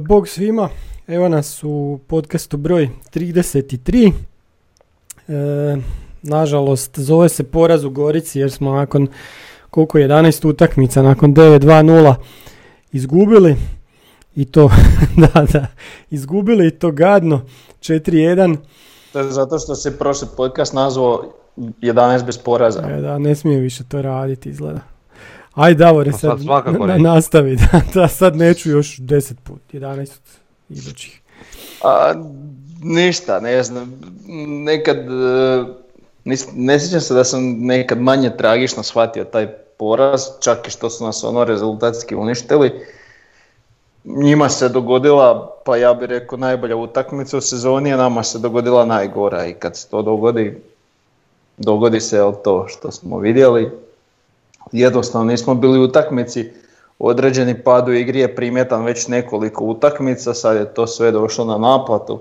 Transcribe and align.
Bog 0.00 0.28
svima, 0.28 0.68
evo 1.06 1.28
nas 1.28 1.64
u 1.64 1.98
podcastu 2.06 2.56
broj 2.56 2.88
33. 3.14 4.12
E, 5.28 5.76
nažalost, 6.22 6.98
zove 6.98 7.28
se 7.28 7.44
poraz 7.44 7.84
u 7.84 7.90
Gorici 7.90 8.38
jer 8.38 8.50
smo 8.50 8.72
nakon 8.72 9.08
koliko 9.70 9.98
11 9.98 10.48
utakmica, 10.48 11.02
nakon 11.02 11.34
9-2-0 11.34 12.14
izgubili 12.92 13.56
i 14.36 14.44
to, 14.44 14.70
da, 15.34 15.46
da, 15.52 15.66
izgubili 16.10 16.66
i 16.66 16.70
to 16.70 16.90
gadno, 16.90 17.40
4-1, 17.80 18.56
To 19.12 19.18
je 19.18 19.32
zato 19.32 19.58
što 19.58 19.74
se 19.74 19.98
prošli 19.98 20.28
podcast 20.36 20.72
nazvao 20.72 21.32
11 21.56 22.24
bez 22.26 22.38
poraza. 22.38 22.88
e, 22.88 23.00
da, 23.00 23.18
ne 23.18 23.34
smije 23.34 23.60
više 23.60 23.84
to 23.84 24.02
raditi 24.02 24.48
izgleda. 24.48 24.80
Aj 25.54 25.74
Davore, 25.74 26.10
Pa 26.10 26.18
sad 26.18 26.30
sad, 26.30 26.42
svakako 26.42 26.86
na- 26.86 26.96
nastavi, 26.98 27.56
da, 27.62 27.80
da, 27.94 28.08
sad 28.08 28.36
neću 28.36 28.70
još 28.70 28.98
10 28.98 29.34
put, 29.44 29.60
11 29.72 30.10
idućih. 30.68 31.20
A, 31.84 32.14
ništa, 32.82 33.40
ne 33.40 33.62
znam, 33.62 34.00
nekad, 34.64 34.96
e, 34.96 35.64
nis- 36.24 36.48
ne 36.54 36.80
sjećam 36.80 37.00
se 37.00 37.14
da 37.14 37.24
sam 37.24 37.40
nekad 37.56 38.00
manje 38.00 38.30
tragično 38.30 38.82
shvatio 38.82 39.24
taj 39.24 39.46
poraz, 39.78 40.20
čak 40.40 40.68
i 40.68 40.70
što 40.70 40.90
su 40.90 41.04
nas 41.04 41.24
ono 41.24 41.44
rezultatski 41.44 42.14
uništili. 42.14 42.72
Njima 44.04 44.48
se 44.48 44.68
dogodila, 44.68 45.56
pa 45.64 45.76
ja 45.76 45.94
bih 45.94 46.08
rekao, 46.08 46.38
najbolja 46.38 46.76
utakmica 46.76 47.36
u 47.36 47.40
sezoni, 47.40 47.92
a 47.92 47.96
nama 47.96 48.22
se 48.22 48.38
dogodila 48.38 48.84
najgora 48.84 49.46
i 49.46 49.52
kad 49.52 49.76
se 49.76 49.88
to 49.88 50.02
dogodi, 50.02 50.58
dogodi 51.56 52.00
se 52.00 52.16
to 52.44 52.66
što 52.68 52.90
smo 52.90 53.18
vidjeli. 53.18 53.70
Jednostavno 54.72 55.30
nismo 55.30 55.54
bili 55.54 55.78
u 55.78 55.84
utakmici, 55.84 56.50
određeni 56.98 57.62
pad 57.62 57.88
u 57.88 57.92
igri 57.92 58.20
je 58.20 58.36
primjetan 58.36 58.84
već 58.84 59.08
nekoliko 59.08 59.64
utakmica, 59.64 60.34
sad 60.34 60.56
je 60.56 60.74
to 60.74 60.86
sve 60.86 61.10
došlo 61.10 61.44
na 61.44 61.58
naplatu. 61.58 62.20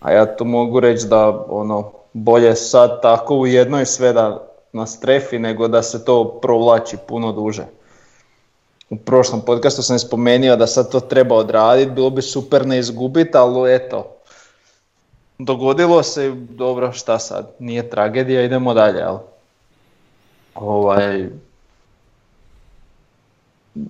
A 0.00 0.12
ja 0.12 0.36
tu 0.36 0.44
mogu 0.44 0.80
reći 0.80 1.06
da 1.06 1.44
ono, 1.48 1.92
bolje 2.12 2.56
sad 2.56 3.02
tako 3.02 3.36
u 3.36 3.46
jednoj 3.46 3.86
sve 3.86 4.12
da 4.12 4.48
nas 4.72 5.00
trefi 5.00 5.38
nego 5.38 5.68
da 5.68 5.82
se 5.82 6.04
to 6.04 6.38
provlači 6.42 6.96
puno 7.08 7.32
duže. 7.32 7.64
U 8.90 8.96
prošlom 8.96 9.40
podcastu 9.40 9.82
sam 9.82 9.98
spomenuo 9.98 10.56
da 10.56 10.66
sad 10.66 10.90
to 10.90 11.00
treba 11.00 11.34
odraditi, 11.34 11.90
bilo 11.90 12.10
bi 12.10 12.22
super 12.22 12.66
ne 12.66 12.78
izgubiti, 12.78 13.30
ali 13.34 13.74
eto, 13.74 14.10
dogodilo 15.38 16.02
se, 16.02 16.30
dobro 16.34 16.92
šta 16.92 17.18
sad, 17.18 17.50
nije 17.58 17.90
tragedija, 17.90 18.42
idemo 18.42 18.74
dalje, 18.74 18.98
jel? 18.98 19.18
Ovaj, 20.54 21.28
e, 23.76 23.80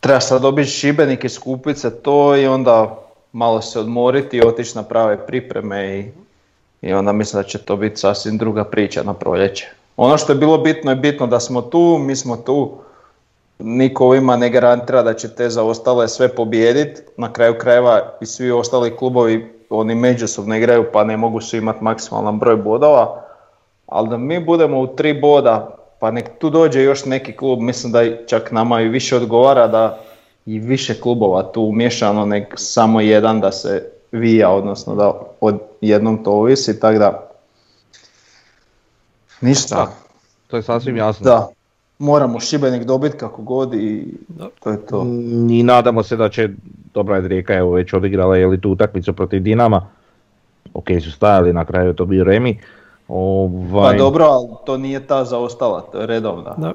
treba 0.00 0.20
sad 0.20 0.42
dobiti 0.42 0.70
Šibenik 0.70 1.24
iz 1.24 1.38
Kupice 1.38 1.90
to 2.02 2.36
i 2.36 2.46
onda 2.46 2.98
malo 3.32 3.60
se 3.60 3.80
odmoriti 3.80 4.36
i 4.36 4.46
otići 4.46 4.76
na 4.76 4.82
prave 4.82 5.26
pripreme 5.26 5.98
i, 5.98 6.10
i 6.82 6.92
onda 6.92 7.12
mislim 7.12 7.42
da 7.42 7.48
će 7.48 7.58
to 7.58 7.76
biti 7.76 7.96
sasvim 7.96 8.38
druga 8.38 8.64
priča 8.64 9.02
na 9.02 9.14
proljeće. 9.14 9.66
Ono 9.96 10.18
što 10.18 10.32
je 10.32 10.38
bilo 10.38 10.58
bitno 10.58 10.90
je 10.90 10.96
bitno 10.96 11.26
da 11.26 11.40
smo 11.40 11.62
tu, 11.62 11.98
mi 12.00 12.16
smo 12.16 12.36
tu, 12.36 12.78
niko 13.58 14.06
ovima 14.06 14.36
ne 14.36 14.50
garantira 14.50 15.02
da 15.02 15.14
će 15.14 15.28
te 15.34 15.50
zaostale 15.50 16.08
sve 16.08 16.28
pobijediti, 16.28 17.00
na 17.16 17.32
kraju 17.32 17.54
krajeva 17.58 18.12
i 18.20 18.26
svi 18.26 18.50
ostali 18.50 18.96
klubovi 18.96 19.52
oni 19.70 19.94
međusobno 19.94 20.56
igraju 20.56 20.86
pa 20.92 21.04
ne 21.04 21.16
mogu 21.16 21.40
svi 21.40 21.58
imati 21.58 21.84
maksimalan 21.84 22.38
broj 22.38 22.56
bodova, 22.56 23.24
ali 23.86 24.08
da 24.08 24.16
mi 24.16 24.44
budemo 24.44 24.80
u 24.80 24.86
tri 24.86 25.20
boda, 25.20 25.77
pa 25.98 26.10
nek 26.10 26.30
tu 26.38 26.50
dođe 26.50 26.82
još 26.82 27.04
neki 27.04 27.36
klub, 27.36 27.60
mislim 27.60 27.92
da 27.92 28.26
čak 28.26 28.52
nama 28.52 28.80
i 28.80 28.88
više 28.88 29.16
odgovara 29.16 29.66
da 29.66 30.00
i 30.46 30.58
više 30.58 31.00
klubova 31.00 31.52
tu 31.52 31.62
umješano, 31.62 32.26
nek 32.26 32.54
samo 32.56 33.00
jedan 33.00 33.40
da 33.40 33.52
se 33.52 33.90
vija, 34.12 34.50
odnosno 34.50 34.94
da 34.94 35.20
od 35.40 35.58
jednom 35.80 36.24
to 36.24 36.32
ovisi, 36.32 36.80
tako 36.80 36.98
da 36.98 37.30
ništa. 39.40 39.76
Da, 39.76 39.92
to 40.46 40.56
je 40.56 40.62
sasvim 40.62 40.96
jasno. 40.96 41.24
Da, 41.24 41.48
moramo 41.98 42.40
Šibenik 42.40 42.84
dobiti 42.84 43.16
kako 43.16 43.42
god 43.42 43.74
i 43.74 44.14
to 44.60 44.70
je 44.70 44.86
to. 44.86 45.06
I 45.50 45.62
nadamo 45.62 46.02
se 46.02 46.16
da 46.16 46.28
će, 46.28 46.48
dobra 46.94 47.16
je 47.16 47.28
Rijeka 47.28 47.54
evo 47.54 47.72
već 47.72 47.92
odigrala 47.92 48.36
je 48.36 48.46
li 48.46 48.60
tu 48.60 48.70
utakmicu 48.70 49.12
protiv 49.12 49.42
Dinama. 49.42 49.88
Ok 50.74 50.86
su 51.02 51.12
stajali, 51.12 51.52
na 51.52 51.64
kraju 51.64 51.88
je 51.88 51.96
to 51.96 52.04
bio 52.04 52.24
Remi. 52.24 52.60
Pa 53.08 53.14
Ovaj, 53.14 53.98
dobro, 53.98 54.24
ali 54.24 54.48
to 54.66 54.76
nije 54.76 55.06
ta 55.06 55.24
zaostala, 55.24 55.80
to 55.80 56.00
je 56.00 56.06
redovna. 56.06 56.54
Da. 56.58 56.72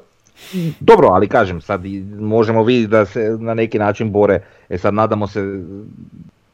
Dobro, 0.80 1.08
ali 1.08 1.28
kažem, 1.28 1.60
sad 1.60 1.80
možemo 2.18 2.62
vidjeti 2.62 2.90
da 2.90 3.06
se 3.06 3.36
na 3.40 3.54
neki 3.54 3.78
način 3.78 4.12
bore. 4.12 4.42
E 4.68 4.78
sad 4.78 4.94
nadamo 4.94 5.26
se, 5.26 5.40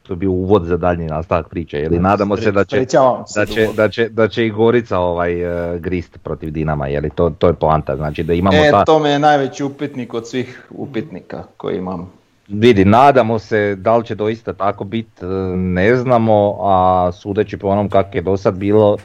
to 0.03 0.13
je 0.13 0.17
bio 0.17 0.31
uvod 0.31 0.65
za 0.65 0.77
daljnji 0.77 1.07
nastavak 1.07 1.49
priče, 1.49 1.79
ili 1.79 1.99
nadamo 1.99 2.37
se 2.37 2.51
da 2.51 2.63
će, 2.63 2.85
da 3.35 3.45
će, 3.45 3.67
da 3.75 3.89
će, 3.89 4.09
da 4.09 4.27
će 4.27 4.45
i 4.45 4.49
Gorica 4.49 4.99
ovaj, 4.99 5.41
e, 5.75 5.79
grist 5.79 6.17
protiv 6.23 6.51
Dinama, 6.51 6.87
je 6.87 7.01
li 7.01 7.09
to, 7.09 7.29
to 7.29 7.47
je 7.47 7.53
poanta, 7.53 7.95
znači 7.95 8.23
da 8.23 8.33
imamo 8.33 8.57
E, 8.57 8.71
ta... 8.71 8.85
to 8.85 8.99
me 8.99 9.09
je 9.09 9.19
najveći 9.19 9.63
upitnik 9.63 10.13
od 10.13 10.27
svih 10.27 10.67
upitnika 10.69 11.43
koji 11.57 11.77
imam. 11.77 12.11
Vidi, 12.47 12.85
nadamo 12.85 13.39
se 13.39 13.75
da 13.75 13.97
li 13.97 14.05
će 14.05 14.15
doista 14.15 14.53
tako 14.53 14.83
biti, 14.83 15.25
ne 15.55 15.95
znamo, 15.95 16.57
a 16.61 17.09
sudeći 17.13 17.57
po 17.57 17.67
onom 17.67 17.89
kako 17.89 18.17
je 18.17 18.21
do 18.21 18.37
sad 18.37 18.57
bilo, 18.57 18.97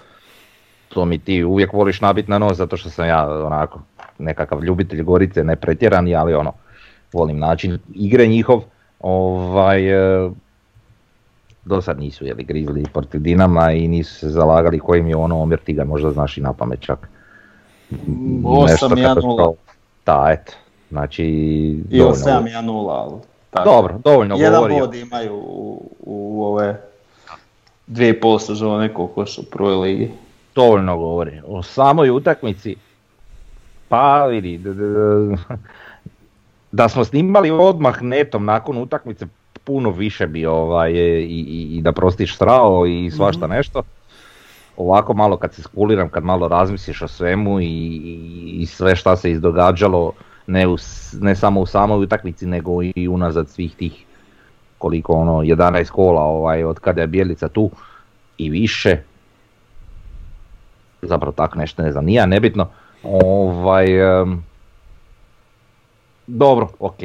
to 0.88 1.04
mi 1.04 1.18
ti 1.18 1.44
uvijek 1.44 1.72
voliš 1.72 2.00
nabit 2.00 2.28
na 2.28 2.38
nos 2.38 2.56
zato 2.56 2.76
što 2.76 2.90
sam 2.90 3.08
ja 3.08 3.46
onako 3.46 3.80
nekakav 4.18 4.64
ljubitelj 4.64 5.02
Gorice, 5.02 5.44
ne 5.44 5.56
pretjerani, 5.56 6.14
ali 6.14 6.34
ono, 6.34 6.52
volim 7.12 7.38
način 7.38 7.78
igre 7.94 8.26
njihov, 8.26 8.62
ovaj, 9.00 9.88
e, 10.24 10.30
do 11.64 11.82
sad 11.82 11.98
nisu 11.98 12.26
jeli 12.26 12.44
grizli 12.44 12.84
protiv 12.92 13.20
Dinama 13.20 13.72
i 13.72 13.88
nisu 13.88 14.14
se 14.14 14.28
zalagali 14.28 14.78
kojim 14.78 15.08
je 15.08 15.16
ono 15.16 15.42
omjer, 15.42 15.60
ti 15.60 15.72
ga 15.72 15.84
možda 15.84 16.10
znaš 16.10 16.38
i 16.38 16.40
na 16.40 16.52
pamet 16.52 16.80
čak. 16.80 17.08
Nešto 17.90 18.88
8-1-0 18.88 19.04
katastrofa. 19.04 19.72
Da, 20.06 20.26
eto, 20.30 20.52
znači... 20.90 21.24
i 21.24 21.98
dovoljno 21.98 22.14
7-1-0, 22.14 22.90
ali 22.90 23.20
tako. 23.50 23.70
dobro, 23.70 23.98
dovoljno 24.04 24.36
Jedan 24.36 24.60
govori. 24.60 24.80
bod 24.80 24.94
imaju 24.94 25.34
u, 25.34 25.90
u 26.00 26.44
ove 26.44 26.80
dvije 27.86 28.10
i 28.10 28.20
pol 28.20 28.38
sezone 28.38 28.94
koliko 28.94 29.26
su 29.26 29.40
u 29.40 29.44
prvoj 29.44 29.74
ligi. 29.74 30.10
Dovoljno 30.56 30.96
govori. 30.96 31.40
O 31.46 31.62
samoj 31.62 32.10
utakmici, 32.10 32.76
pa 33.88 34.26
vidi, 34.26 34.60
da 36.72 36.88
smo 36.88 37.04
snimali 37.04 37.50
odmah 37.50 38.02
netom 38.02 38.44
nakon 38.44 38.78
utakmice, 38.78 39.26
puno 39.64 39.90
više 39.90 40.26
bi 40.26 40.46
ovaj, 40.46 40.92
i, 40.92 41.24
i, 41.28 41.76
i 41.78 41.82
da 41.82 41.92
prostiš 41.92 42.36
srao 42.36 42.86
i 42.86 43.10
svašta 43.10 43.46
nešto. 43.46 43.82
Ovako 44.76 45.14
malo 45.14 45.36
kad 45.36 45.54
se 45.54 45.62
skuliram, 45.62 46.08
kad 46.08 46.24
malo 46.24 46.48
razmisliš 46.48 47.02
o 47.02 47.08
svemu 47.08 47.60
i, 47.60 47.66
i- 48.60 48.66
sve 48.66 48.96
šta 48.96 49.16
se 49.16 49.30
izdogađalo, 49.30 50.12
ne, 50.46 50.66
u 50.66 50.76
ne 51.20 51.36
samo 51.36 51.60
u 51.60 51.66
samoj 51.66 52.02
utakmici, 52.04 52.46
nego 52.46 52.82
i 52.82 53.08
unazad 53.08 53.48
svih 53.48 53.74
tih 53.76 54.04
koliko 54.78 55.12
ono, 55.12 55.32
11 55.32 55.90
kola 55.90 56.22
ovaj, 56.22 56.64
od 56.64 56.78
kada 56.80 57.00
je 57.00 57.06
Bjelica 57.06 57.48
tu 57.48 57.70
i 58.38 58.50
više, 58.50 59.02
zapravo 61.06 61.32
tako 61.32 61.58
nešto 61.58 61.82
ne 61.82 61.92
znam, 61.92 62.04
nije 62.04 62.26
nebitno. 62.26 62.68
Ovaj, 63.02 63.86
dobro, 66.26 66.68
ok, 66.78 66.98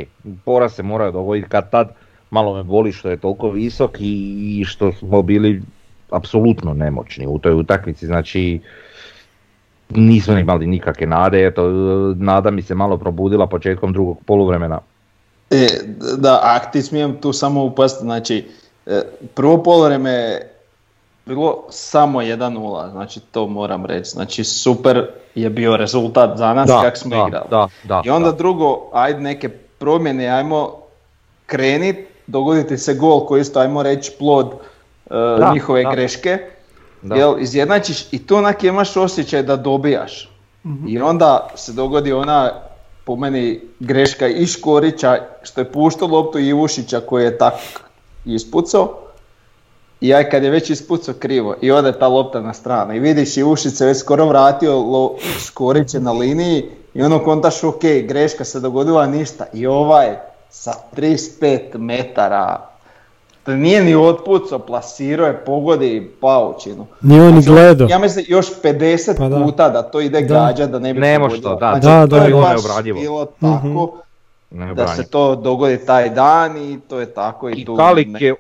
poraz 0.46 0.74
se 0.74 0.84
mora 0.84 1.12
dogoditi 1.12 1.50
kad 1.50 1.70
tad, 1.70 1.94
malo 2.30 2.56
me 2.56 2.64
boli 2.64 2.92
što 2.92 3.10
je 3.10 3.18
toliko 3.18 3.50
visok 3.50 3.92
i 4.00 4.64
što 4.68 4.92
smo 4.92 5.22
bili 5.22 5.62
apsolutno 6.10 6.74
nemoćni 6.74 7.28
u 7.28 7.40
toj 7.40 7.54
utakmici, 7.54 8.06
znači 8.06 8.60
nismo 9.90 10.38
imali 10.38 10.68
nikakve 10.68 11.08
nade, 11.08 11.46
eto, 11.46 11.70
nada 12.18 12.52
mi 12.52 12.62
se 12.62 12.76
malo 12.76 12.98
probudila 12.98 13.48
početkom 13.48 13.94
drugog 13.94 14.18
poluvremena. 14.26 14.80
E, 15.50 15.68
da, 16.18 16.40
ak 16.44 16.72
ti 16.72 16.82
smijem 16.82 17.18
tu 17.22 17.34
samo 17.34 17.64
upasti, 17.64 18.02
znači, 18.02 18.48
e, 18.86 19.02
prvo 19.36 19.64
polovreme 19.64 20.42
bilo 21.36 21.64
samo 21.70 22.22
1-0, 22.22 22.92
znači 22.92 23.20
to 23.20 23.48
moram 23.48 23.86
reći. 23.86 24.10
Znači 24.10 24.44
super 24.44 25.08
je 25.36 25.50
bio 25.50 25.78
rezultat 25.78 26.38
za 26.38 26.54
nas 26.54 26.70
kako 26.84 26.98
smo 26.98 27.10
da, 27.10 27.26
igrali. 27.28 27.46
da, 27.50 27.68
da, 27.84 28.02
I 28.06 28.10
onda 28.10 28.32
da. 28.32 28.38
drugo, 28.38 28.90
ajde 28.94 29.20
neke 29.20 29.50
promjene, 29.50 30.28
ajmo 30.28 30.76
krenit, 31.46 31.98
dogoditi 32.28 32.78
se 32.78 32.94
gol 32.94 33.26
koji 33.26 33.42
isto, 33.42 33.60
ajmo 33.60 33.84
reći, 33.84 34.12
plod 34.20 34.52
Da, 35.12 35.52
njihove 35.54 35.84
da. 35.84 35.92
greške. 35.92 36.38
Da. 37.02 37.16
Jel, 37.16 37.40
izjednačiš 37.40 38.14
i 38.14 38.28
tu 38.28 38.36
onak 38.36 38.64
imaš 38.64 38.98
osjećaj 38.98 39.44
da 39.44 39.56
dobijaš. 39.56 40.30
I 40.88 41.00
onda 41.00 41.48
se 41.56 41.74
dogodi 41.74 42.14
ona, 42.14 42.52
po 43.06 43.16
meni, 43.16 43.62
greška 43.80 44.28
i 44.28 44.46
Škorića, 44.46 45.18
što 45.44 45.62
je 45.62 45.72
puštao 45.72 46.08
loptu 46.08 46.40
i 46.40 46.48
Ivušića 46.48 47.00
koji 47.00 47.24
je 47.24 47.38
tak 47.38 47.54
ispucao. 48.26 48.98
I 50.02 50.14
aj 50.14 50.24
kad 50.26 50.44
je 50.44 50.50
već 50.50 50.70
ispucao 50.70 51.14
krivo 51.16 51.56
i 51.62 51.72
ode 51.72 51.92
ta 51.92 52.08
lopta 52.08 52.42
na 52.42 52.54
stranu 52.54 52.94
i 52.94 53.00
vidiš 53.00 53.38
Ivušić 53.38 53.74
se 53.74 53.86
već 53.86 53.98
skoro 53.98 54.26
vratio, 54.26 54.76
lo, 54.76 55.16
Škorić 55.40 55.94
je 55.94 56.00
na 56.00 56.12
liniji 56.12 56.64
i 56.94 57.04
ono 57.04 57.20
kontaš 57.20 57.64
ok, 57.64 57.78
greška 58.04 58.44
se 58.44 58.60
dogodila 58.60 59.08
ništa 59.08 59.46
i 59.54 59.68
ovaj 59.68 60.16
sa 60.50 60.72
35 60.94 61.60
metara, 61.76 62.68
to 63.44 63.52
nije 63.54 63.84
ni 63.84 63.96
otpucao, 63.98 64.60
plasirao 64.60 65.28
je, 65.28 65.38
pogodi 65.38 66.12
paučinu. 66.22 66.86
Nije 67.02 67.22
on 67.22 67.28
ni 67.28 67.42
Znači, 67.42 67.50
gledao. 67.52 67.88
Ja 67.88 68.00
mislim 68.00 68.26
još 68.28 68.48
50 68.64 69.18
Pa 69.18 69.30
da. 69.30 69.36
puta 69.38 69.70
da 69.70 69.82
to 69.82 70.00
ide 70.02 70.22
Da. 70.22 70.36
gađa 70.38 70.68
da 70.68 70.80
ne 70.80 70.94
bi 70.94 71.00
Ne 71.00 71.16
pogodilo. 71.16 71.30
može 71.30 71.42
to, 71.44 71.50
da, 71.52 71.70
Znači, 71.72 71.86
da, 71.88 72.02
to 72.02 72.08
da, 72.10 72.18
je 72.18 72.30
da. 72.30 72.38
baš 72.38 72.64
Neobradivo. 72.64 73.00
bilo 73.00 73.26
tako 73.26 73.98
da 74.52 74.58
Neobranjivo. 74.58 74.96
se 74.96 75.04
to 75.04 75.36
dogodi 75.36 75.78
taj 75.78 76.10
dan 76.10 76.58
i 76.60 76.80
to 76.80 77.00
je 77.00 77.06
tako 77.08 77.50
i, 77.50 77.54
I 77.54 77.66
tu 77.66 77.76
Kalik 77.76 78.08
ne- 78.10 78.20
je 78.22 78.36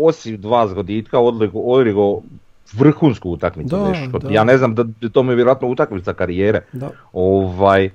osim 0.00 0.40
dva 0.40 0.68
zgoditka 0.68 1.18
odligo, 1.18 2.20
vrhunsku 2.72 3.30
utakmicu. 3.30 3.76
Da, 3.76 3.88
nešto. 3.88 4.18
da. 4.18 4.30
Ja 4.30 4.44
ne 4.44 4.58
znam 4.58 4.74
da 4.74 4.84
to 5.12 5.22
mi 5.22 5.32
je 5.32 5.36
vjerojatno 5.36 5.68
utakmica 5.68 6.12
karijere. 6.12 6.60
Da. 6.72 6.90
Ovaj, 7.12 7.90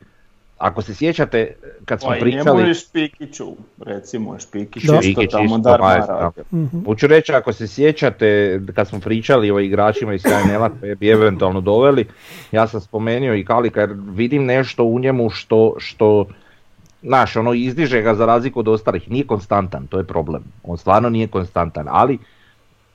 ako 0.57 0.81
se 0.81 0.95
sjećate 0.95 1.53
kad 1.85 1.99
smo 2.01 2.09
Pa 2.09 2.17
i 2.17 2.19
njemu 2.19 2.43
pričali... 2.43 2.71
i 2.71 2.73
Špikiću, 2.73 3.45
recimo 3.79 4.39
Špikić 4.39 4.83
Da. 4.83 4.93
isto 4.93 5.01
Špikić 5.01 5.31
tamo 5.31 5.45
isto, 5.45 5.57
darma 5.57 5.85
majstor, 5.85 6.15
da. 6.15 6.21
radio. 6.21 6.43
Mhm. 6.53 6.85
Hoću 6.85 7.07
reći, 7.07 7.33
ako 7.33 7.53
se 7.53 7.67
sjećate 7.67 8.61
kad 8.75 8.87
smo 8.87 8.99
pričali 8.99 9.51
o 9.51 9.59
igračima 9.59 10.13
iz 10.13 10.23
KNL-a 10.23 10.69
koje 10.79 10.95
bi 10.95 11.09
eventualno 11.09 11.61
doveli, 11.61 12.05
ja 12.51 12.67
sam 12.67 12.81
spomenuo 12.81 13.35
i 13.35 13.45
Kalika 13.45 13.79
jer 13.79 13.95
vidim 13.95 14.45
nešto 14.45 14.83
u 14.83 14.99
njemu 14.99 15.29
što, 15.29 15.75
što 15.77 16.25
znaš, 17.05 17.35
ono 17.35 17.53
izdiže 17.53 18.01
ga 18.01 18.15
za 18.15 18.25
razliku 18.25 18.59
od 18.59 18.67
ostalih, 18.67 19.11
nije 19.11 19.27
konstantan, 19.27 19.87
to 19.87 19.97
je 19.97 20.03
problem. 20.03 20.43
On 20.63 20.77
stvarno 20.77 21.09
nije 21.09 21.27
konstantan, 21.27 21.87
ali 21.89 22.17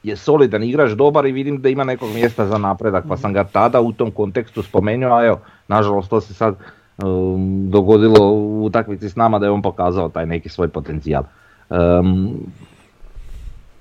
je 0.03 0.17
solidan 0.17 0.63
igrač, 0.63 0.91
dobar 0.91 1.27
i 1.27 1.33
vidim 1.33 1.63
da 1.63 1.69
ima 1.69 1.85
nekog 1.85 2.11
mjesta 2.15 2.47
za 2.47 2.59
napredak, 2.59 3.05
pa 3.09 3.17
sam 3.17 3.33
ga 3.33 3.45
tada 3.45 3.81
u 3.81 3.93
tom 3.93 4.11
kontekstu 4.11 4.63
spomenuo, 4.63 5.17
a 5.17 5.27
evo, 5.27 5.41
nažalost 5.69 6.11
to 6.11 6.21
se 6.21 6.35
sad 6.35 6.57
um, 7.05 7.71
dogodilo 7.71 8.33
u 8.33 8.65
utakmici 8.65 9.09
s 9.09 9.17
nama 9.17 9.39
da 9.39 9.47
je 9.47 9.53
on 9.53 9.63
pokazao 9.63 10.09
taj 10.09 10.27
neki 10.27 10.49
svoj 10.49 10.69
potencijal. 10.69 11.23
Um, 11.71 12.41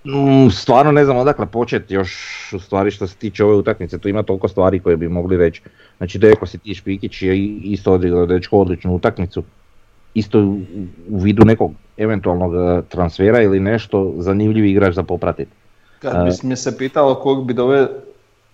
Mm, 0.05 0.49
stvarno 0.49 0.91
ne 0.91 1.05
znam 1.05 1.17
odakle 1.17 1.45
početi 1.45 1.93
još 1.93 2.13
u 2.53 2.59
stvari 2.59 2.91
što 2.91 3.07
se 3.07 3.15
tiče 3.15 3.43
ove 3.43 3.55
utakmice, 3.55 3.97
tu 3.97 4.09
ima 4.09 4.23
toliko 4.23 4.47
stvari 4.47 4.79
koje 4.79 4.97
bi 4.97 5.09
mogli 5.09 5.37
reći. 5.37 5.61
Znači 5.97 6.19
Deko 6.19 6.45
si 6.45 6.57
ti 6.57 6.75
Špikić 6.75 7.21
je 7.21 7.45
isto 7.45 7.93
odigrao 7.93 8.25
dečko 8.25 8.57
odličnu 8.57 8.95
utakmicu, 8.95 9.43
isto 10.13 10.39
u, 10.39 10.59
u 11.09 11.19
vidu 11.19 11.45
nekog 11.45 11.71
eventualnog 11.97 12.55
eh, 12.55 12.81
transfera 12.89 13.41
ili 13.41 13.59
nešto 13.59 14.13
zanimljivi 14.17 14.71
igrač 14.71 14.95
za 14.95 15.03
popratiti. 15.03 15.51
Kad 15.99 16.25
bi 16.25 16.47
mi 16.47 16.55
se 16.55 16.77
pitalo 16.77 17.15
kog 17.15 17.47
bi 17.47 17.53
doveo, 17.53 17.87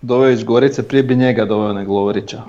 doveo 0.01 0.29
iz 0.29 0.43
Gorice, 0.43 0.87
prije 0.87 1.03
bi 1.03 1.15
njega 1.15 1.45
doveo 1.45 1.73
nego 1.73 1.93
Lovrića. 1.93 2.41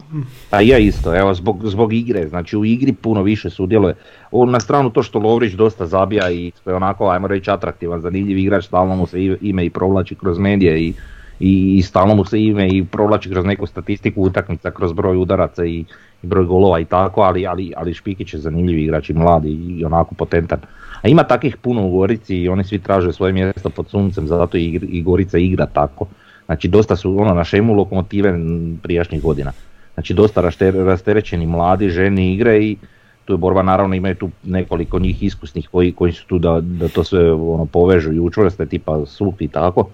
Pa 0.51 0.61
ja 0.61 0.79
isto, 0.79 1.17
evo 1.17 1.35
zbog, 1.35 1.61
zbog 1.65 1.93
igre, 1.93 2.29
znači 2.29 2.57
u 2.57 2.65
igri 2.65 2.93
puno 2.93 3.23
više 3.23 3.51
sudjeluje. 3.51 3.95
On 4.31 4.51
na 4.51 4.61
stranu 4.61 4.91
to 4.91 5.03
što 5.03 5.19
Lovrić 5.19 5.53
dosta 5.53 5.87
zabija 5.87 6.31
i 6.31 6.53
što 6.61 6.71
je 6.71 6.77
onako, 6.77 7.09
ajmo 7.09 7.27
reći, 7.27 7.51
atraktivan, 7.51 8.01
zanimljiv 8.01 8.39
igrač, 8.39 8.65
stalno 8.65 8.97
mu 8.97 9.07
se 9.07 9.37
ime 9.41 9.65
i 9.65 9.71
provlači 9.71 10.15
kroz 10.15 10.39
medije 10.39 10.81
i, 10.81 10.95
i, 11.41 11.77
i 11.79 11.83
stalno 11.83 12.15
mu 12.15 12.25
se 12.25 12.43
ime 12.43 12.69
i 12.69 12.85
provlači 12.85 13.31
kroz 13.31 13.45
neku 13.45 13.67
statistiku 13.67 14.23
utakmica, 14.23 14.71
kroz 14.71 14.93
broj 14.93 15.17
udaraca 15.17 15.65
i, 15.65 15.85
i 16.23 16.27
broj 16.27 16.45
golova 16.45 16.81
i 16.81 16.85
tako, 16.85 17.21
ali, 17.21 17.47
ali, 17.47 17.73
ali 17.77 17.95
Špikić 17.95 18.35
je 18.35 18.41
zanimljiv 18.41 18.79
igrač 18.79 19.11
i 19.11 19.15
mladi 19.15 19.51
i 19.51 19.85
onako 19.85 20.15
potentan. 20.15 20.59
A 21.03 21.09
ima 21.09 21.23
takvih 21.23 21.57
puno 21.57 21.87
u 21.87 21.91
Gorici 21.91 22.37
i 22.37 22.49
oni 22.49 22.65
svi 22.65 22.79
traže 22.79 23.13
svoje 23.13 23.33
mjesto 23.33 23.71
pod 23.71 23.89
suncem, 23.89 24.27
zato 24.27 24.57
i, 24.57 24.81
i 24.89 25.03
Gorica 25.03 25.39
igra 25.39 25.67
tako. 25.67 26.07
Znači 26.47 26.69
dosta 26.69 26.97
su 26.97 27.21
ono 27.21 27.35
na 27.35 27.45
šemu 27.45 27.75
lokomotive 27.75 28.39
prijašnjih 28.83 29.23
godina. 29.23 29.53
Znači 29.95 30.15
dosta 30.15 30.51
rasterećeni 30.85 31.47
mladi, 31.47 31.91
ženi 31.91 32.35
igre 32.35 32.65
i 32.65 32.77
tu 33.25 33.33
je 33.33 33.37
borba 33.37 33.63
naravno 33.63 33.95
imaju 33.95 34.15
tu 34.15 34.31
nekoliko 34.45 34.99
njih 34.99 35.23
iskusnih 35.23 35.69
koji, 35.69 35.93
koji 35.93 36.13
su 36.13 36.27
tu 36.27 36.39
da, 36.39 36.61
da 36.61 36.89
to 36.89 37.05
sve 37.05 37.33
ono, 37.33 37.67
povežu 37.67 38.13
i 38.13 38.21
učvrste 38.21 38.67
tipa 38.67 39.07
Suk 39.07 39.35
i 39.41 39.49
tako. 39.49 39.89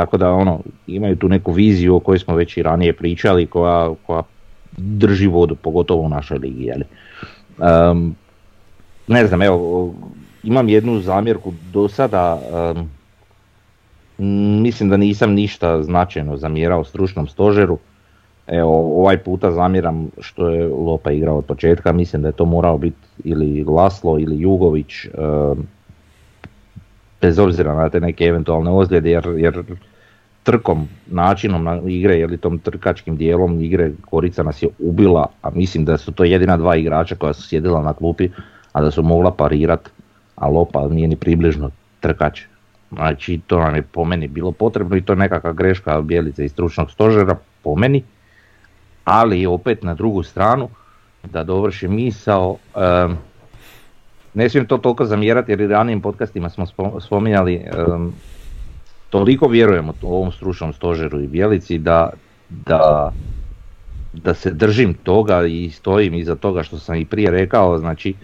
Tako 0.00 0.16
da 0.16 0.32
ono, 0.32 0.60
imaju 0.86 1.16
tu 1.16 1.28
neku 1.28 1.52
viziju 1.52 1.96
o 1.96 2.00
kojoj 2.00 2.18
smo 2.18 2.34
već 2.34 2.56
i 2.56 2.62
ranije 2.62 2.92
pričali 2.92 3.46
koja, 3.46 3.94
koja 4.06 4.22
drži 4.76 5.26
vodu, 5.26 5.54
pogotovo 5.54 6.02
u 6.02 6.08
našoj 6.08 6.38
ligi. 6.38 6.64
Jeli. 6.64 6.84
Em, 7.62 8.14
ne 9.08 9.26
znam, 9.26 9.42
evo, 9.42 9.94
imam 10.42 10.68
jednu 10.68 11.00
zamjerku 11.00 11.52
do 11.72 11.88
sada, 11.88 12.40
Mm, 14.20 14.62
Mislim 14.62 14.88
da 14.88 14.96
nisam 14.96 15.32
ništa 15.32 15.82
značajno 15.82 16.36
zamjerao 16.36 16.84
stručnom 16.84 17.28
stožeru. 17.28 17.78
Evo, 18.46 19.00
ovaj 19.00 19.18
puta 19.18 19.52
zamjeram 19.52 20.10
što 20.20 20.48
je 20.48 20.68
Lopa 20.68 21.10
igrao 21.10 21.38
od 21.38 21.44
početka, 21.44 21.92
mislim 21.92 22.22
da 22.22 22.28
je 22.28 22.32
to 22.32 22.44
morao 22.44 22.78
biti 22.78 22.96
ili 23.24 23.64
Laslo 23.64 24.18
ili 24.18 24.40
Jugović, 24.40 25.04
em, 25.04 25.66
bez 27.20 27.38
obzira 27.38 27.74
na 27.74 27.88
te 27.88 28.00
neke 28.00 28.24
eventualne 28.24 28.70
ozljede, 28.70 29.10
jer, 29.10 29.26
jer 29.36 29.62
trkom, 30.42 30.88
načinom 31.06 31.64
na 31.64 31.80
igre, 31.86 32.18
ili 32.18 32.38
tom 32.38 32.58
trkačkim 32.58 33.16
dijelom 33.16 33.60
igre 33.60 33.92
Korica 34.10 34.42
nas 34.42 34.62
je 34.62 34.68
ubila, 34.78 35.26
a 35.42 35.50
mislim 35.50 35.84
da 35.84 35.98
su 35.98 36.12
to 36.12 36.24
jedina 36.24 36.56
dva 36.56 36.76
igrača 36.76 37.14
koja 37.14 37.32
su 37.32 37.48
sjedila 37.48 37.82
na 37.82 37.92
klupi, 37.92 38.28
a 38.72 38.82
da 38.82 38.90
su 38.90 39.02
mogla 39.02 39.30
parirat, 39.30 39.90
a 40.36 40.48
Lopa 40.48 40.88
nije 40.88 41.08
ni 41.08 41.16
približno 41.16 41.70
trkač. 42.00 42.42
Znači 42.90 43.40
to 43.46 43.58
nam 43.58 43.74
je 43.74 43.82
po 43.82 44.04
meni 44.04 44.28
bilo 44.28 44.52
potrebno 44.52 44.96
i 44.96 45.02
to 45.02 45.12
je 45.12 45.16
nekakva 45.16 45.52
greška 45.52 46.00
Bijelice 46.00 46.44
i 46.44 46.48
stručnog 46.48 46.90
stožera 46.90 47.36
po 47.62 47.76
meni. 47.76 48.02
Ali 49.04 49.46
opet 49.46 49.82
na 49.82 49.94
drugu 49.94 50.22
stranu, 50.22 50.68
da 51.22 51.44
dovršim 51.44 51.94
misao, 51.94 52.56
em, 52.76 53.18
ne 54.34 54.48
smijem 54.48 54.66
to 54.66 54.78
toliko 54.78 55.04
zamjerati 55.04 55.52
jer 55.52 55.60
i 55.60 55.66
ranijim 55.66 56.00
podcastima 56.00 56.48
smo 56.48 56.66
spo- 56.66 57.00
spominjali, 57.00 57.54
em, 57.54 58.12
toliko 59.10 59.48
vjerujemo 59.48 59.92
ovom 60.02 60.32
stručnom 60.32 60.72
stožeru 60.72 61.20
i 61.20 61.26
Bijelici 61.26 61.78
da, 61.78 62.10
da, 62.48 63.12
da 64.12 64.34
se 64.34 64.50
držim 64.50 64.94
toga 64.94 65.46
i 65.46 65.70
stojim 65.70 66.14
iza 66.14 66.34
toga 66.34 66.62
što 66.62 66.78
sam 66.78 66.96
i 66.96 67.04
prije 67.04 67.30
rekao, 67.30 67.78
znači 67.78 68.14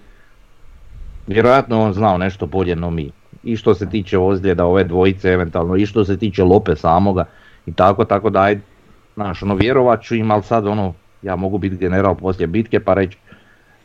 vjerojatno 1.26 1.82
on 1.82 1.92
znao 1.92 2.18
nešto 2.18 2.46
bolje 2.46 2.76
no 2.76 2.90
mi. 2.90 3.10
I 3.42 3.56
što 3.56 3.74
se 3.74 3.90
tiče 3.90 4.18
ozljeda 4.18 4.64
ove 4.64 4.84
dvojice 4.84 5.28
eventualno, 5.28 5.76
i 5.76 5.86
što 5.86 6.04
se 6.04 6.16
tiče 6.16 6.44
Lope 6.44 6.76
samoga 6.76 7.24
i 7.66 7.72
tako, 7.72 8.04
tako 8.04 8.30
da 8.30 8.40
ajde, 8.42 8.60
znaš, 9.14 9.42
ono 9.42 9.54
vjerovat 9.54 10.02
ću 10.02 10.14
im, 10.14 10.30
ali 10.30 10.42
sad 10.42 10.66
ono, 10.66 10.94
ja 11.22 11.36
mogu 11.36 11.58
biti 11.58 11.76
general 11.76 12.14
poslije 12.14 12.46
bitke 12.46 12.80
pa 12.80 12.94
reći, 12.94 13.18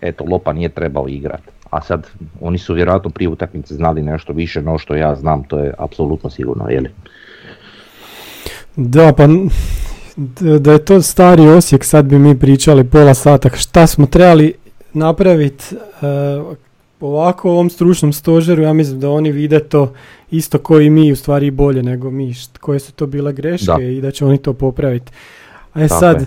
eto, 0.02 0.24
Lopa 0.24 0.54
nije 0.54 0.70
trebao 0.70 1.08
igrat. 1.08 1.42
A 1.72 1.82
sad, 1.82 2.08
oni 2.42 2.58
su 2.58 2.74
vjerojatno 2.74 3.10
prije 3.10 3.30
utakmice 3.30 3.76
znali 3.76 4.02
nešto 4.02 4.34
više 4.34 4.62
no 4.62 4.78
što 4.78 4.96
ja 4.96 5.16
znam, 5.16 5.44
to 5.44 5.60
je 5.60 5.74
apsolutno 5.78 6.30
sigurno, 6.30 6.70
jeli? 6.70 6.90
Da, 8.76 9.14
pa 9.14 9.28
da 10.60 10.72
je 10.72 10.86
to 10.86 11.02
stari 11.02 11.48
Osijek, 11.48 11.84
sad 11.84 12.06
bi 12.06 12.20
mi 12.20 12.40
pričali 12.40 12.84
pola 12.84 13.14
sata 13.14 13.50
šta 13.50 13.88
smo 13.88 14.06
trebali 14.06 14.54
napraviti 14.94 15.64
ovako 17.00 17.50
u 17.50 17.52
ovom 17.52 17.70
stručnom 17.70 18.14
stožeru, 18.14 18.64
ja 18.64 18.74
mislim 18.74 19.00
da 19.00 19.10
oni 19.10 19.32
vide 19.32 19.60
to 19.60 19.94
isto 20.32 20.58
koji 20.58 20.90
mi, 20.90 21.12
u 21.12 21.16
stvari 21.16 21.48
i 21.48 21.52
bolje 21.52 21.84
nego 21.84 22.12
mi, 22.12 22.28
št- 22.28 22.58
koje 22.58 22.80
su 22.80 22.94
to 22.94 23.06
bile 23.06 23.34
greške 23.34 23.66
Da. 23.68 23.82
i 23.82 24.02
da 24.02 24.12
će 24.12 24.26
oni 24.26 24.38
to 24.38 24.54
popraviti. 24.54 25.12
A 25.74 25.82
je 25.82 25.90
sad, 25.90 26.20
je. 26.22 26.26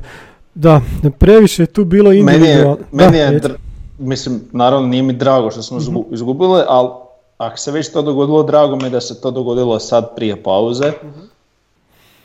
da, 0.54 0.80
previše 1.18 1.62
je 1.62 1.66
tu 1.66 1.84
bilo 1.84 2.10
Meni 2.10 2.20
je, 2.20 2.34
individualno. 2.36 2.78
meni 2.92 3.18
je 3.18 3.30
reci. 3.30 3.48
dr- 3.48 3.56
mislim, 3.98 4.40
naravno 4.52 4.86
nije 4.88 5.02
mi 5.02 5.12
drago 5.12 5.50
što 5.50 5.62
smo 5.62 5.78
izgu- 5.78 6.04
izgubili, 6.10 6.62
ali 6.68 6.88
ako 7.38 7.58
se 7.58 7.70
već 7.70 7.92
to 7.92 8.02
dogodilo, 8.02 8.42
drago 8.42 8.76
mi 8.76 8.84
je 8.84 8.90
da 8.90 9.00
se 9.00 9.20
to 9.20 9.30
dogodilo 9.30 9.78
sad 9.78 10.14
prije 10.16 10.42
pauze. 10.42 10.92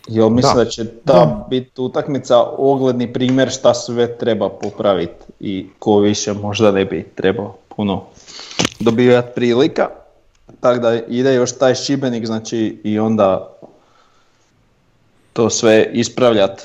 Jer 0.08 0.30
mislim 0.30 0.56
da, 0.56 0.64
Da. 0.64 0.70
će 0.70 0.86
ta 1.06 1.46
biti 1.50 1.82
utakmica 1.82 2.36
ogledni 2.58 3.14
primjer 3.14 3.50
šta 3.50 3.74
sve 3.74 4.18
treba 4.18 4.50
popraviti 4.50 5.14
i 5.40 5.68
ko 5.80 5.98
više 5.98 6.34
možda 6.34 6.72
ne 6.72 6.86
bi 6.86 7.12
trebao 7.16 7.56
puno 7.70 8.02
dobivati 8.80 9.28
prilika. 9.36 9.90
Tako 10.60 10.80
da 10.80 10.96
ide 10.98 11.34
još 11.34 11.52
taj 11.52 11.76
Šibenik, 11.76 12.26
znači 12.26 12.82
i 12.84 13.00
onda 13.00 13.50
to 15.34 15.50
sve 15.50 15.90
ispravljati. 15.94 16.64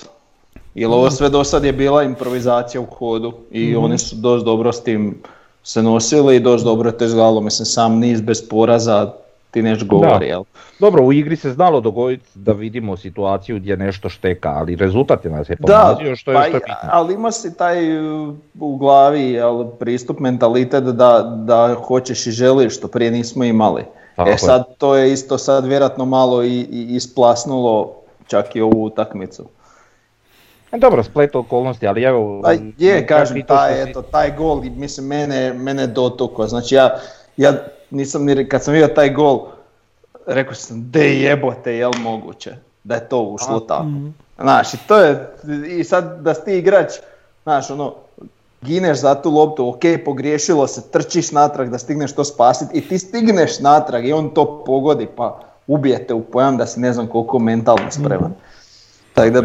Jer 0.75 0.91
ovo 0.91 1.11
sve 1.11 1.29
do 1.29 1.45
sad 1.45 1.65
je 1.65 1.73
bila 1.73 2.03
improvizacija 2.03 2.81
u 2.81 2.87
hodu 2.87 3.33
i 3.51 3.77
oni 3.77 3.99
su 3.99 4.17
dosta 4.17 4.45
dobro 4.45 4.73
s 4.73 4.83
tim 4.83 5.23
se 5.63 5.83
nosili 5.83 6.37
i 6.37 6.41
dosta 6.41 6.65
dobro 6.65 6.89
je 6.89 6.99
tezgalo. 6.99 7.41
Mislim, 7.41 7.67
sam 7.67 7.99
niz 7.99 8.21
bez 8.21 8.49
poraza 8.49 9.13
ti 9.51 9.63
neš 9.63 9.87
govori, 9.87 10.27
jel? 10.27 10.43
Dobro, 10.79 11.05
u 11.05 11.13
igri 11.13 11.37
se 11.37 11.53
znalo 11.53 11.81
dogoditi 11.81 12.29
da 12.35 12.53
vidimo 12.53 12.97
situaciju 12.97 13.57
gdje 13.57 13.77
nešto 13.77 14.09
šteka, 14.09 14.49
ali 14.49 14.77
rezultat 14.77 15.25
je 15.25 15.31
nas 15.31 15.51
je 15.51 15.57
Da, 15.61 15.95
pomazio 15.97 16.17
što 16.17 16.31
je 16.31 16.35
pa 16.35 16.43
što 16.43 16.57
je 16.57 16.61
bitno. 16.61 16.89
ali 16.93 17.15
ima 17.15 17.33
si 17.33 17.57
taj 17.57 17.99
uh, 17.99 18.35
u 18.61 18.77
glavi 18.77 19.23
jel, 19.23 19.65
pristup, 19.79 20.19
mentalitet 20.21 20.85
da, 20.85 21.23
da 21.45 21.75
hoćeš 21.87 22.27
i 22.27 22.31
želiš, 22.31 22.77
što 22.77 22.89
prije 22.89 23.11
nismo 23.11 23.45
imali. 23.45 23.85
Tako 24.17 24.31
e 24.31 24.39
sad, 24.39 24.65
to 24.79 24.97
je 24.97 25.13
isto 25.13 25.39
sad 25.39 25.67
vjerojatno 25.67 26.05
malo 26.05 26.45
i, 26.45 26.61
i 26.61 26.87
isplasnulo 26.95 27.95
čak 28.27 28.57
i 28.57 28.61
ovu 28.61 28.85
utakmicu. 28.85 29.45
Dobro, 30.79 31.03
splet 31.03 31.37
okolnosti, 31.37 31.87
ali 31.87 32.03
evo... 32.03 32.41
Pa 32.43 32.53
je, 32.53 32.99
čak 33.01 33.09
kažem, 33.09 33.43
taj, 33.47 33.75
si- 33.75 33.91
eto, 33.91 34.03
taj 34.03 34.37
gol, 34.37 34.63
mislim, 34.77 35.07
mene, 35.07 35.53
mene 35.53 35.87
dotukao. 35.87 36.47
Znači 36.47 36.75
ja, 36.75 36.97
ja 37.37 37.53
nisam 37.91 38.25
ni, 38.25 38.49
kad 38.49 38.63
sam 38.63 38.75
vidio 38.75 38.89
taj 38.89 39.11
gol, 39.11 39.47
rekao 40.27 40.55
sam, 40.55 40.91
de 40.91 41.15
jebote, 41.21 41.77
jel 41.77 41.93
moguće 42.03 42.57
da 42.85 42.95
je 42.95 43.09
to 43.09 43.21
ušlo 43.23 43.61
tako. 43.61 43.87
Znaš, 44.39 44.75
i 44.75 44.77
to 44.89 44.99
je, 44.99 45.35
i 45.69 45.85
sad 45.85 46.21
da 46.21 46.35
si 46.35 46.45
ti 46.45 46.59
igrač, 46.59 46.93
znaš, 47.43 47.71
ono, 47.71 47.95
gineš 48.63 48.99
za 48.99 49.15
tu 49.15 49.31
loptu, 49.31 49.69
ok, 49.69 49.81
pogriješilo 50.05 50.67
se, 50.67 50.91
trčiš 50.91 51.33
natrag 51.33 51.71
da 51.71 51.79
stigneš 51.79 52.15
to 52.15 52.25
spasiti 52.25 52.79
i 52.79 52.89
ti 52.89 52.99
stigneš 52.99 53.61
natrag 53.61 54.07
i 54.07 54.13
on 54.13 54.31
to 54.31 54.65
pogodi, 54.67 55.07
pa 55.17 55.41
ubijete 55.67 56.15
u 56.15 56.23
pojam 56.23 56.57
da 56.57 56.67
si 56.67 56.81
ne 56.81 56.93
znam 56.93 57.07
koliko 57.07 57.39
mentalno 57.39 57.91
spreman. 57.91 58.35
Tako 59.15 59.31
da, 59.31 59.43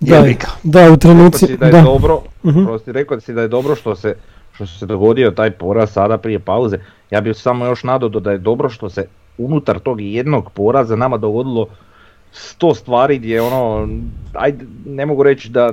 Da, 0.00 0.16
da, 0.62 0.80
u 0.80 0.84
Rekao 0.84 0.96
trenuci, 0.96 1.46
si 1.46 1.56
da 1.56 1.66
je 1.66 1.72
da. 1.72 1.82
dobro, 1.82 2.22
Mhm. 2.44 2.64
prosti, 2.64 2.92
rekao 2.92 3.20
si 3.20 3.32
da 3.32 3.42
je 3.42 3.48
dobro 3.48 3.74
što 3.74 3.96
se, 3.96 4.14
što 4.52 4.66
se 4.66 4.86
dogodio 4.86 5.30
taj 5.30 5.50
poraz 5.50 5.90
sada 5.90 6.18
prije 6.18 6.38
pauze. 6.38 6.78
Ja 7.10 7.20
bih 7.20 7.36
samo 7.36 7.66
još 7.66 7.84
nadodao 7.84 8.20
da 8.20 8.30
je 8.32 8.38
dobro 8.38 8.68
što 8.68 8.90
se 8.90 9.06
unutar 9.38 9.78
tog 9.78 10.00
jednog 10.00 10.50
poraza 10.50 10.96
nama 10.96 11.16
dogodilo 11.16 11.66
sto 12.32 12.74
stvari 12.74 13.18
gdje 13.18 13.42
ono, 13.42 13.88
ajde, 14.34 14.64
ne 14.86 15.06
mogu 15.06 15.22
reći 15.22 15.48
da, 15.50 15.72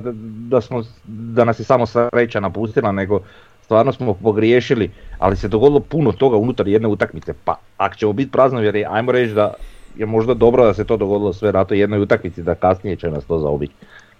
da, 0.50 0.62
smo, 0.62 0.84
da 1.06 1.44
nas 1.44 1.60
je 1.60 1.64
samo 1.64 1.86
sreća 1.86 2.40
napustila, 2.40 2.92
nego 2.92 3.20
stvarno 3.62 3.92
smo 3.94 4.14
pogriješili, 4.14 4.92
ali 5.20 5.36
se 5.36 5.48
dogodilo 5.48 5.80
puno 5.80 6.12
toga 6.12 6.38
unutar 6.38 6.68
jedne 6.68 6.88
utakmice. 6.88 7.34
Pa 7.46 7.56
ako 7.78 7.96
ćemo 7.96 8.14
biti 8.14 8.32
praznovjeri, 8.32 8.86
ajmo 8.90 9.12
reći 9.12 9.34
da 9.34 9.54
je 9.98 10.06
možda 10.06 10.34
dobro 10.34 10.66
da 10.66 10.74
se 10.74 10.84
to 10.84 10.98
dogodilo 10.98 11.34
sve 11.34 11.52
rato 11.52 11.74
jednoj 11.74 12.00
utakmici, 12.00 12.44
da 12.44 12.56
kasnije 12.56 12.96
će 12.96 13.12
nas 13.12 13.26
to 13.26 13.40
zaobići. 13.40 13.74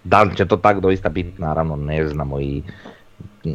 Da 0.04 0.22
li 0.22 0.36
će 0.36 0.46
to 0.46 0.56
tako 0.56 0.80
doista 0.80 1.08
biti, 1.08 1.30
naravno 1.38 1.76
ne 1.76 2.08
znamo, 2.08 2.40
i, 2.40 2.62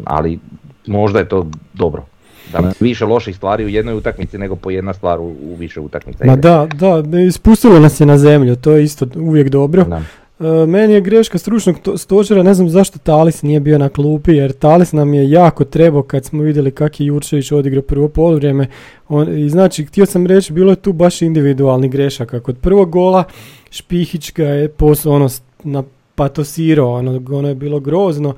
ali 0.06 0.40
možda 0.88 1.20
je 1.20 1.30
to 1.30 1.48
dobro. 1.74 2.06
Da 2.52 2.72
više 2.80 3.06
loših 3.06 3.36
stvari 3.36 3.66
u 3.66 3.70
jednoj 3.70 3.94
utakmici 3.94 4.38
nego 4.38 4.56
po 4.56 4.72
jedna 4.72 4.94
stvar 4.94 5.20
u, 5.20 5.24
u 5.24 5.56
više 5.56 5.80
utakmica. 5.80 6.26
Ma 6.26 6.36
da, 6.36 6.68
da, 7.04 7.20
ispustilo 7.20 7.80
nas 7.80 8.00
je 8.00 8.06
na 8.06 8.18
zemlju, 8.18 8.56
to 8.56 8.72
je 8.72 8.84
isto 8.84 9.08
uvijek 9.16 9.50
dobro. 9.50 9.84
Da. 9.84 10.02
E, 10.40 10.66
meni 10.66 10.94
je 10.94 11.02
greška 11.02 11.38
stručnog 11.38 11.80
to- 11.80 11.98
stožera, 11.98 12.44
ne 12.44 12.54
znam 12.54 12.70
zašto 12.70 13.00
Talis 13.00 13.42
nije 13.42 13.60
bio 13.60 13.78
na 13.78 13.90
klupi, 13.90 14.32
jer 14.32 14.52
Talis 14.52 14.92
nam 14.92 15.14
je 15.14 15.30
jako 15.30 15.64
trebao 15.64 16.04
kad 16.04 16.26
smo 16.26 16.44
vidjeli 16.44 16.72
kak 16.72 17.00
je 17.00 17.06
Jurčević 17.06 17.52
odigrao 17.52 17.82
prvo 17.82 18.10
poluvrijeme. 18.10 18.68
On, 19.10 19.38
I 19.38 19.50
znači, 19.50 19.86
htio 19.86 20.06
sam 20.06 20.28
reći, 20.28 20.54
bilo 20.54 20.72
je 20.72 20.76
tu 20.76 20.94
baš 20.94 21.22
individualni 21.22 21.90
grešaka. 21.90 22.40
Kod 22.40 22.58
prvog 22.58 22.90
gola 22.90 23.24
Špihić 23.70 24.34
ga 24.34 24.46
je 24.46 24.70
pos, 24.70 25.06
ono, 25.06 25.28
na 25.64 25.84
patosirao, 26.20 26.94
ono, 26.94 27.22
ono 27.32 27.48
je 27.48 27.56
bilo 27.56 27.80
grozno. 27.80 28.34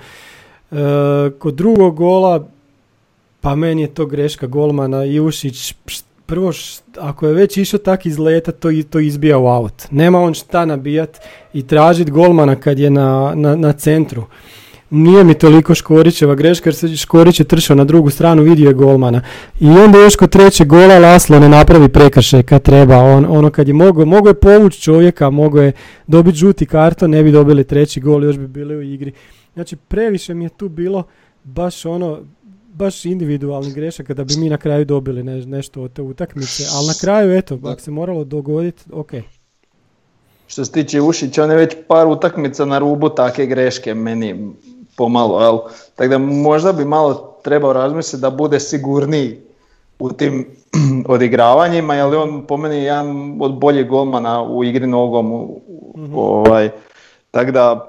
E, 0.72 0.76
kod 1.40 1.54
drugog 1.54 1.96
gola, 1.96 2.48
pa 3.42 3.56
meni 3.56 3.82
je 3.82 3.94
to 3.94 4.06
greška 4.06 4.48
golmana 4.48 5.04
Jušić, 5.04 5.74
prvo 6.26 6.52
št- 6.52 7.00
ako 7.00 7.28
je 7.28 7.34
već 7.34 7.58
išao 7.58 7.80
tak 7.80 8.06
iz 8.06 8.20
leta, 8.20 8.52
to, 8.52 8.70
to 8.90 9.00
izbija 9.00 9.38
u 9.38 9.48
aut. 9.48 9.88
Nema 9.92 10.20
on 10.20 10.34
šta 10.34 10.66
nabijat 10.66 11.18
i 11.54 11.68
tražit 11.68 12.12
golmana 12.12 12.56
kad 12.56 12.80
je 12.80 12.90
na, 12.90 13.34
na, 13.36 13.56
na 13.56 13.74
centru. 13.74 14.24
Nije 14.92 15.24
mi 15.24 15.34
toliko 15.34 15.76
Škorićeva 15.76 16.36
greška 16.36 16.70
jer 16.70 16.76
se 16.76 16.96
Škorić 16.96 17.40
je 17.40 17.46
tršao 17.46 17.76
na 17.76 17.84
drugu 17.84 18.10
stranu, 18.10 18.44
vidio 18.44 18.68
je 18.68 18.74
golmana. 18.74 19.22
I 19.60 19.70
onda 19.70 20.00
još 20.00 20.16
kod 20.16 20.30
trećeg 20.30 20.68
gola 20.68 21.00
Laslo 21.00 21.40
ne 21.40 21.50
napravi 21.50 21.90
prekršaj 21.90 22.44
kad 22.44 22.62
treba. 22.62 22.98
On, 22.98 23.26
ono 23.30 23.50
kad 23.50 23.68
je 23.68 23.74
mogao, 23.74 24.06
mogao 24.06 24.30
je 24.30 24.40
povući 24.40 24.82
čovjeka, 24.82 25.30
mogao 25.30 25.64
je 25.64 25.72
dobiti 26.08 26.38
žuti 26.38 26.66
karton, 26.66 27.10
ne 27.10 27.24
bi 27.24 27.32
dobili 27.32 27.64
treći 27.64 28.00
gol, 28.00 28.24
još 28.24 28.38
bi 28.38 28.48
bili 28.48 28.76
u 28.76 28.82
igri. 28.82 29.12
Znači 29.54 29.76
previše 29.76 30.34
mi 30.34 30.46
je 30.46 30.50
tu 30.50 30.70
bilo 30.70 31.04
baš 31.44 31.86
ono, 31.86 32.20
baš 32.74 33.06
individualnih 33.06 33.76
grešaka 33.76 34.14
da 34.14 34.24
bi 34.24 34.34
mi 34.38 34.50
na 34.50 34.58
kraju 34.58 34.86
dobili 34.86 35.24
ne- 35.24 35.46
nešto 35.46 35.82
od 35.82 35.94
te 35.94 36.02
utakmice, 36.02 36.64
ali 36.74 36.88
na 36.88 36.94
kraju 37.02 37.38
eto, 37.38 37.60
ako 37.64 37.82
se 37.82 37.92
moralo 37.92 38.24
dogoditi, 38.24 38.84
ok. 38.92 39.12
Što 40.48 40.66
se 40.66 40.72
tiče 40.72 41.02
Ušića, 41.02 41.44
on 41.44 41.52
je 41.52 41.58
već 41.58 41.76
par 41.88 42.08
utakmica 42.08 42.66
na 42.66 42.80
rubu 42.80 43.10
take 43.10 43.46
greške 43.46 43.94
meni 43.94 44.52
pomalo, 45.01 45.41
jel? 45.41 45.58
Tako 45.96 46.10
da 46.10 46.17
možda 46.17 46.72
bi 46.72 46.86
malo 46.86 47.39
trebao 47.43 47.74
razmisliti 47.74 48.22
da 48.22 48.29
bude 48.29 48.60
sigurniji 48.60 49.41
u 50.00 50.12
tim 50.12 50.46
odigravanjima, 51.08 51.96
jer 51.96 52.13
je 52.13 52.17
on 52.20 52.46
po 52.48 52.58
meni 52.58 52.84
jedan 52.84 53.38
od 53.41 53.53
boljih 53.53 53.88
golmana 53.88 54.43
u 54.43 54.63
igri 54.63 54.88
nogom. 54.88 55.34
u- 55.34 55.62
ovaj, 56.15 56.70
tako 57.31 57.51
da 57.51 57.88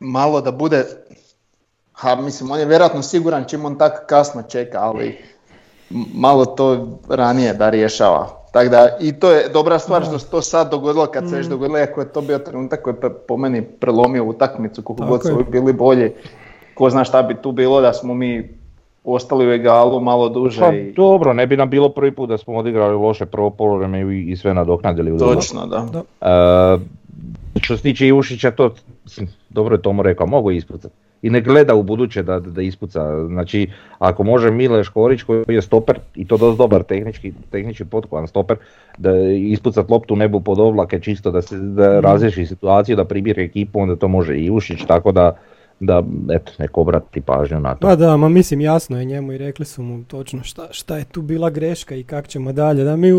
malo 0.00 0.40
da 0.40 0.50
bude, 0.50 0.86
ha, 1.92 2.14
mislim, 2.16 2.50
on 2.50 2.58
je 2.58 2.66
vjerojatno 2.66 3.02
siguran 3.02 3.44
čim 3.48 3.64
on 3.64 3.78
tako 3.78 4.06
kasno 4.06 4.42
čeka, 4.42 4.78
ali 4.80 5.18
malo 6.14 6.46
to 6.46 6.88
ranije 7.08 7.54
da 7.54 7.70
rješava. 7.70 8.41
Tako 8.52 8.70
da 8.70 8.88
i 9.00 9.12
to 9.12 9.30
je 9.30 9.48
dobra 9.48 9.78
stvar 9.78 10.04
što 10.04 10.18
se 10.18 10.30
to 10.30 10.42
sad 10.42 10.70
dogodilo 10.70 11.06
kad 11.06 11.28
se 11.28 11.36
već 11.36 11.46
dogodilo, 11.46 11.78
ako 11.78 12.00
je 12.00 12.08
to 12.08 12.20
bio 12.20 12.38
trenutak 12.38 12.82
koji 12.82 12.94
je 13.02 13.10
po 13.28 13.36
meni 13.36 13.62
prelomio 13.62 14.24
utakmicu, 14.24 14.82
koliko 14.82 15.06
god 15.06 15.22
su 15.22 15.44
bili 15.50 15.72
bolji. 15.72 16.10
Ko 16.74 16.90
zna 16.90 17.04
šta 17.04 17.22
bi 17.22 17.34
tu 17.34 17.52
bilo 17.52 17.80
da 17.80 17.92
smo 17.92 18.14
mi 18.14 18.48
ostali 19.04 19.48
u 19.48 19.52
egalu 19.52 20.00
malo 20.00 20.28
duže. 20.28 20.60
Pa 20.60 20.74
i... 20.74 20.92
dobro, 20.92 21.32
ne 21.32 21.46
bi 21.46 21.56
nam 21.56 21.70
bilo 21.70 21.88
prvi 21.88 22.12
put 22.12 22.28
da 22.28 22.38
smo 22.38 22.56
odigrali 22.56 22.96
loše 22.96 23.26
prvo 23.26 23.50
polovreme 23.50 24.00
i, 24.00 24.30
i 24.30 24.36
sve 24.36 24.54
nadoknadili. 24.54 25.18
Točno, 25.18 25.66
da. 25.66 25.86
Da. 25.92 26.02
E, 26.20 27.60
što 27.60 27.76
se 27.76 27.82
tiče 27.82 28.06
Ivušića, 28.06 28.50
to, 28.50 28.74
dobro 29.50 29.74
je 29.74 29.82
Tomo 29.82 30.02
rekao, 30.02 30.26
mogu 30.26 30.50
ispucati. 30.50 30.94
I 31.22 31.30
ne 31.30 31.40
gleda 31.40 31.74
u 31.74 31.82
buduće 31.82 32.22
da, 32.22 32.40
da 32.40 32.62
ispuca. 32.62 33.26
Znači, 33.26 33.70
ako 33.98 34.24
može 34.24 34.50
Mile 34.50 34.84
Škorić 34.84 35.22
koji 35.22 35.44
je 35.48 35.62
stoper, 35.62 35.98
i 36.14 36.26
to 36.26 36.36
dosta 36.36 36.62
dobar 36.62 36.82
tehnički, 36.82 37.32
tehnički 37.50 37.84
potkovan 37.84 38.28
stoper, 38.28 38.56
da 38.98 39.10
ispucat 39.30 39.90
loptu 39.90 40.16
nebu 40.16 40.40
pod 40.40 40.58
ovlake 40.58 41.00
čisto 41.00 41.30
da 41.30 41.42
se 41.42 41.58
da 41.58 42.00
razriješi 42.00 42.46
situaciju, 42.46 42.96
da 42.96 43.04
pribire 43.04 43.42
ekipu, 43.42 43.80
onda 43.80 43.96
to 43.96 44.08
može 44.08 44.36
i 44.36 44.44
Ivušić, 44.44 44.84
tako 44.86 45.12
da, 45.12 45.36
da 45.82 46.02
eto, 46.30 46.52
nek 46.58 46.78
obrati 46.78 47.20
pažnju 47.20 47.60
na 47.60 47.74
to. 47.74 47.86
Pa 47.86 47.96
da, 47.96 48.16
ma 48.16 48.28
mislim 48.28 48.60
jasno 48.60 48.98
je 48.98 49.04
njemu 49.04 49.32
i 49.32 49.38
rekli 49.38 49.64
su 49.64 49.82
mu 49.82 50.04
točno 50.04 50.42
šta, 50.42 50.68
šta 50.70 50.96
je 50.96 51.04
tu 51.04 51.22
bila 51.22 51.50
greška 51.50 51.94
i 51.94 52.02
kak 52.02 52.28
ćemo 52.28 52.52
dalje. 52.52 52.84
Da 52.84 52.96
mi, 52.96 53.12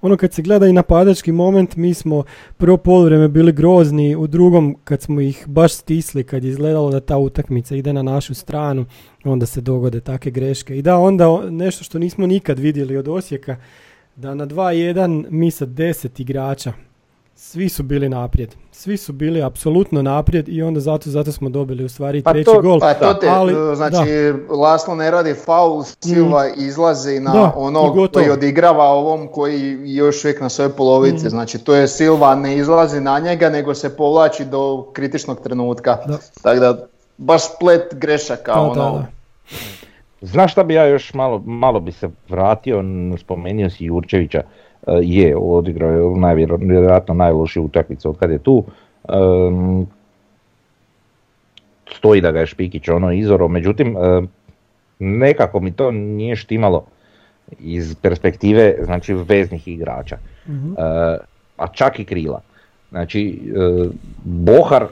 ono 0.00 0.16
kad 0.16 0.32
se 0.32 0.42
gleda 0.42 0.66
i 0.66 0.72
napadački 0.72 1.32
moment, 1.32 1.76
mi 1.76 1.94
smo 1.94 2.24
prvo 2.56 2.76
poluvreme 2.76 3.28
bili 3.28 3.52
grozni, 3.52 4.16
u 4.16 4.26
drugom 4.26 4.76
kad 4.84 5.02
smo 5.02 5.20
ih 5.20 5.44
baš 5.48 5.72
stisli, 5.72 6.24
kad 6.24 6.44
je 6.44 6.50
izgledalo 6.50 6.90
da 6.90 7.00
ta 7.00 7.18
utakmica 7.18 7.76
ide 7.76 7.92
na 7.92 8.02
našu 8.02 8.34
stranu, 8.34 8.84
onda 9.24 9.46
se 9.46 9.60
dogode 9.60 10.00
takve 10.00 10.30
greške. 10.30 10.78
I 10.78 10.82
da, 10.82 10.98
onda 10.98 11.50
nešto 11.50 11.84
što 11.84 11.98
nismo 11.98 12.26
nikad 12.26 12.58
vidjeli 12.58 12.96
od 12.96 13.08
Osijeka, 13.08 13.56
da 14.16 14.34
na 14.34 14.46
2-1 14.46 15.26
mi 15.30 15.50
sa 15.50 15.66
10 15.66 16.20
igrača, 16.20 16.72
svi 17.38 17.68
su 17.68 17.82
bili 17.82 18.08
naprijed. 18.08 18.54
Svi 18.72 18.96
su 18.96 19.12
bili 19.12 19.42
apsolutno 19.42 20.02
naprijed 20.02 20.48
i 20.48 20.62
onda 20.62 20.80
zato, 20.80 21.10
zato 21.10 21.32
smo 21.32 21.48
dobili 21.48 21.84
u 21.84 21.88
stvari 21.88 22.22
Pa 22.22 22.32
treći 22.32 22.44
to- 22.44 22.60
gol. 22.60 22.80
Pa 22.80 22.94
to 22.94 23.14
te, 23.14 23.28
ali, 23.28 23.72
e, 23.72 23.74
znači 23.74 24.32
Laslo 24.48 24.94
ne 24.94 25.10
radi 25.10 25.34
faul, 25.34 25.82
Silva 26.00 26.46
izlazi 26.56 27.20
na 27.20 27.32
Da, 27.32 27.52
onog 27.56 28.08
koji 28.12 28.30
odigrava 28.30 28.84
ovom 28.84 29.28
koji 29.28 29.78
još 29.84 30.24
uvijek 30.24 30.40
na 30.40 30.48
svojoj 30.48 30.72
polovici. 30.72 31.16
Mhm. 31.16 31.28
Znači 31.28 31.58
to 31.58 31.74
je 31.74 31.88
Silva 31.88 32.34
ne 32.34 32.56
izlazi 32.56 33.00
na 33.00 33.18
njega 33.18 33.50
nego 33.50 33.74
se 33.74 33.96
povlači 33.96 34.44
do 34.44 34.86
kritičnog 34.92 35.40
trenutka. 35.40 35.98
Da. 36.06 36.18
Tako 36.42 36.60
da 36.60 36.86
baš 37.16 37.42
splet 37.56 37.94
grešaka. 37.94 38.52
Da, 38.52 38.60
ono, 38.60 38.74
da, 38.74 38.90
da. 38.90 39.06
Znaš 40.20 40.52
šta 40.52 40.64
bi 40.64 40.74
ja 40.74 40.86
još 40.86 41.14
malo, 41.14 41.42
malo 41.46 41.80
bi 41.80 41.92
se 41.92 42.08
vratio, 42.28 42.82
spomenuo 43.20 43.70
si 43.70 43.84
Jurčevića, 43.84 44.42
je 45.02 45.36
odigrao 45.36 45.90
je 45.90 46.16
najvjero- 46.16 46.58
vjerojatno 46.60 47.14
najlošiju 47.14 47.62
utakmicu 47.62 48.10
od 48.10 48.18
kad 48.18 48.30
je 48.30 48.38
tu. 48.38 48.64
Em, 49.08 49.86
stoji 51.90 52.20
da 52.20 52.32
ga 52.32 52.40
je 52.40 52.46
Špikić 52.46 52.88
ono 52.88 53.12
izoro, 53.12 53.48
međutim 53.48 53.96
e, 53.96 54.22
nekako 54.98 55.60
mi 55.60 55.72
to 55.72 55.90
nije 55.90 56.36
štimalo 56.36 56.84
iz 57.58 57.94
perspektive 57.94 58.74
znači 58.82 59.14
veznih 59.14 59.68
igrača, 59.68 60.16
Mhm. 60.46 60.72
E, 60.72 60.82
a 61.56 61.66
čak 61.68 62.00
i 62.00 62.04
krila. 62.04 62.40
Znači, 62.90 63.40
e, 63.46 63.88
Bohar 64.24 64.86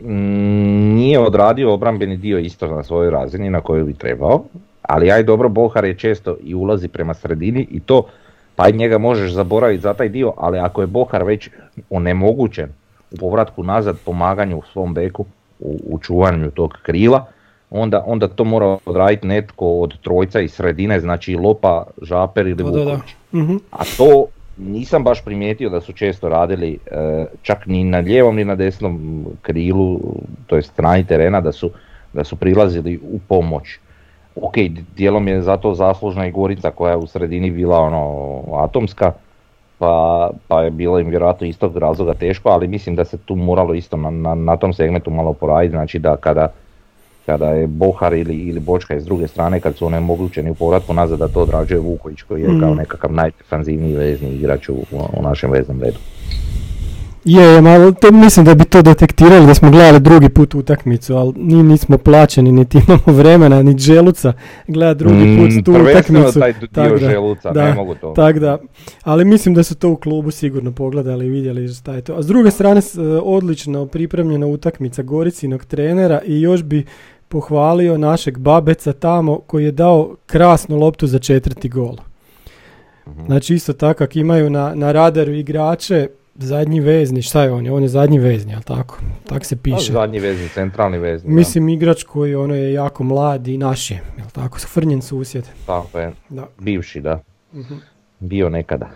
mm, 0.00 0.06
nije 0.94 1.18
odradio 1.20 1.72
obrambeni 1.72 2.16
dio 2.16 2.38
isto 2.38 2.68
na 2.68 2.82
svojoj 2.82 3.10
razini 3.10 3.50
na 3.50 3.60
kojoj 3.60 3.84
bi 3.84 3.94
trebao, 3.94 4.44
ali 4.82 5.10
aj 5.10 5.22
dobro, 5.22 5.48
Bohar 5.48 5.84
je 5.84 5.94
često 5.94 6.36
i 6.42 6.54
ulazi 6.54 6.88
prema 6.88 7.14
sredini 7.14 7.66
i 7.70 7.80
to, 7.80 8.06
pa 8.56 8.70
njega 8.70 8.98
možeš 8.98 9.32
zaboraviti 9.32 9.82
za 9.82 9.94
taj 9.94 10.08
dio, 10.08 10.32
ali 10.36 10.58
ako 10.58 10.80
je 10.80 10.86
Bohar 10.86 11.24
već 11.24 11.50
onemogućen 11.90 12.68
u 13.10 13.16
povratku 13.16 13.62
nazad 13.62 13.98
pomaganju 14.04 14.58
u 14.58 14.62
svom 14.72 14.94
beku, 14.94 15.24
u, 15.60 15.80
u 15.86 15.98
čuvanju 15.98 16.50
tog 16.50 16.74
krila, 16.82 17.26
onda, 17.70 18.02
onda 18.06 18.28
to 18.28 18.44
mora 18.44 18.78
odraditi 18.86 19.26
netko 19.26 19.66
od 19.66 19.98
trojca 20.00 20.40
iz 20.40 20.52
sredine, 20.52 21.00
znači 21.00 21.34
Lopa, 21.36 21.84
Žaper 22.02 22.46
ili. 22.46 22.62
Vuković. 22.62 23.14
Mhm. 23.32 23.56
A 23.70 23.84
to 23.96 24.26
nisam 24.56 25.04
baš 25.04 25.24
primijetio 25.24 25.70
da 25.70 25.80
su 25.80 25.92
često 25.92 26.28
radili 26.28 26.78
e, 26.86 27.26
čak 27.42 27.66
ni 27.66 27.84
na 27.84 27.98
lijevom 27.98 28.36
ni 28.36 28.44
na 28.44 28.54
desnom 28.54 29.24
krilu, 29.42 30.00
to 30.46 30.56
je 30.56 30.62
strani 30.62 31.06
terena, 31.06 31.40
da 31.40 31.52
su, 31.52 31.70
da 32.12 32.24
su 32.24 32.36
prilazili 32.36 33.00
u 33.02 33.18
pomoć. 33.28 33.78
Ok, 34.36 34.54
dijelom 34.96 35.28
je 35.28 35.42
zato 35.42 35.74
zaslužna 35.74 36.26
i 36.26 36.30
Gorica 36.30 36.70
koja 36.70 36.90
je 36.90 36.96
u 36.96 37.06
sredini 37.06 37.50
bila 37.50 37.78
ono 37.78 38.42
atomska, 38.56 39.12
pa, 39.78 40.30
pa 40.48 40.62
je 40.62 40.70
bilo 40.70 40.98
im 40.98 41.08
vjerojatno 41.08 41.46
iz 41.46 41.58
tog 41.58 41.76
razloga 41.76 42.14
teško, 42.14 42.48
ali 42.48 42.68
mislim 42.68 42.96
da 42.96 43.04
se 43.04 43.16
tu 43.18 43.36
moralo 43.36 43.74
isto 43.74 43.96
na, 43.96 44.10
na, 44.10 44.34
na 44.34 44.56
tom 44.56 44.72
segmentu 44.72 45.10
malo 45.10 45.32
poraditi, 45.32 45.70
znači 45.70 45.98
da 45.98 46.16
kada, 46.16 46.48
kada 47.26 47.46
je 47.50 47.66
Bohar 47.66 48.14
ili, 48.14 48.34
ili 48.36 48.60
Bočka 48.60 48.94
iz 48.94 49.04
druge 49.04 49.28
strane, 49.28 49.60
kad 49.60 49.76
su 49.76 49.86
onemogućeni 49.86 50.50
u 50.50 50.54
povratku 50.54 50.94
nazad, 50.94 51.18
da 51.18 51.28
to 51.28 51.40
odrađuje 51.40 51.80
Vuković 51.80 52.22
koji 52.22 52.42
je 52.42 52.46
kao 52.60 52.68
Mhm. 52.70 52.78
nekakav 52.78 53.12
najdefanzivniji 53.12 53.96
vezni 53.96 54.28
igrač 54.28 54.68
u, 54.68 54.76
u 54.92 55.22
našem 55.22 55.50
veznom 55.50 55.80
redu. 55.80 55.98
Je, 57.24 57.42
je, 57.42 57.60
malo, 57.60 57.92
to, 57.92 58.12
mislim 58.12 58.46
da 58.46 58.54
bi 58.54 58.64
to 58.64 58.82
detektirali 58.82 59.46
da 59.46 59.54
smo 59.54 59.70
gledali 59.70 60.00
drugi 60.00 60.28
put 60.28 60.54
utakmicu, 60.54 61.14
ali 61.14 61.32
ni 61.36 61.62
nismo 61.62 61.98
plaćeni, 61.98 62.52
niti 62.52 62.78
imamo 62.86 63.18
vremena, 63.18 63.62
ni 63.62 63.78
želuca 63.78 64.32
gledati 64.68 64.98
drugi 64.98 65.36
put 65.38 65.50
Mm, 65.50 65.62
tu 65.62 65.72
utakmicu. 65.72 66.40
taj 66.40 66.52
dio 66.52 66.68
tak 66.72 66.90
da, 66.92 66.96
želuca, 67.10 67.50
da, 67.52 67.64
ne 67.64 67.74
mogu 67.74 67.94
to. 67.94 68.12
Tak 68.16 68.38
da, 68.38 68.58
ali 69.02 69.24
mislim 69.24 69.54
da 69.54 69.62
su 69.62 69.74
to 69.74 69.90
u 69.90 69.96
klubu 69.96 70.30
sigurno 70.30 70.72
pogledali 70.72 71.26
i 71.26 71.30
vidjeli 71.30 71.68
šta 71.68 71.94
je 71.94 72.02
to. 72.02 72.14
A 72.14 72.22
s 72.22 72.26
druge 72.26 72.50
strane, 72.50 72.80
e, 72.80 73.00
odlično 73.22 73.86
pripremljena 73.86 74.46
utakmica 74.46 75.02
Goricinog 75.02 75.64
trenera 75.64 76.20
i 76.26 76.40
još 76.40 76.62
bi 76.62 76.84
pohvalio 77.28 77.98
našeg 77.98 78.38
Babeca 78.38 78.92
tamo 78.92 79.38
koji 79.38 79.64
je 79.64 79.72
dao 79.72 80.16
krasnu 80.26 80.76
loptu 80.76 81.06
za 81.06 81.18
četvrti 81.18 81.68
gol. 81.68 81.96
Mhm. 83.08 83.26
Znači 83.26 83.54
isto 83.54 83.72
tako 83.72 84.06
imaju 84.14 84.50
na, 84.50 84.74
na 84.74 84.92
radaru 84.92 85.32
igrače, 85.32 86.08
zadnji 86.36 86.80
vezni, 86.80 87.22
šta 87.22 87.42
je 87.42 87.52
on? 87.52 87.68
On 87.68 87.82
je 87.82 87.88
zadnji 87.88 88.18
vezni, 88.18 88.52
jel 88.52 88.62
tako? 88.62 88.98
Tak 89.26 89.44
se 89.44 89.56
piše. 89.56 89.92
Zadnji 89.92 90.18
vezni, 90.20 90.48
centralni 90.48 90.98
vezni. 90.98 91.28
da. 91.28 91.34
Mislim 91.34 91.68
igrač 91.68 92.02
koji 92.02 92.34
ono 92.34 92.54
je 92.54 92.72
jako 92.72 93.04
mlad 93.04 93.48
i 93.48 93.58
naš 93.58 93.90
je, 93.90 94.02
jel 94.18 94.26
tako? 94.28 94.58
Frnjen 94.60 95.02
susjed. 95.02 95.44
Tako 95.66 95.98
je, 95.98 96.12
Da. 96.28 96.46
bivši 96.58 97.00
da, 97.00 97.20
Mhm. 97.52 97.74
bio 98.20 98.48
nekada. 98.48 98.90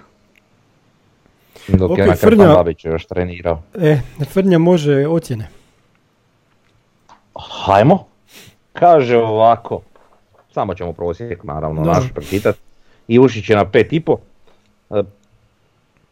Dok 1.69 1.91
Ok, 1.91 1.99
je 1.99 2.07
na 2.07 2.15
Frnja- 2.15 2.55
Babiću 2.55 2.89
još 2.89 3.07
trenirao. 3.07 3.63
E, 3.75 3.99
Frnja 4.25 4.59
može 4.59 5.07
ocjene. 5.07 5.49
Hajmo. 7.37 8.05
Kaže 8.73 9.17
ovako, 9.19 9.81
samo 10.53 10.75
ćemo 10.75 10.93
prosjek 10.93 11.45
naravno 11.45 11.85
Da. 11.85 11.93
naš 11.93 12.05
pročitati. 12.15 12.59
Ivušić 13.09 13.51
je 13.51 13.57
na 13.57 13.65
pet 13.65 13.93
i 13.93 14.01
po. 14.01 14.17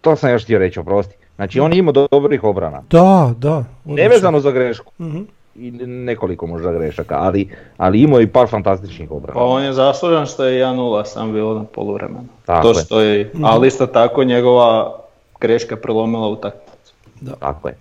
To 0.00 0.16
sam 0.16 0.30
još 0.30 0.44
htio 0.44 0.58
reći, 0.58 0.80
oprosti. 0.80 1.16
Znači 1.36 1.60
on 1.60 1.72
je 1.72 1.78
imao 1.78 1.92
dobrih 2.10 2.44
obrana. 2.44 2.82
Da, 2.90 3.34
da. 3.38 3.64
Nevezano 3.84 4.40
za 4.40 4.50
grešku. 4.50 4.92
Mhm. 5.00 5.22
I 5.54 5.70
nekoliko 5.86 6.46
možda 6.46 6.72
grešaka, 6.72 7.18
ali, 7.18 7.48
ali 7.76 8.00
imao 8.00 8.18
je 8.18 8.24
i 8.24 8.26
par 8.26 8.48
fantastičnih 8.48 9.10
obrana. 9.10 9.34
Pa 9.34 9.44
on 9.44 9.62
je 9.62 9.72
zaslužan 9.72 10.26
što 10.26 10.44
je 10.44 10.64
1-0 10.64 11.04
sam 11.04 11.32
bilo 11.32 11.54
na 11.54 11.64
poluvremenu. 11.64 12.24
Tako 12.46 12.72
to 12.72 12.74
što 12.74 13.00
je, 13.00 13.32
ali 13.42 13.68
isto 13.68 13.86
tako 13.86 14.24
njegova 14.24 14.98
greška 15.40 15.76
prelomila 15.76 16.28
utakmicu. 16.28 16.94
Tako 17.40 17.68
je. 17.68 17.76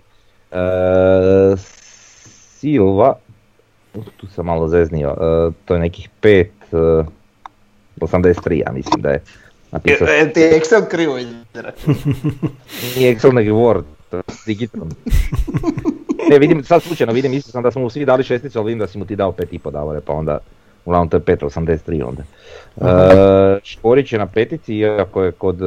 E, 0.50 1.56
Silva, 2.58 3.14
tu 4.16 4.26
sam 4.26 4.46
malo 4.46 4.68
zeznio, 4.68 5.08
e, 5.10 5.50
to 5.64 5.74
je 5.74 5.80
nekih 5.80 6.08
5, 6.22 6.46
e, 6.72 7.04
83 8.00 8.62
ja 8.66 8.72
mislim 8.72 9.02
da 9.02 9.10
je 9.10 9.22
napisao. 9.72 10.08
E, 10.08 10.32
ti 10.32 10.40
je 10.40 10.60
Excel 10.60 10.88
krivo 10.90 11.18
izračun. 11.18 11.94
Nije 12.96 13.16
Excel 13.16 13.32
nego 13.32 13.56
Word, 13.56 13.84
digitalno. 14.46 14.90
Ne 16.30 16.38
vidim, 16.38 16.64
sad 16.64 16.82
slučajno 16.82 17.12
vidim, 17.12 17.30
mislio 17.30 17.52
sam 17.52 17.62
da 17.62 17.70
smo 17.70 17.82
mu 17.82 17.90
svi 17.90 18.04
dali 18.04 18.24
šesticu, 18.24 18.58
ali 18.58 18.66
vidim 18.66 18.78
da 18.78 18.86
si 18.86 18.98
mu 18.98 19.04
ti 19.04 19.16
dao 19.16 19.32
pet 19.32 19.52
i 19.52 19.58
po 19.58 19.70
Davore, 19.70 20.00
pa 20.00 20.12
onda, 20.12 20.38
uglavnom 20.84 21.08
to 21.08 21.16
je 21.16 21.20
5.83 21.20 22.04
onda. 22.04 22.22
E, 22.76 23.60
Škorić 23.64 24.12
je 24.12 24.18
na 24.18 24.26
petici, 24.26 24.74
iako 24.74 25.22
je 25.22 25.32
kod 25.32 25.62
e, 25.62 25.64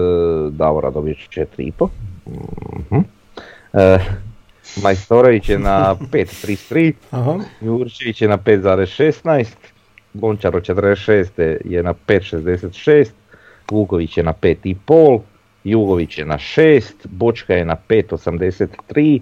Davora 0.51 0.89
dobio 0.89 1.13
4,5. 1.13 1.87
Mhm. 2.79 2.99
E, 3.73 3.99
Majstorović 4.83 5.49
je 5.49 5.59
na 5.59 5.95
5.33, 6.11 6.93
Aha. 7.11 7.39
Jurčević 7.61 8.21
je 8.21 8.27
na 8.27 8.37
5.16, 8.37 9.45
Bončar 10.13 10.55
od 10.55 10.63
46. 10.63 11.57
je 11.65 11.83
na 11.83 11.93
5.66, 12.07 13.09
Vuković 13.71 14.17
je 14.17 14.23
na 14.23 14.33
5.5, 14.33 15.19
Jugović 15.63 16.17
je 16.17 16.25
na 16.25 16.37
6, 16.37 16.93
Bočka 17.03 17.53
je 17.53 17.65
na 17.65 17.75
5.83, 17.89 19.21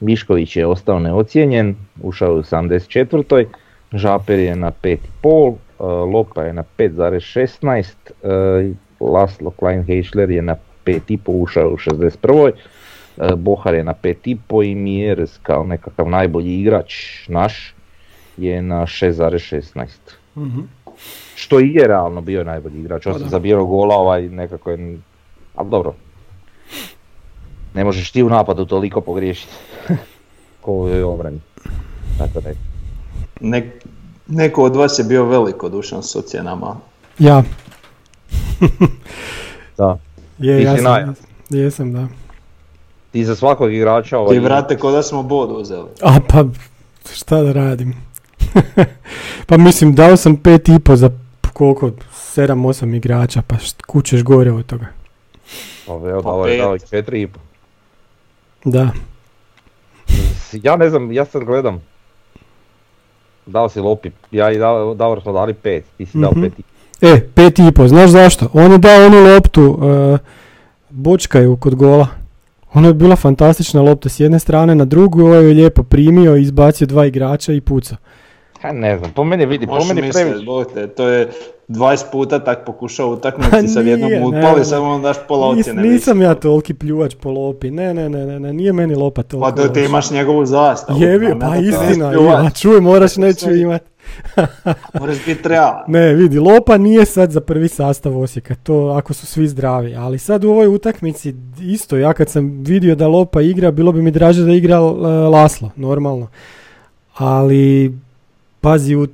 Mišković 0.00 0.56
je 0.56 0.66
ostao 0.66 0.98
neocijenjen, 0.98 1.74
ušao 2.02 2.32
je 2.32 2.38
u 2.38 2.42
74. 2.42 3.44
Žaper 3.92 4.38
je 4.38 4.56
na 4.56 4.72
5.5, 4.82 5.54
e, 5.54 5.84
Lopa 5.84 6.42
je 6.42 6.52
na 6.52 6.64
5.16, 6.78 7.94
e, 8.22 8.72
Laslo 9.00 9.50
Klein 9.50 9.84
Heischler 9.84 10.30
je 10.30 10.42
na 10.42 10.56
5.5, 10.86 11.18
ušao 11.26 11.62
je 11.62 11.72
u 11.72 11.76
61. 11.76 12.52
E, 13.18 13.36
Bohar 13.36 13.74
je 13.74 13.84
na 13.84 13.94
5.5 14.02 14.70
i 14.70 14.74
Mieres 14.74 15.38
kao 15.42 15.64
nekakav 15.64 16.08
najbolji 16.08 16.60
igrač 16.60 16.94
naš 17.28 17.74
je 18.36 18.62
na 18.62 18.86
6.16. 18.86 19.88
Mhm. 20.36 20.60
Što 21.34 21.60
i 21.60 21.72
je 21.74 21.86
realno 21.86 22.20
bio 22.20 22.44
najbolji 22.44 22.80
igrač, 22.80 23.04
Pa 23.04 23.10
osim 23.10 23.22
da. 23.22 23.28
za 23.28 23.38
bijelo 23.38 23.64
gola 23.64 23.94
ovaj 23.96 24.22
nekako 24.22 24.70
je, 24.70 24.98
ali 25.56 25.70
dobro. 25.70 25.94
Ne 27.74 27.84
možeš 27.84 28.10
ti 28.10 28.22
u 28.22 28.28
napadu 28.28 28.64
toliko 28.64 29.00
pogriješiti. 29.00 29.52
Ko 30.60 30.72
u 30.72 30.78
ovoj 30.78 31.02
obrani. 31.02 31.40
Tako 32.18 32.40
da 32.40 32.48
je. 32.48 32.56
Nek, 33.40 33.64
neko 34.26 34.62
od 34.62 34.76
vas 34.76 34.98
je 34.98 35.04
bio 35.04 35.24
velikodušan 35.24 36.02
s 36.02 36.16
ocjenama. 36.16 36.76
Ja, 37.18 37.42
Da. 39.78 39.98
je, 40.38 40.58
Ti 40.58 40.64
ja 40.64 40.76
si 40.76 40.82
sam, 40.82 41.14
jesam, 41.50 41.92
da. 41.92 42.06
Ti 43.12 43.24
za 43.24 43.36
svakog 43.36 43.74
igrača 43.74 44.18
ovaj, 44.18 44.34
Ti 44.34 44.40
vrate 44.40 44.78
ko 44.78 44.90
da 44.90 45.02
smo 45.02 45.22
bod 45.22 45.50
uzeli. 45.52 45.88
A 46.02 46.18
pa, 46.28 46.44
šta 47.12 47.42
da 47.42 47.52
radim? 47.52 47.94
pa 49.46 49.56
mislim, 49.56 49.94
dao 49.94 50.16
sam 50.16 50.36
pet 50.36 50.68
i 50.68 50.78
po 50.78 50.96
za 50.96 51.10
koliko, 51.52 51.90
sedam, 52.12 52.64
osam 52.64 52.94
igrača, 52.94 53.42
pa 53.42 53.56
kućeš 53.86 54.22
gore 54.22 54.52
od 54.52 54.66
toga. 54.66 54.86
Pa 55.86 55.92
evo, 55.92 56.22
Pa 56.22 56.30
dao 56.30 56.46
je 56.46 56.58
dao 56.58 56.78
četiri 56.78 57.22
i 57.22 57.26
po. 57.26 57.38
Da, 58.64 58.90
Ja 60.52 60.76
ne 60.76 60.90
znam, 60.90 61.12
ja 61.12 61.24
sad 61.24 61.44
gledam. 61.44 61.82
Dao 63.46 63.68
si 63.68 63.80
Lopi, 63.80 64.10
ja 64.30 64.52
i 64.52 64.58
Davor, 64.58 64.96
Davor 64.96 65.22
smo 65.22 65.32
dali 65.32 65.54
pet, 65.54 65.84
ti 65.96 66.06
si 66.06 66.18
dao 66.18 66.30
Mhm. 66.30 66.42
pet 66.42 66.52
i 66.58 66.62
E, 67.02 67.20
pet 67.28 67.58
i 67.58 67.72
po, 67.72 67.88
znaš 67.88 68.10
zašto? 68.10 68.48
On 68.52 68.72
je 68.72 68.78
dao 68.78 69.06
onu 69.06 69.24
loptu, 69.24 69.78
e, 69.82 70.18
bočkaju 70.90 71.56
kod 71.56 71.74
gola. 71.74 72.06
Ona 72.74 72.88
je 72.88 72.94
bila 72.94 73.16
fantastična 73.16 73.82
lopta 73.82 74.08
s 74.08 74.20
jedne 74.20 74.38
strane 74.38 74.74
na 74.74 74.84
drugu, 74.84 75.22
ovaj 75.22 75.44
je 75.44 75.54
lijepo 75.54 75.82
primio, 75.82 76.36
izbacio 76.36 76.86
dva 76.86 77.06
igrača 77.06 77.52
i 77.52 77.60
pucao. 77.60 77.98
Ha, 78.64 78.72
ne 78.72 78.98
znam, 78.98 79.10
po 79.12 79.24
meni 79.24 79.46
vidi, 79.46 79.66
po 79.66 79.84
meni 79.84 80.10
previše. 80.12 80.44
To 80.96 81.08
je 81.08 81.28
20 81.68 82.04
puta 82.12 82.38
tak 82.38 82.64
pokušao 82.66 83.08
Pa 83.08 83.12
utakmici, 83.12 83.68
sad 83.68 83.86
jednom 83.86 84.10
upali, 84.22 84.64
samo 84.64 84.98
daš 84.98 85.16
pola 85.28 85.46
Nis- 85.46 85.60
ocjene. 85.60 85.82
nisam 85.82 86.18
više. 86.18 86.24
ja 86.28 86.34
toliki 86.34 86.74
pljuvač 86.74 87.14
po 87.14 87.30
lopi, 87.30 87.70
ne, 87.70 87.94
ne, 87.94 88.08
ne, 88.08 88.26
ne, 88.26 88.40
ne, 88.40 88.52
nije 88.52 88.72
meni 88.72 88.94
lopa 88.94 89.22
toliko. 89.22 89.50
Pa 89.50 89.62
to 89.62 89.68
ti 89.68 89.80
imaš 89.80 90.10
njegovu 90.10 90.46
zastavu. 90.46 91.02
Jebi, 91.02 91.26
ne 91.26 91.38
pa 91.40 91.46
to 91.48 91.54
istina, 91.54 92.12
ja, 92.12 92.50
čuj, 92.50 92.80
moraš 92.80 93.16
neću 93.16 93.40
Sve- 93.40 93.60
imat. 93.60 93.82
Moraš 95.00 95.16
biti 95.26 95.48
realan. 95.48 95.84
Ne, 95.86 96.14
vidi, 96.14 96.38
Lopa 96.38 96.76
nije 96.78 97.04
sad 97.04 97.30
za 97.30 97.40
prvi 97.40 97.68
sastav 97.68 98.18
Osijeka, 98.18 98.54
to 98.54 98.86
ako 98.88 99.14
su 99.14 99.26
svi 99.26 99.48
zdravi, 99.48 99.94
ali 99.94 100.18
sad 100.18 100.44
u 100.44 100.50
ovoj 100.50 100.66
utakmici 100.66 101.34
isto, 101.60 101.96
ja 101.96 102.12
kad 102.12 102.28
sam 102.28 102.62
vidio 102.62 102.94
da 102.94 103.08
Lopa 103.08 103.40
igra, 103.42 103.70
bilo 103.70 103.92
bi 103.92 104.02
mi 104.02 104.10
draže 104.10 104.42
da 104.42 104.52
igra 104.52 104.76
e, 104.76 104.80
Laslo, 105.28 105.70
normalno. 105.76 106.28
Ali, 107.14 107.92
pazi, 108.64 108.96
u, 108.96 109.06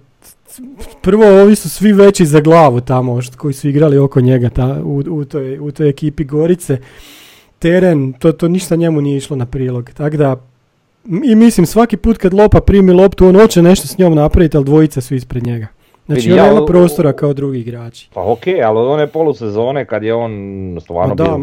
prvo 1.03 1.27
ovi 1.43 1.57
su 1.57 1.71
svi 1.71 1.93
veći 1.93 2.27
za 2.27 2.41
glavu 2.41 2.81
tamo, 2.81 3.13
št- 3.17 3.37
koji 3.37 3.55
su 3.55 3.69
igrali 3.69 3.99
oko 3.99 4.21
njega 4.21 4.51
ta, 4.51 4.77
u, 4.85 5.03
u, 5.11 5.25
toj, 5.25 5.59
u 5.59 5.71
toj 5.73 5.89
ekipi 5.89 6.25
Gorice. 6.25 6.79
teren, 7.59 8.13
to, 8.13 8.33
to 8.33 8.49
ništa 8.49 8.77
njemu 8.77 9.01
nije 9.01 9.17
išlo 9.17 9.37
na 9.37 9.47
prilog. 9.47 9.91
Tako 9.91 10.17
da, 10.17 10.37
i 11.25 11.35
mislim 11.35 11.67
svaki 11.67 11.97
put 11.97 12.19
kad 12.19 12.35
Lopa 12.35 12.61
primi 12.61 12.93
loptu, 12.93 13.27
on 13.27 13.37
hoće 13.37 13.63
nešto 13.63 13.87
s 13.89 13.99
njom 13.99 14.15
napraviti, 14.15 14.57
ali 14.57 14.67
dvojica 14.67 15.01
su 15.01 15.15
ispred 15.15 15.47
njega. 15.47 15.67
Znači 16.07 16.33
on 16.33 16.39
ja 16.39 16.47
nema 16.47 16.67
prostora 16.67 17.13
kao 17.13 17.33
drugi 17.33 17.59
igrači. 17.61 18.11
Pa 18.15 18.33
ok, 18.33 18.47
ali 18.65 18.79
od 18.79 18.89
one 18.89 19.07
polusezone 19.07 19.85
kad 19.85 20.03
je 20.03 20.15
on 20.15 20.33
stvarno 20.81 21.15
da, 21.15 21.39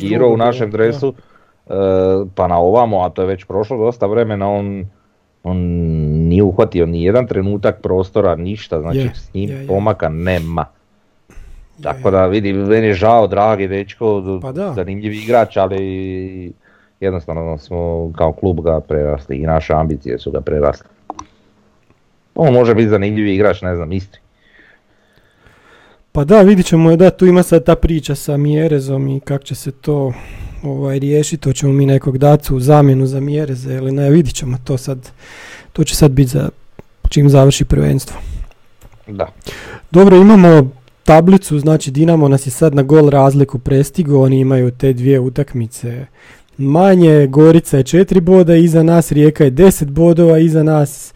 bio 0.00 0.32
u 0.32 0.36
našem 0.36 0.70
dresu, 0.70 1.14
e, 1.66 1.72
pa 2.34 2.48
na 2.48 2.58
ovamo, 2.58 3.04
a 3.04 3.10
to 3.10 3.22
je 3.22 3.28
već 3.28 3.44
prošlo 3.44 3.78
dosta 3.78 4.06
vremena, 4.06 4.50
on, 4.50 4.86
on 5.48 5.56
nije 6.28 6.42
uhvatio 6.42 6.86
ni 6.86 7.02
jedan 7.02 7.26
trenutak 7.26 7.80
prostora, 7.82 8.34
ništa, 8.34 8.80
znači 8.80 8.98
Je, 8.98 9.10
s 9.14 9.34
njim 9.34 9.50
je. 9.50 9.66
pomaka 9.66 10.08
nema. 10.08 10.64
Tako 11.82 12.10
da 12.10 12.26
vidi, 12.26 12.52
meni 12.52 12.86
je 12.86 12.94
žao, 12.94 13.26
dragi 13.26 13.68
dečko, 13.68 14.38
Pa 14.42 14.52
da. 14.52 14.72
zanimljiv 14.72 15.12
igrač, 15.12 15.56
ali 15.56 16.52
jednostavno 17.00 17.58
smo 17.58 18.10
kao 18.16 18.32
klub 18.32 18.60
ga 18.60 18.80
prerasli 18.80 19.36
i 19.36 19.46
naše 19.46 19.72
ambicije 19.72 20.18
su 20.18 20.30
ga 20.30 20.40
prerasle. 20.40 20.86
On 22.34 22.52
može 22.52 22.74
biti 22.74 22.88
zanimljiv 22.88 23.26
igrač, 23.26 23.62
ne 23.62 23.76
znam, 23.76 23.92
Istri. 23.92 24.20
Pa 26.12 26.24
da, 26.24 26.42
vidit 26.42 26.66
ćemo 26.66 26.96
da 26.96 27.10
tu 27.10 27.26
ima 27.26 27.42
sad 27.42 27.64
ta 27.64 27.76
priča 27.76 28.14
sa 28.14 28.36
Mjerezom 28.36 29.08
i 29.08 29.20
kako 29.20 29.44
će 29.44 29.54
se 29.54 29.72
to 29.72 30.12
ovaj, 30.62 30.98
riješiti, 30.98 31.42
to 31.42 31.52
ćemo 31.52 31.72
mi 31.72 31.86
nekog 31.86 32.18
dati 32.18 32.54
u 32.54 32.60
zamjenu 32.60 33.06
za 33.06 33.20
Mjereze 33.20 33.74
ili 33.74 33.92
ne, 33.92 34.10
vidit 34.10 34.34
ćemo 34.34 34.58
to 34.64 34.78
sad, 34.78 35.10
to 35.72 35.84
će 35.84 35.96
sad 35.96 36.10
biti 36.10 36.30
za 36.30 36.48
čim 37.08 37.28
završi 37.28 37.64
prvenstvo. 37.64 38.16
Da. 39.06 39.32
Dobro, 39.90 40.16
imamo 40.16 40.70
tablicu, 41.04 41.58
znači 41.58 41.90
Dinamo 41.90 42.28
nas 42.28 42.46
je 42.46 42.50
sad 42.50 42.74
na 42.74 42.82
gol 42.82 43.08
razliku 43.08 43.58
prestigo, 43.58 44.22
oni 44.22 44.40
imaju 44.40 44.70
te 44.70 44.92
dvije 44.92 45.20
utakmice 45.20 46.06
manje, 46.58 47.26
Gorica 47.26 47.76
je 47.76 47.82
četiri 47.82 48.20
boda, 48.20 48.56
iza 48.56 48.82
nas 48.82 49.12
Rijeka 49.12 49.44
je 49.44 49.50
10 49.50 49.84
bodova, 49.84 50.38
iza 50.38 50.62
nas 50.62 51.14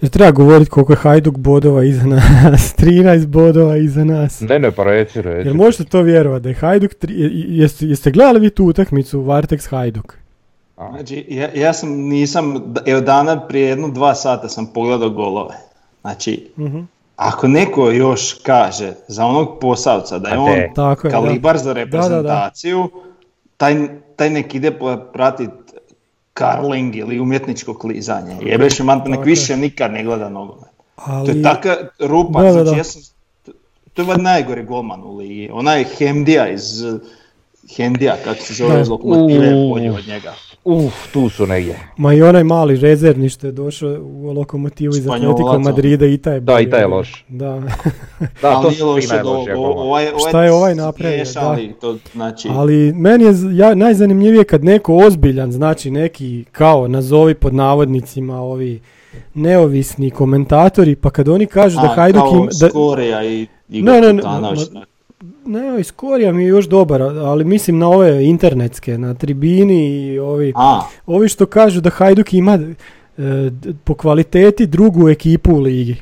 jer 0.00 0.10
treba 0.10 0.30
govoriti 0.32 0.70
koliko 0.70 0.92
je 0.92 0.96
Hajduk 0.96 1.36
bodova 1.36 1.84
iza 1.84 2.06
nas, 2.06 2.22
13 2.78 3.26
bodova 3.26 3.76
iza 3.76 4.04
nas. 4.04 4.40
Ne, 4.40 4.58
ne, 4.58 4.70
pa 4.70 4.84
reci, 4.84 5.22
reci. 5.22 5.48
Jel 5.48 5.56
možete 5.56 5.84
to 5.84 6.02
vjerovati 6.02 6.42
da 6.42 6.48
je 6.48 6.54
Hajduk, 6.54 6.94
tri, 6.94 7.14
je- 7.14 7.30
jeste, 7.34 7.86
jeste 7.86 8.10
gledali 8.10 8.40
vi 8.40 8.50
tu 8.50 8.64
utakmicu 8.64 9.20
Vartex 9.20 9.68
Hajduk? 9.68 10.14
A, 10.76 10.90
Znači, 10.90 11.24
ja, 11.28 11.48
ja 11.54 11.72
sam, 11.72 11.90
nisam, 11.90 12.54
evo 12.86 13.00
dana 13.00 13.40
prije 13.40 13.68
jedno 13.68 13.88
dva 13.88 14.14
sata 14.14 14.48
sam 14.48 14.66
pogledao 14.66 15.10
golove. 15.10 15.54
Znači, 16.00 16.48
Mhm. 16.56 16.78
ako 17.16 17.48
neko 17.48 17.90
još 17.90 18.34
kaže 18.34 18.92
za 19.08 19.24
onog 19.24 19.58
posavca 19.60 20.18
da 20.18 20.28
je 20.28 20.34
A 20.34 20.40
on 20.40 20.46
te. 20.48 20.70
Tako 20.74 21.06
je, 21.06 21.10
da. 21.10 21.16
kalibar 21.16 21.58
za 21.58 21.64
da. 21.64 21.72
reprezentaciju, 21.74 22.88
taj, 23.56 23.76
taj 24.16 24.30
nek 24.30 24.54
ide 24.54 24.72
pratit 25.12 25.50
karling 26.38 26.96
ili 26.96 27.20
umjetničko 27.20 27.74
klizanje. 27.74 28.36
Jebeš 28.40 28.78
man, 28.78 29.02
nek 29.06 29.24
više 29.24 29.56
nikad 29.56 29.92
ne 29.92 30.04
gleda 30.04 30.28
nogomet. 30.28 30.70
To 31.06 31.30
je 31.30 31.42
taka 31.42 31.76
rupa, 31.98 32.42
Da, 32.42 32.52
da, 32.52 32.52
znači 32.52 32.78
ja 32.78 32.84
sam, 32.84 33.02
to 33.94 34.02
je 34.02 34.18
najgori 34.18 34.64
golman 34.64 35.02
u 35.02 35.16
ligi. 35.16 35.50
Onaj 35.52 35.84
Hemdija 35.84 36.48
iz 36.48 36.82
Hendija, 37.76 38.16
kako 38.24 38.40
se 38.40 38.54
zove 38.54 38.74
Da. 38.74 38.80
iz 38.80 38.88
lokomotive, 38.88 39.46
je 39.46 39.54
Uuu. 39.54 39.70
bolji 39.70 39.88
od 39.90 40.08
njega. 40.08 40.34
Uf, 40.68 41.12
tu 41.12 41.28
su 41.28 41.46
negdje. 41.46 41.78
ma 41.96 42.14
i 42.14 42.22
onaj 42.22 42.44
mali 42.44 42.76
rezervni 42.76 43.28
što 43.28 43.46
je 43.46 43.52
došao 43.52 43.90
u 44.00 44.32
lokomotivu 44.32 44.92
iz 44.96 45.08
Atletico. 45.08 45.58
Madrida 45.58 46.06
i 46.06 46.18
taj 46.18 46.34
je 46.34 46.40
Da, 46.40 46.60
i 46.60 46.70
taj 46.70 46.80
je 46.80 46.86
loš. 46.86 47.24
Da. 47.28 47.62
Da, 48.42 48.62
to 48.62 48.70
su 48.70 48.84
golmana. 49.22 49.56
ovaj, 49.56 50.08
ovaj 50.08 50.28
Šta 50.28 50.44
je 50.44 50.52
ovaj 50.52 50.74
napravio, 50.74 51.24
to 51.80 51.96
znači, 52.12 52.48
Ali 52.52 52.92
meni 52.92 53.24
je 53.24 53.32
ja, 53.52 53.74
najzanimljivije 53.74 54.44
kad 54.44 54.64
neko 54.64 54.96
ozbiljan, 54.96 55.52
znači 55.52 55.90
neki 55.90 56.44
kao 56.52 56.88
nazovi 56.88 57.34
pod 57.34 57.54
navodnicima 57.54 58.40
ovi 58.40 58.80
neovisni 59.34 60.10
komentatori, 60.10 60.96
pa 60.96 61.10
kad 61.10 61.28
oni 61.28 61.46
kažu 61.46 61.80
da 61.80 61.88
Hajduk 61.88 62.22
ima... 62.32 62.46
Da, 62.60 62.68
Skorija 62.68 63.24
i 63.24 63.46
Igor 63.68 63.92
Ne, 63.94 64.00
ne, 64.00 64.12
ne, 64.12 64.22
Kutanović, 64.22 64.60
ma- 64.60 64.84
ne. 65.48 65.62
ne, 65.62 65.80
Iskorija 65.80 66.32
mi 66.32 66.42
je 66.42 66.48
još 66.48 66.66
dobar, 66.66 67.02
ali 67.02 67.44
mislim 67.44 67.78
na 67.78 67.88
ove 67.88 68.24
internetske, 68.24 68.98
na 68.98 69.14
tribini 69.14 69.74
i 69.96 70.18
ovi, 70.18 70.52
A, 70.56 70.80
ovi 71.06 71.28
što 71.28 71.46
kažu 71.46 71.80
da 71.80 71.90
Hajduk 71.90 72.32
ima 72.32 72.54
e, 72.54 72.70
po 73.84 73.94
kvaliteti 73.94 74.66
drugu 74.66 75.08
ekipu 75.08 75.52
u 75.52 75.60
ligi. 75.60 75.96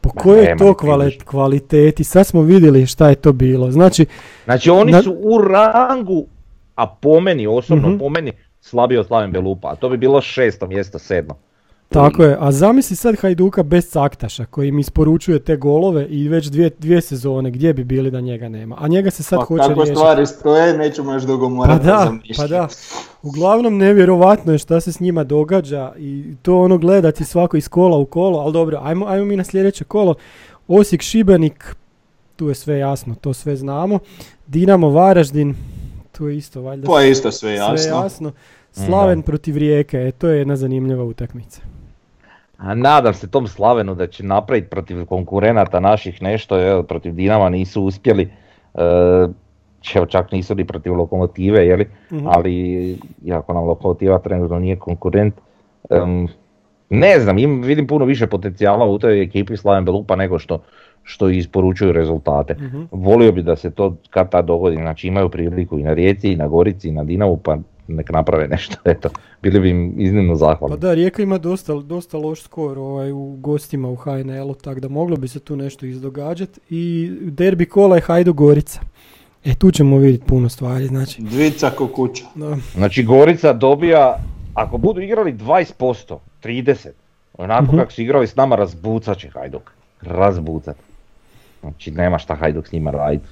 Po 0.00 0.10
kojoj 0.10 0.44
nema 0.44 0.56
to 0.56 0.74
približno. 0.74 1.24
kvaliteti? 1.24 2.04
Sad 2.04 2.26
smo 2.26 2.42
vidjeli 2.42 2.86
šta 2.86 3.08
je 3.08 3.14
to 3.14 3.32
bilo. 3.32 3.70
Znači, 3.70 4.06
Znači 4.44 4.70
oni 4.70 4.92
Na- 4.92 5.02
su 5.02 5.12
u 5.14 5.38
rangu, 5.40 6.26
a 6.74 6.86
po 6.88 7.20
meni, 7.20 7.46
osobno 7.46 7.88
Mhm. 7.88 7.98
po 7.98 8.08
meni, 8.08 8.32
slabiji 8.60 8.98
od 8.98 9.06
Slaven 9.06 9.32
Belupa. 9.32 9.68
A 9.68 9.76
to 9.76 9.88
bi 9.88 9.96
bilo 9.96 10.20
šesto 10.20 10.66
mjesto, 10.66 10.98
sedmo. 10.98 11.34
Tako 11.92 12.22
je, 12.22 12.36
a 12.40 12.52
zamisli 12.52 12.96
sad 12.96 13.16
Hajduka 13.20 13.62
bez 13.62 13.90
Caktaša 13.90 14.44
koji 14.44 14.72
mi 14.72 14.80
isporučuje 14.80 15.38
te 15.38 15.56
golove 15.56 16.06
i 16.06 16.28
već 16.28 16.46
dvije, 16.46 16.70
dvije 16.78 17.00
sezone 17.00 17.50
gdje 17.50 17.72
bi 17.74 17.84
bili 17.84 18.10
da 18.10 18.20
njega 18.20 18.48
nema. 18.48 18.76
A 18.78 18.88
njega 18.88 19.10
se 19.10 19.22
sad 19.22 19.38
pa 19.38 19.44
hoće 19.44 19.62
kako 19.62 19.74
riješiti. 19.74 19.96
stvari 19.96 20.26
stoje, 20.26 20.78
nećemo 20.78 21.12
još 21.12 21.22
dugo 21.22 21.46
Pa 21.46 21.54
morati 21.54 21.86
da, 21.86 22.12
pa 22.36 22.46
da. 22.46 22.68
Uglavnom 23.22 23.76
nevjerovatno 23.76 24.52
je 24.52 24.58
šta 24.58 24.80
se 24.80 24.92
s 24.92 25.00
njima 25.00 25.24
događa 25.24 25.92
i 25.98 26.34
to 26.42 26.60
ono 26.60 26.78
gledati 26.78 27.24
svako 27.24 27.56
iz 27.56 27.68
kola 27.68 27.96
u 27.96 28.04
kolo, 28.04 28.38
ali 28.38 28.52
dobro, 28.52 28.80
ajmo, 28.82 29.06
ajmo 29.06 29.24
mi 29.24 29.36
na 29.36 29.44
sljedeće 29.44 29.84
kolo. 29.84 30.14
Osijek 30.68 31.02
Šibenik, 31.02 31.76
tu 32.36 32.48
je 32.48 32.54
sve 32.54 32.78
jasno, 32.78 33.14
to 33.20 33.34
sve 33.34 33.56
znamo. 33.56 33.98
Dinamo 34.46 34.90
Varaždin, 34.90 35.54
tu 36.12 36.28
je 36.28 36.36
isto 36.36 36.62
valjda 36.62 36.86
To 36.86 37.00
je 37.00 37.10
isto 37.10 37.30
sve 37.30 37.38
sve 37.38 37.54
jasno. 37.54 38.02
jasno. 38.02 38.32
Slaven 38.72 39.22
protiv 39.22 39.56
Rijeke, 39.56 39.98
e, 39.98 40.12
to 40.12 40.28
je 40.28 40.38
jedna 40.38 40.56
zanimljiva 40.56 41.04
utakmica. 41.04 41.71
A 42.62 42.74
nadam 42.74 43.14
se 43.14 43.30
tom 43.30 43.46
Slavenu 43.46 43.94
da 43.94 44.06
će 44.06 44.24
napraviti 44.24 44.68
protiv 44.68 45.04
konkurenata 45.04 45.80
naših 45.80 46.22
nešto, 46.22 46.82
protiv 46.82 47.12
Dinama 47.12 47.48
nisu 47.48 47.82
uspjeli. 47.82 48.28
E, 48.74 49.28
čak 50.08 50.32
nisu 50.32 50.54
ni 50.54 50.64
protiv 50.64 50.94
lokomotive, 50.94 51.66
jeli? 51.66 51.86
Mhm. 52.12 52.26
ali 52.26 52.96
iako 53.24 53.52
nam 53.52 53.64
lokomotiva 53.64 54.18
trenutno 54.18 54.58
nije 54.58 54.76
konkurent, 54.76 55.34
em, 55.90 56.28
ne 56.90 57.20
znam, 57.20 57.38
im, 57.38 57.62
vidim 57.62 57.86
puno 57.86 58.04
više 58.04 58.26
potencijala 58.26 58.86
u 58.86 58.98
toj 58.98 59.22
ekipi 59.22 59.56
Slaven 59.56 59.84
Belupa 59.84 60.16
nego 60.16 60.38
što, 60.38 60.62
što 61.02 61.28
isporučuju 61.28 61.92
rezultate. 61.92 62.54
Mhm. 62.54 62.82
Volio 62.90 63.32
bi 63.32 63.42
da 63.42 63.56
se 63.56 63.70
to 63.70 63.96
kad 64.10 64.30
tad 64.30 64.44
dogodi, 64.44 64.76
znači 64.76 65.08
imaju 65.08 65.28
priliku 65.28 65.78
i 65.78 65.82
na 65.82 65.94
Rijeci, 65.94 66.32
i 66.32 66.36
na 66.36 66.48
Gorici, 66.48 66.88
i 66.88 66.92
na 66.92 67.04
Dinamu, 67.04 67.36
pa 67.36 67.56
nek 67.88 68.10
naprave 68.10 68.48
nešto, 68.48 68.76
eto, 68.90 69.08
bili 69.42 69.60
bi 69.60 69.70
im 69.70 69.94
iznimno 69.98 70.32
Pa 70.32 70.36
zahvalni. 70.36 70.76
da, 70.78 70.94
Rijeka 70.94 71.22
ima 71.22 71.38
dosta, 71.38 71.74
dosta 71.74 72.16
loš 72.18 72.42
skor 72.42 72.78
ovaj, 72.78 73.12
u 73.12 73.36
gostima 73.36 73.88
u 73.88 73.96
HNL-u, 73.96 74.54
tako 74.54 74.80
da 74.80 74.88
moglo 74.88 75.16
bi 75.16 75.28
se 75.28 75.40
tu 75.40 75.56
nešto 75.56 75.86
izdogađati. 75.86 76.60
I 76.70 77.10
derbi 77.20 77.66
kola 77.66 77.96
je 77.96 78.02
Hajdu 78.02 78.32
Gorica. 78.32 78.80
E, 79.44 79.54
tu 79.54 79.70
ćemo 79.70 79.98
vidjeti 79.98 80.24
puno 80.26 80.48
stvari, 80.48 80.86
znači. 80.86 81.22
Dvica 81.22 81.70
ko 81.70 81.86
kuća. 81.86 82.24
Da. 82.34 82.56
Znači 82.74 83.02
Gorica 83.02 83.52
dobija, 83.52 84.16
ako 84.54 84.78
budu 84.78 85.00
igrali 85.00 85.32
20%, 85.34 86.18
30%, 86.40 86.88
onako 87.34 87.64
Mhm. 87.64 87.76
kako 87.76 87.92
su 87.92 88.02
igrali 88.02 88.26
s 88.26 88.36
nama, 88.36 88.56
razbucat 88.56 89.18
će 89.18 89.28
Hajduk. 89.28 89.70
Razbucat. 90.02 90.76
Znači 91.60 91.90
nema 91.90 92.18
šta 92.18 92.34
Hajduk 92.34 92.68
s 92.68 92.72
njima 92.72 92.90
raditi. 92.90 93.28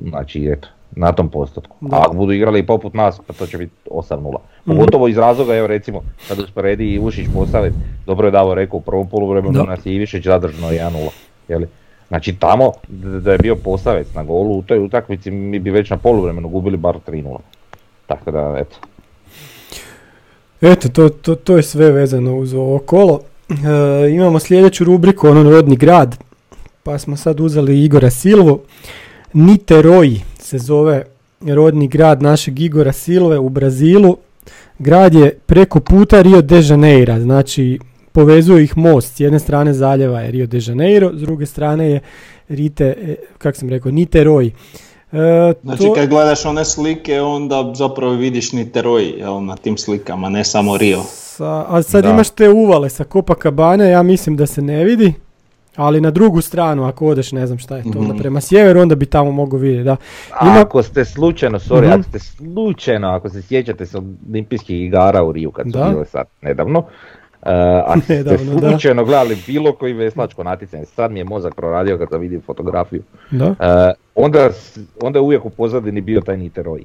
Znači 0.00 0.48
eto, 0.48 0.68
na 0.96 1.12
tom 1.12 1.28
postotku. 1.28 1.76
Da. 1.80 1.96
A 1.96 2.00
ako 2.04 2.14
budu 2.16 2.32
igrali 2.32 2.66
poput 2.66 2.94
nas, 2.94 3.20
pa 3.26 3.32
to 3.32 3.46
će 3.46 3.58
biti 3.58 3.72
8-0. 3.90 4.36
Pogotovo 4.66 5.08
iz 5.08 5.18
razloga, 5.18 5.56
evo 5.56 5.66
recimo, 5.66 6.02
kad 6.28 6.38
usporedi 6.38 6.94
i 6.94 6.98
Ušić 6.98 7.26
postave, 7.34 7.72
dobro 8.06 8.28
je 8.28 8.30
Davo 8.30 8.54
rekao 8.54 8.76
u 8.76 8.80
prvom 8.80 9.08
poluvremenu 9.08 9.52
Da. 9.52 9.62
nas 9.62 9.86
je 9.86 9.94
Ivišić 9.94 10.24
zadržano 10.24 10.68
1-0. 10.68 11.08
Jeli? 11.48 11.66
Znači 12.08 12.34
tamo 12.34 12.72
da 12.88 13.32
je 13.32 13.38
bio 13.38 13.56
Posavec 13.56 14.14
na 14.14 14.22
golu 14.24 14.58
u 14.58 14.62
toj 14.62 14.78
utakmici 14.78 15.30
mi 15.30 15.58
bi 15.58 15.70
već 15.70 15.90
na 15.90 15.96
poluvremenu 15.96 16.48
gubili 16.48 16.76
bar 16.76 16.96
3-0. 17.06 17.36
Tako 18.06 18.30
da 18.30 18.56
eto. 18.58 18.76
Eto, 20.60 20.88
to, 20.88 21.08
to, 21.08 21.34
to 21.34 21.56
je 21.56 21.62
sve 21.62 21.90
vezano 21.90 22.36
uz 22.36 22.54
ovo 22.54 22.78
kolo. 22.78 23.20
E, 23.48 24.10
imamo 24.10 24.38
sljedeću 24.38 24.84
rubriku, 24.84 25.28
ono 25.28 25.50
rodni 25.50 25.76
grad. 25.76 26.16
Pa 26.82 26.98
smo 26.98 27.16
sad 27.16 27.40
uzeli 27.40 27.84
Igora 27.84 28.10
Silvu. 28.10 28.60
Niteroji 29.32 30.20
se 30.54 30.58
zove 30.58 31.04
rodni 31.42 31.88
grad 31.88 32.22
našeg 32.22 32.60
Igora 32.60 32.92
Silve 32.92 33.38
u 33.38 33.48
Brazilu. 33.48 34.16
Grad 34.78 35.14
je 35.14 35.38
preko 35.46 35.80
puta 35.80 36.22
Rio 36.22 36.42
de 36.42 36.60
Janeiro, 36.60 37.20
znači 37.20 37.78
povezuje 38.12 38.64
ih 38.64 38.76
most. 38.76 39.16
S 39.16 39.20
jedne 39.20 39.38
strane 39.38 39.74
zaljeva 39.74 40.20
je 40.20 40.30
Rio 40.30 40.46
de 40.46 40.58
Janeiro, 40.62 41.10
s 41.14 41.20
druge 41.20 41.46
strane 41.46 41.90
je 41.90 42.00
Rite, 42.48 42.84
e, 42.84 43.16
kak 43.38 43.56
sam 43.56 43.68
rekao, 43.68 43.92
Niteroj. 43.92 44.46
E, 44.46 44.50
Znači 45.62 45.82
to- 45.82 45.92
kad 45.94 46.08
gledaš 46.08 46.44
one 46.44 46.64
slike 46.64 47.20
onda 47.20 47.72
zapravo 47.74 48.12
vidiš 48.12 48.52
Niteroj 48.52 49.04
jel, 49.04 49.44
na 49.44 49.56
tim 49.56 49.76
slikama, 49.76 50.28
ne 50.28 50.44
samo 50.44 50.76
Rio. 50.76 51.02
Sa, 51.08 51.64
a 51.68 51.82
sad 51.82 52.02
Da. 52.02 52.10
imaš 52.10 52.30
te 52.30 52.48
uvale 52.48 52.90
sa 52.90 53.04
Copacabana, 53.04 53.84
ja 53.84 54.02
mislim 54.02 54.36
da 54.36 54.46
se 54.46 54.62
ne 54.62 54.84
vidi. 54.84 55.12
Ali 55.76 56.00
na 56.00 56.10
drugu 56.10 56.40
stranu, 56.40 56.84
ako 56.84 57.06
odeš, 57.06 57.32
ne 57.32 57.46
znam 57.46 57.58
šta 57.58 57.76
je 57.76 57.82
to, 57.82 57.88
onda 57.90 58.08
Mhm. 58.08 58.18
prema 58.18 58.40
sjeveru, 58.40 58.80
onda 58.80 58.94
bi 58.94 59.06
tamo 59.06 59.30
mogu 59.32 59.56
vidjeti, 59.56 59.84
da. 59.84 59.96
Ima- 60.42 60.60
Ako 60.60 60.82
ste 60.82 61.04
slučajno, 61.04 61.58
sorry, 61.58 61.82
Mhm. 61.82 61.92
ako 61.92 62.02
ste 62.02 62.18
slučajno, 62.18 63.08
ako 63.08 63.28
se 63.28 63.42
sjećate 63.42 63.86
se 63.86 63.98
olimpijskih 64.28 64.82
igara 64.82 65.24
u 65.24 65.32
Riju 65.32 65.50
kad 65.50 65.66
su 65.66 65.72
Da. 65.72 65.84
bile 65.84 66.04
sad 66.04 66.26
nedavno, 66.42 66.78
uh, 66.78 66.86
ako 67.86 68.00
ste 68.00 68.14
Nedavno, 68.14 68.54
da. 68.54 68.68
slučajno 68.68 69.04
gledali 69.04 69.36
bilo 69.46 69.72
koji 69.72 69.92
veslačko 69.92 70.42
natjecanje, 70.42 70.84
sad 70.86 71.12
mi 71.12 71.20
je 71.20 71.24
mozak 71.24 71.54
proradio 71.54 71.98
kad 71.98 72.08
sam 72.08 72.20
vidio 72.20 72.40
fotografiju, 72.40 73.02
Da? 73.30 73.46
uh, 73.46 73.54
onda, 74.16 74.50
onda 75.02 75.18
je 75.18 75.22
uvijek 75.22 75.44
u 75.44 75.50
pozadini 75.50 76.00
bio 76.00 76.20
taj 76.20 76.36
Niteroj. 76.36 76.84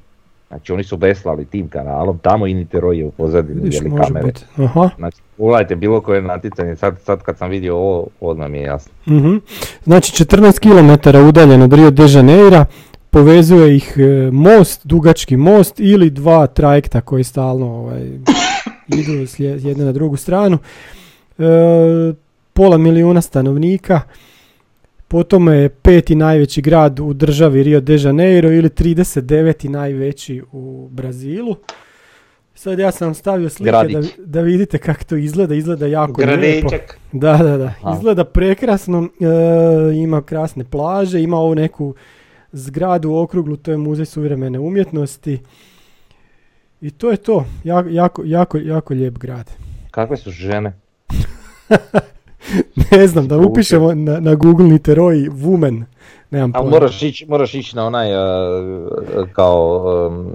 Znači 0.50 0.74
oni 0.74 0.84
su 0.84 0.98
veslali 0.98 1.46
tim 1.46 1.68
kanalom, 1.68 2.18
tamo 2.18 2.48
i 2.48 2.54
Niteroj 2.54 2.98
je 2.98 3.06
u 3.06 3.12
pozadini, 3.12 3.72
kamere. 4.04 4.26
biti. 4.26 4.46
Aha. 4.58 4.90
Znači, 4.98 5.18
pogledajte 5.38 5.76
bilo 5.76 6.02
koje 6.02 6.22
natjecanje, 6.22 6.76
sad, 6.76 6.96
sad 7.02 7.22
kad 7.22 7.38
sam 7.38 7.50
vidio 7.50 7.76
ovo, 7.76 8.08
odmah 8.20 8.50
mi 8.50 8.58
je 8.58 8.64
jasno. 8.64 8.92
Mhm. 9.08 9.36
Znači 9.84 10.24
14 10.24 10.60
km 10.60 11.18
udaljen 11.28 11.62
od 11.62 11.74
Rio 11.74 11.92
de 11.92 12.04
Janeira, 12.10 12.66
povezuje 13.10 13.76
ih 13.76 13.94
e, 13.98 14.32
most, 14.32 14.88
dugački 14.88 15.38
most 15.38 15.80
ili 15.80 16.10
dva 16.10 16.48
trajekta 16.48 17.02
koji 17.02 17.24
stalno 17.24 17.66
ovaj, 17.66 18.02
idu 19.00 19.28
s 19.28 19.40
jedne 19.40 19.86
na 19.86 19.92
drugu 19.92 20.18
stranu. 20.18 20.58
E, 21.38 21.44
pola 22.54 22.78
milijuna 22.78 23.22
stanovnika, 23.22 24.02
potom 25.10 25.48
je 25.48 25.70
peti 25.70 26.16
najveći 26.16 26.62
grad 26.62 27.00
u 27.00 27.14
državi 27.14 27.64
Rio 27.64 27.80
de 27.80 27.98
Janeiro 28.00 28.52
ili 28.52 28.70
39. 28.70 29.70
najveći 29.70 30.42
u 30.52 30.90
Brazilu. 30.92 31.56
Sad 32.56 32.80
ja 32.80 32.92
sam 32.92 33.14
stavio 33.14 33.50
slike 33.50 33.72
da, 33.72 34.02
da 34.18 34.42
vidite 34.42 34.78
kako 34.78 35.04
to 35.04 35.16
izgleda, 35.16 35.56
izgleda 35.56 35.88
jako 35.88 36.22
lijepo. 36.22 36.42
Gradićak. 36.42 37.00
Da, 37.12 37.38
da, 37.38 37.58
da. 37.58 37.74
Izgleda 37.96 38.24
prekrasno. 38.24 39.10
e, 39.20 39.96
ima 39.96 40.22
krasne 40.22 40.64
plaže, 40.64 41.22
ima 41.22 41.38
ovu 41.38 41.56
neku 41.56 41.96
zgradu 42.52 43.14
okruglu, 43.14 43.58
to 43.58 43.72
je 43.72 43.78
muzej 43.78 44.06
suvremene 44.06 44.60
umjetnosti. 44.60 45.40
I 46.82 46.92
to 46.92 47.12
je 47.12 47.18
to. 47.18 47.46
Ja- 47.64 47.86
jako, 47.90 48.24
jako, 48.26 48.58
jako 48.58 48.94
lijep 48.94 49.18
grad. 49.18 49.52
Kakve 49.92 50.18
su 50.18 50.32
žene? 50.32 50.74
ne 52.92 53.08
znam, 53.08 53.28
da 53.28 53.38
upišemo 53.38 53.94
na, 53.94 54.20
na 54.20 54.36
Google 54.36 54.68
Niteroj 54.68 55.16
Woman. 55.16 55.84
Nemam 56.32 56.52
A 56.56 56.64
moraš 56.64 57.04
ići 57.04 57.26
moraš 57.26 57.56
ići 57.56 57.76
na 57.76 57.86
onaj 57.86 58.14
uh, 58.14 59.30
kao, 59.34 59.84
um, 60.08 60.32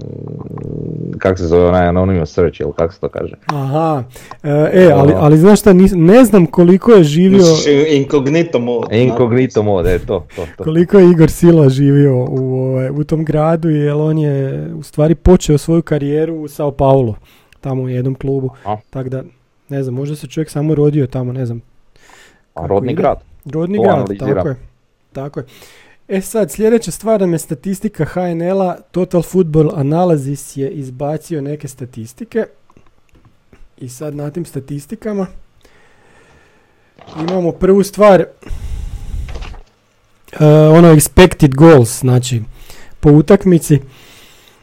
kak 1.17 1.37
se 1.37 1.47
zove 1.47 1.65
onaj 1.65 1.87
anonymous 1.87 2.25
search 2.25 2.61
ili 2.61 2.71
kako 2.77 2.93
se 2.93 2.99
to 2.99 3.09
kaže? 3.09 3.35
Aha. 3.45 4.03
E, 4.43 4.49
e, 4.73 4.91
ali, 4.95 5.13
ali 5.17 5.37
znaš 5.37 5.59
šta, 5.59 5.73
nis- 5.73 5.95
ne 5.95 6.25
znam 6.25 6.45
koliko 6.45 6.91
je 6.91 7.03
živio... 7.03 7.37
Misliš 7.37 7.65
incognito 7.91 8.59
mode. 8.59 9.03
Incognito 9.03 9.63
mode, 9.63 9.91
je 9.91 9.99
to, 9.99 10.25
to, 10.35 10.47
to. 10.57 10.63
Koliko 10.63 10.99
je 10.99 11.11
Igor 11.11 11.31
Sila 11.31 11.69
živio 11.69 12.25
u, 12.29 12.59
ovaj, 12.59 12.89
u 12.89 13.03
tom 13.03 13.25
gradu, 13.25 13.69
jer 13.69 13.93
on 13.93 14.17
je 14.17 14.67
u 14.75 14.83
stvari 14.83 15.15
počeo 15.15 15.57
svoju 15.57 15.81
karijeru 15.81 16.35
u 16.35 16.47
Sao 16.47 16.71
Paulo, 16.71 17.15
tamo 17.61 17.83
u 17.83 17.89
jednom 17.89 18.15
klubu. 18.15 18.49
Tako 18.89 19.09
da, 19.09 19.23
ne 19.69 19.83
znam, 19.83 19.95
možda 19.95 20.15
se 20.15 20.27
čovjek 20.27 20.49
samo 20.49 20.75
rodio 20.75 21.07
tamo, 21.07 21.33
ne 21.33 21.45
znam. 21.45 21.61
A 22.55 22.61
kako 22.61 22.67
rodni 22.67 22.91
ide. 22.91 23.01
grad. 23.01 23.17
Rodni 23.45 23.77
To 23.77 23.83
grad, 23.83 23.95
analiziram. 23.95 24.35
tako 24.35 24.49
je. 24.49 24.55
Tako 25.13 25.39
je. 25.39 25.45
E 26.07 26.21
sad, 26.21 26.51
sljedeća 26.51 26.91
stvar 26.91 27.21
nam 27.21 27.33
je 27.33 27.39
statistika 27.39 28.05
HNL-a. 28.05 28.75
Total 28.91 29.21
Football 29.21 29.71
Analysis 29.75 30.59
je 30.59 30.69
izbacio 30.71 31.41
neke 31.41 31.67
statistike. 31.67 32.45
I 33.77 33.89
sad 33.89 34.15
na 34.15 34.29
tim 34.29 34.45
statistikama 34.45 35.27
imamo 37.19 37.51
prvu 37.51 37.83
stvar, 37.83 38.21
e, 38.21 38.27
ono 40.47 40.95
expected 40.95 41.55
goals, 41.55 41.99
znači 41.99 42.41
po 42.99 43.11
utakmici. 43.11 43.79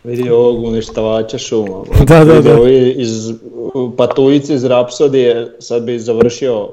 Vidi 0.04 0.30
ovog 0.30 0.64
uništavača 0.64 1.38
šuma. 1.38 1.82
Da, 2.08 2.24
da, 2.24 2.40
da. 2.40 2.60
ovi 2.60 2.94
iz 2.98 3.32
patujici 3.96 4.54
iz 4.54 4.64
Rapsodije 4.64 5.56
sad 5.58 5.82
bi 5.82 5.98
završio 5.98 6.68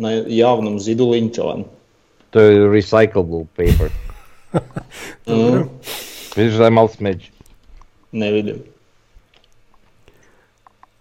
na 0.00 0.10
javnom 0.26 0.80
zidu 0.80 1.10
linčovan. 1.10 1.64
To 2.30 2.40
je 2.40 2.68
recyclable 2.68 3.44
paper. 3.56 3.90
Mm, 5.26 5.62
Vidiš 6.36 6.54
da 6.54 6.64
je 6.64 6.70
malo 6.70 6.88
smeđ. 6.88 7.24
ne 8.12 8.32
vidim. 8.32 8.56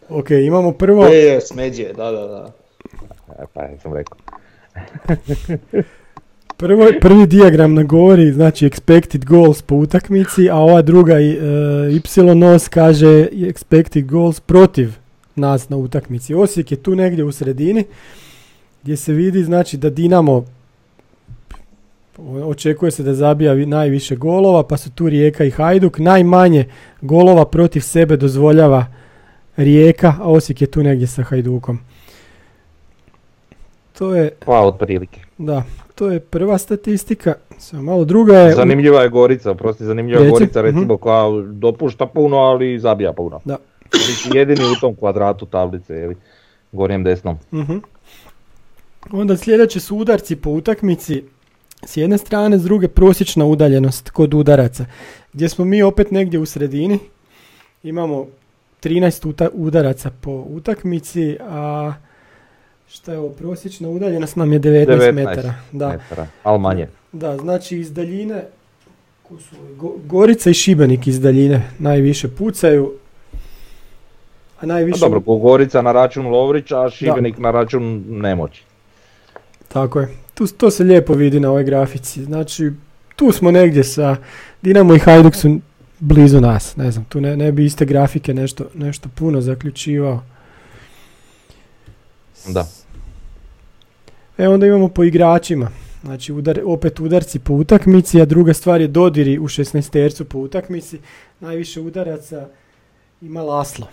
Ok, 0.10 0.30
imamo 0.30 0.72
prvo, 0.72 1.06
Je, 1.06 1.24
je, 1.24 1.42
smeđe, 1.42 1.94
da, 1.94 2.12
da, 2.12 2.28
da. 2.28 2.52
E, 3.40 3.46
pa 3.54 3.62
ja 3.62 3.80
sam 3.80 3.94
rekao. 3.94 4.18
prvo, 6.58 6.88
prvi 7.02 7.28
dijagram 7.28 7.74
nam 7.74 7.88
govori 7.88 8.32
znači 8.32 8.70
expected 8.70 9.26
goals 9.26 9.62
po 9.62 9.76
utakmici, 9.76 10.50
a 10.50 10.56
ova 10.56 10.82
druga 10.82 11.20
i, 11.20 11.30
e, 11.30 11.92
y 11.92 12.02
os 12.56 12.68
kaže 12.68 13.28
expected 13.32 14.06
goals 14.06 14.40
protiv 14.40 14.90
nas 15.36 15.70
na 15.70 15.78
utakmici. 15.78 16.34
Osijek 16.34 16.72
je 16.72 16.84
tu 16.84 16.96
negdje 16.96 17.24
u 17.24 17.32
sredini 17.32 17.86
gdje 18.84 18.98
se 18.98 19.14
vidi 19.14 19.44
znači 19.44 19.78
da 19.78 19.90
Dinamo 19.90 20.46
očekuje 22.44 22.92
se 22.92 23.04
da 23.04 23.14
zabija 23.14 23.54
vi- 23.54 23.66
najviše 23.66 24.16
golova, 24.16 24.64
pa 24.64 24.78
su 24.78 24.92
tu 24.92 25.10
Rijeka 25.10 25.44
i 25.44 25.52
Hajduk. 25.52 26.00
Najmanje 26.00 26.66
golova 27.02 27.46
protiv 27.46 27.82
sebe 27.82 28.18
dozvoljava 28.18 28.86
Rijeka, 29.58 30.14
a 30.20 30.30
Osijek 30.30 30.62
je 30.62 30.68
tu 30.68 30.84
negdje 30.84 31.08
sa 31.08 31.24
Hajdukom. 31.24 31.80
To 33.94 34.16
je, 34.16 34.32
Pa 34.40 34.60
otprilike. 34.60 35.20
da, 35.38 35.64
to 35.96 36.08
je 36.08 36.20
prva 36.20 36.58
statistika. 36.58 37.34
Samo 37.58 37.84
malo 37.84 38.06
druga 38.06 38.38
je... 38.38 38.54
Zanimljiva 38.54 39.02
je 39.02 39.10
Gorica, 39.10 39.54
prosti 39.54 39.86
zanimljiva 39.86 40.20
je 40.20 40.24
Reci, 40.24 40.32
Gorica 40.34 40.62
recimo 40.62 40.98
koja 40.98 41.24
dopušta 41.44 42.06
puno, 42.06 42.38
ali 42.38 42.80
zabija 42.80 43.14
puno. 43.14 43.40
Da. 43.46 43.58
Jedini 44.34 44.62
u 44.64 44.80
tom 44.82 44.96
kvadratu 44.96 45.46
tablice, 45.46 45.94
jevi. 45.94 46.16
Gornjem 46.72 47.04
desnom. 47.04 47.38
Mhm. 47.54 47.78
Onda 49.12 49.38
sljedeće 49.38 49.80
su 49.80 49.98
udarci 49.98 50.36
po 50.36 50.50
utakmici. 50.50 51.24
S 51.86 51.98
jedne 51.98 52.18
strane, 52.18 52.58
s 52.58 52.64
druge 52.64 52.88
prosječna 52.88 53.46
udaljenost 53.46 54.10
kod 54.10 54.34
udaraca. 54.34 54.86
Gdje 55.34 55.50
smo 55.50 55.66
mi 55.66 55.82
opet 55.82 56.12
negdje 56.12 56.40
u 56.40 56.46
sredini. 56.46 57.00
Imamo 57.84 58.28
13 58.82 59.26
uta- 59.26 59.50
udaraca 59.54 60.12
po 60.12 60.32
utakmici, 60.32 61.38
a 61.42 61.94
šta 62.90 63.12
je 63.12 63.18
ovo, 63.18 63.30
prosječna 63.30 63.90
udaljenost 63.90 64.36
nam 64.36 64.54
je 64.54 64.60
19, 64.60 64.86
19 64.88 65.12
metara. 65.14 65.54
Da, 65.72 65.88
metara, 65.90 66.28
ali 66.44 66.60
manje. 66.60 66.88
da, 67.12 67.38
znači 67.38 67.78
iz 67.78 67.94
daljine, 67.94 68.44
ko 69.24 69.38
su? 69.40 69.56
Go- 69.78 69.96
Gorica 70.06 70.50
i 70.50 70.54
Šibenik 70.54 71.08
iz 71.08 71.22
daljine 71.22 71.70
najviše 71.80 72.28
pucaju. 72.30 72.94
A 73.34 73.38
A 74.60 74.66
najviše... 74.66 75.00
dobro, 75.00 75.20
Gorica 75.20 75.82
na 75.82 75.92
račun 75.92 76.28
Lovrića, 76.28 76.82
a 76.82 76.90
Šibenik 76.90 77.38
na 77.38 77.52
račun 77.52 78.04
nemoći. 78.08 78.64
Tako 79.70 80.00
je. 80.00 80.08
Tu, 80.34 80.48
to 80.48 80.72
se 80.72 80.84
lijepo 80.84 81.14
vidi 81.14 81.40
na 81.40 81.50
ovoj 81.50 81.64
grafici. 81.64 82.24
Znači, 82.24 82.72
tu 83.16 83.32
smo 83.32 83.52
negdje 83.52 83.84
sa 83.84 84.16
Dinamo 84.62 84.96
i 84.96 85.00
Hajduk 85.00 85.36
su 85.36 85.60
blizu 86.00 86.42
nas. 86.42 86.76
Ne 86.76 86.92
znam, 86.92 87.06
tu 87.06 87.22
ne, 87.22 87.38
ne 87.38 87.52
bi 87.52 87.66
iste 87.66 87.86
grafike 87.86 88.34
nešto, 88.34 88.66
nešto 88.74 89.10
puno 89.16 89.42
zaključivao. 89.42 90.24
Da. 92.48 92.68
E 94.38 94.48
onda 94.48 94.68
imamo 94.68 94.88
po 94.88 95.04
igračima. 95.04 95.70
Znači 96.04 96.34
udar, 96.34 96.60
opet 96.66 97.00
udarci 97.00 97.40
po 97.40 97.54
utakmici, 97.54 98.22
a 98.22 98.26
druga 98.26 98.54
stvar 98.54 98.82
je 98.82 98.88
dodiri 98.88 99.40
u 99.40 99.48
16 99.48 99.90
tercu 99.90 100.26
po 100.26 100.40
utakmici. 100.40 101.00
Najviše 101.40 101.82
udaraca 101.82 102.48
ima 103.22 103.42
Laslo. 103.42 103.88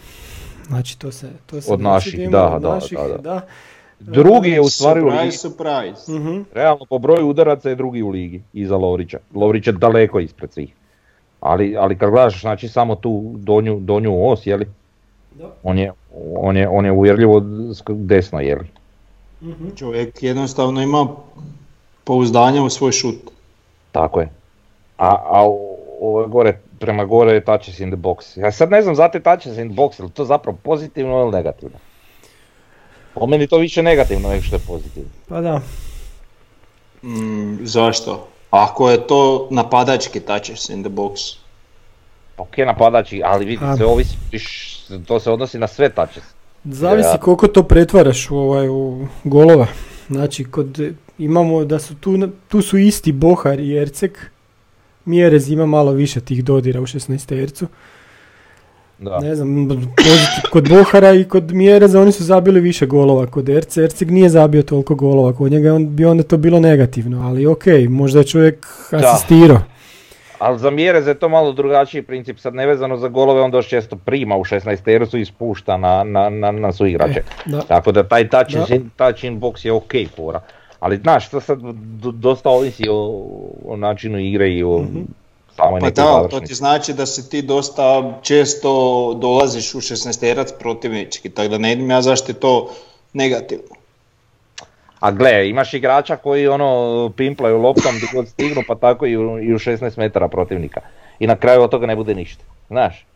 Znači 0.67 0.99
to 0.99 1.13
se, 1.13 1.31
to 1.47 1.61
se 1.61 1.73
Od 1.73 1.79
vidi, 1.79 1.89
naših, 1.89 2.31
da, 2.31 2.49
od 2.49 2.63
da, 2.63 2.69
naših, 2.69 2.99
da, 2.99 3.09
da. 3.09 3.17
da. 3.17 3.47
Drugi 4.07 4.51
je 4.51 4.61
u 4.61 4.69
stvari 4.69 5.01
u 5.01 5.05
ligi. 5.05 5.33
Surprise, 5.33 5.39
surprise. 5.39 6.13
Mhm. 6.13 6.43
Realno 6.55 6.85
po 6.89 6.99
broju 6.99 7.29
udaraca 7.29 7.69
je 7.69 7.75
drugi 7.75 8.03
u 8.03 8.09
ligi, 8.09 8.43
iza 8.53 8.77
Lovrića. 8.77 9.19
Lovrić 9.35 9.67
je 9.67 9.73
daleko 9.73 10.21
ispred 10.21 10.53
svih. 10.53 10.75
Ali, 11.41 11.77
ali 11.77 11.99
kad 11.99 12.11
gledaš 12.11 12.41
znači 12.41 12.69
samo 12.69 12.95
tu 12.95 13.33
donju, 13.37 13.81
donju 13.81 14.29
os, 14.29 14.47
jeli? 14.47 14.67
Da. 15.35 15.45
On 15.63 15.79
je, 15.79 15.93
on 16.37 16.57
je, 16.57 16.69
on 16.69 16.85
je 16.85 16.93
uvjerljivo 16.93 17.43
desno, 17.89 18.41
jeli? 18.41 18.67
Mhm. 19.43 19.69
Čovjek 19.77 20.23
jednostavno 20.23 20.83
ima 20.83 21.09
pouzdanje 22.05 22.61
u 22.61 22.71
svoj 22.71 22.93
šut. 22.93 23.17
Tako 23.93 24.21
je. 24.21 24.29
A, 24.99 25.09
a 25.09 25.43
ovo 26.01 26.21
je 26.21 26.29
gore, 26.29 26.59
prema 26.79 27.05
gore 27.05 27.33
je 27.33 27.45
touches 27.45 27.81
in 27.81 27.91
the 27.91 27.97
box. 27.97 28.41
Ja 28.41 28.53
sad 28.53 28.71
ne 28.71 28.83
znam 28.83 28.95
za 28.95 29.09
te 29.09 29.21
touches 29.21 29.59
in 29.59 29.69
the 29.69 29.77
box, 29.83 30.01
je 30.01 30.05
li 30.05 30.11
to 30.11 30.25
zapravo 30.25 30.59
pozitivno 30.63 31.21
ili 31.21 31.33
negativno? 31.33 31.79
Po 33.17 33.27
meni 33.27 33.47
to 33.47 33.59
više 33.59 33.83
negativno 33.83 34.29
nego 34.29 34.43
što 34.43 34.57
je 34.57 34.61
pozitivno. 34.67 35.09
Pa 35.29 35.41
da. 35.41 35.61
Mm, 37.03 37.67
zašto? 37.67 38.29
Ako 38.51 38.91
je 38.91 39.07
to 39.07 39.49
napadački 39.51 40.21
touches 40.21 40.69
in 40.69 40.83
the 40.83 40.91
box. 40.93 41.37
Ok, 42.39 42.59
napadači, 42.59 43.23
ali 43.25 43.45
vidi 43.45 43.65
se 43.79 43.85
ovisi, 43.85 44.17
to 45.07 45.21
se 45.21 45.31
odnosi 45.31 45.59
na 45.59 45.67
sve 45.67 45.89
touches. 45.89 46.25
Zavisi 46.65 47.09
Ja. 47.09 47.19
koliko 47.19 47.49
to 47.49 47.63
pretvaraš 47.63 48.31
u, 48.31 48.37
ovaj, 48.37 48.69
u 48.69 49.07
golova. 49.25 49.67
Znači, 50.09 50.45
kod 50.45 50.81
imamo 51.19 51.65
da 51.65 51.79
su 51.79 51.95
tu, 51.95 52.29
tu 52.49 52.63
su 52.63 52.79
isti 52.79 53.13
Bohar 53.13 53.61
i 53.61 53.77
Ercek. 53.77 54.31
Mjerez 55.05 55.51
ima 55.51 55.67
malo 55.67 55.93
više 55.93 56.21
tih 56.21 56.45
dodira 56.45 56.81
u 56.81 56.87
16 56.87 57.27
tercu. 57.27 57.67
Da. 58.99 59.19
Ne 59.19 59.35
znam, 59.35 59.69
kod 60.51 60.69
Bohara 60.69 61.13
i 61.13 61.25
kod 61.25 61.53
Mjereza 61.53 62.01
oni 62.01 62.13
su 62.13 62.25
zabili 62.25 62.61
više 62.61 62.87
golova 62.87 63.27
kod 63.27 63.49
Erce. 63.49 63.83
Erceg 63.83 64.11
nije 64.11 64.29
zabio 64.29 64.63
toliko 64.63 64.95
golova 64.95 65.33
kod 65.33 65.53
njega, 65.53 65.75
on 65.75 65.97
bi 65.97 66.05
onda 66.05 66.23
to 66.23 66.37
bilo 66.37 66.61
negativno, 66.61 67.23
ali 67.23 67.47
ok, 67.47 67.65
možda 67.89 68.19
je 68.19 68.25
čovjek 68.25 68.67
asistirao. 68.93 69.59
Ali 70.39 70.59
za 70.59 70.71
Mjerez 70.71 71.07
je 71.07 71.15
to 71.15 71.29
malo 71.29 71.53
drugačiji 71.53 72.03
princip, 72.03 72.39
sad 72.39 72.55
nevezano 72.55 72.97
za 72.97 73.09
golove, 73.09 73.41
on 73.41 73.51
dosta 73.51 73.71
često 73.71 73.97
prima 73.97 74.37
u 74.37 74.45
16 74.45 74.83
tercu 74.83 75.19
i 75.19 75.25
spušta 75.25 75.77
na, 75.77 76.05
na, 76.05 76.29
na, 76.31 76.51
na 76.51 76.73
suigrače. 76.73 77.23
Da. 77.47 77.61
Tako 77.61 77.93
da 77.93 78.03
taj 78.03 78.29
touch, 78.29 78.53
Da. 78.53 78.75
in, 78.75 78.91
touch 78.97 79.25
in 79.25 79.41
box 79.41 79.67
je 79.67 79.73
ok 79.73 79.93
fora. 80.17 80.41
Ali 80.81 80.97
znaš, 80.97 81.29
to 81.29 81.41
sad 81.41 81.59
do- 82.03 82.11
dosta 82.11 82.51
ovisi 82.51 82.89
o, 82.91 83.25
o 83.65 83.77
načinu 83.77 84.19
igre 84.21 84.51
i 84.51 84.63
o 84.63 84.85
Pa 85.57 85.71
nekoj 85.71 85.91
da, 85.91 86.07
ali 86.07 86.29
to 86.29 86.41
ti 86.41 86.55
znači 86.55 86.93
da 86.93 87.07
si 87.07 87.31
ti 87.31 87.43
dosta 87.43 88.19
često 88.23 88.71
dolaziš 89.15 89.75
u 89.75 89.81
16-terac 89.81 90.53
protivnički, 90.59 91.31
tako 91.31 91.49
da 91.49 91.59
ne 91.59 91.69
vidim 91.69 91.91
ja 91.91 92.03
zašto 92.03 92.31
je 92.31 92.41
to 92.41 92.71
negativno. 93.13 93.77
A 95.01 95.11
gle, 95.11 95.49
imaš 95.49 95.75
igrača 95.75 96.17
koji 96.17 96.49
ono 96.49 97.11
pimplaju 97.17 97.59
loptom 97.59 97.97
gdje 97.97 98.09
god 98.13 98.29
stignu, 98.29 98.63
pa 98.69 98.75
tako 98.75 99.07
i 99.07 99.17
u, 99.17 99.39
i 99.39 99.55
u 99.55 99.59
16 99.59 99.99
metara 99.99 100.29
protivnika. 100.29 100.81
I 101.19 101.27
na 101.27 101.37
kraju 101.37 101.63
od 101.63 101.71
toga 101.71 101.87
ne 101.87 101.97
bude 101.97 102.15
ništa. 102.15 102.45
Znaš, 102.69 103.07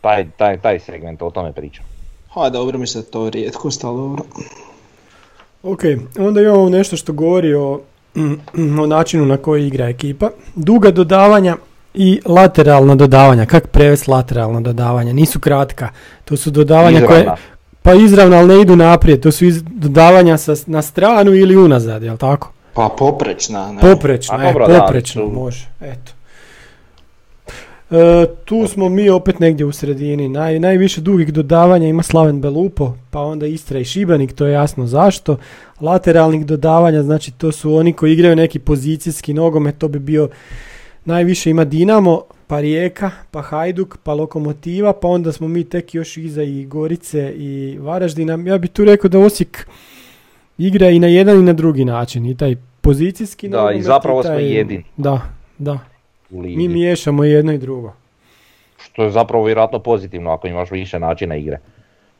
taj, 0.00 0.26
taj, 0.36 0.60
taj 0.60 0.80
segment, 0.80 1.22
o 1.22 1.30
tome 1.30 1.52
pričam. 1.52 1.84
Ha, 2.30 2.50
dobro 2.50 2.78
mi 2.78 2.86
se 2.86 3.10
to 3.10 3.30
rijetkost, 3.30 3.84
ali 3.84 3.96
dobro. 3.96 4.24
Ok, 5.62 5.80
onda 6.18 6.40
imamo 6.40 6.68
nešto 6.68 6.96
što 6.96 7.12
govori 7.12 7.54
o, 7.54 7.80
o 8.82 8.86
načinu 8.86 9.26
na 9.26 9.36
koji 9.36 9.66
igra 9.66 9.88
ekipa. 9.88 10.30
Duga 10.54 10.90
dodavanja 10.90 11.56
i 11.94 12.20
lateralna 12.24 12.94
dodavanja. 12.94 13.46
Kako 13.46 13.68
prevesti 13.68 14.10
lateralna 14.10 14.60
dodavanja? 14.60 15.12
Nisu 15.12 15.40
kratka. 15.40 15.88
To 16.24 16.36
su 16.36 16.50
dodavanja 16.50 17.06
koje... 17.06 17.20
Izravna. 17.20 17.36
Pa 17.82 17.94
izravno, 17.94 18.36
ali 18.36 18.48
ne 18.48 18.60
idu 18.60 18.76
naprijed. 18.76 19.20
To 19.20 19.32
su 19.32 19.44
iz, 19.44 19.62
dodavanja 19.62 20.36
sa, 20.38 20.54
na 20.66 20.82
stranu 20.82 21.34
ili 21.34 21.56
unazad, 21.56 22.02
jel 22.02 22.16
tako? 22.16 22.52
Pa 22.74 22.88
poprečna, 22.98 23.72
ne? 23.72 23.80
Poprečno, 23.80 24.36
A 24.38 24.48
e, 24.48 24.54
da, 24.68 24.92
tu- 25.14 25.30
može, 25.34 25.68
eto. 25.80 26.12
E, 27.90 28.26
tu 28.44 28.66
smo 28.66 28.88
mi 28.88 29.10
opet 29.10 29.40
negdje 29.40 29.66
u 29.66 29.72
sredini. 29.72 30.28
Naj, 30.28 30.58
najviše 30.58 31.00
dugih 31.00 31.32
dodavanja 31.32 31.88
ima 31.88 32.02
Slaven 32.02 32.40
Belupo, 32.40 32.94
pa 33.10 33.20
onda 33.20 33.46
Istra 33.46 33.78
i 33.78 33.84
Šibenik, 33.84 34.32
to 34.32 34.46
je 34.46 34.52
jasno 34.52 34.86
zašto. 34.86 35.36
Lateralnih 35.80 36.46
dodavanja, 36.46 37.02
znači 37.02 37.32
to 37.32 37.52
su 37.52 37.74
oni 37.74 37.92
koji 37.92 38.12
igraju 38.12 38.36
neki 38.36 38.58
pozicijski 38.58 39.34
nogomet, 39.34 39.78
to 39.78 39.88
bi 39.88 39.98
bio 39.98 40.28
najviše 41.04 41.50
ima 41.50 41.64
Dinamo, 41.64 42.22
pa 42.46 42.60
Rijeka, 42.60 43.10
pa 43.30 43.42
Hajduk, 43.42 43.96
pa 44.02 44.14
Lokomotiva, 44.14 44.92
pa 44.92 45.08
onda 45.08 45.32
smo 45.32 45.48
mi 45.48 45.64
tek 45.64 45.94
još 45.94 46.16
iza 46.16 46.42
i 46.42 46.64
Gorice 46.64 47.32
i 47.36 47.78
Varaždina. 47.80 48.38
Ja 48.46 48.58
bih 48.58 48.70
tu 48.70 48.84
rekao 48.84 49.10
da 49.10 49.18
Osijek 49.18 49.66
igra 50.58 50.88
i 50.90 50.98
na 50.98 51.06
jedan 51.06 51.38
i 51.38 51.42
na 51.42 51.52
drugi 51.52 51.84
način. 51.84 52.26
I 52.26 52.36
taj 52.36 52.56
pozicijski 52.80 53.48
Da, 53.48 53.56
i 53.56 53.60
nogomet 53.60 53.84
zapravo 53.84 54.22
smo 54.22 54.32
taj- 54.32 54.52
jedini. 54.56 54.84
Da, 54.96 55.20
da. 55.58 55.78
U 56.30 56.40
ligi. 56.40 56.56
Mi 56.56 56.68
miješamo 56.68 57.24
jedno 57.24 57.52
i 57.52 57.58
drugo. 57.58 57.92
što 58.78 59.02
je 59.02 59.10
zapravo 59.10 59.44
vjerojatno 59.44 59.78
pozitivno 59.78 60.30
ako 60.30 60.46
imaš 60.48 60.70
više 60.70 60.98
načina 60.98 61.36
igre. 61.36 61.58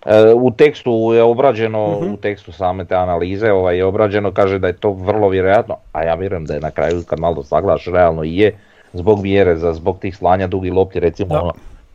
E, 0.06 0.32
u 0.34 0.50
tekstu 0.50 0.90
je 1.14 1.22
obrađeno, 1.22 1.98
Mhm. 2.00 2.12
u 2.12 2.16
tekstu 2.16 2.52
same 2.52 2.84
te 2.84 2.94
analize 2.94 3.52
ovaj, 3.52 3.76
je 3.76 3.84
obrađeno, 3.84 4.30
kaže 4.32 4.58
da 4.58 4.66
je 4.66 4.72
to 4.72 4.90
vrlo 4.90 5.28
vjerojatno, 5.28 5.76
a 5.92 6.02
ja 6.02 6.14
vjerujem 6.14 6.44
da 6.44 6.54
je 6.54 6.60
na 6.60 6.70
kraju 6.70 7.02
kad 7.06 7.20
malo 7.20 7.42
sagledaš 7.42 7.84
realno 7.86 8.24
i 8.24 8.36
je, 8.36 8.52
zbog 8.92 9.22
mjereza, 9.22 9.72
zbog 9.72 9.98
tih 9.98 10.16
slanja 10.16 10.46
dugi 10.46 10.70
lopti, 10.70 11.00
recimo 11.00 11.34
ono, 11.34 11.52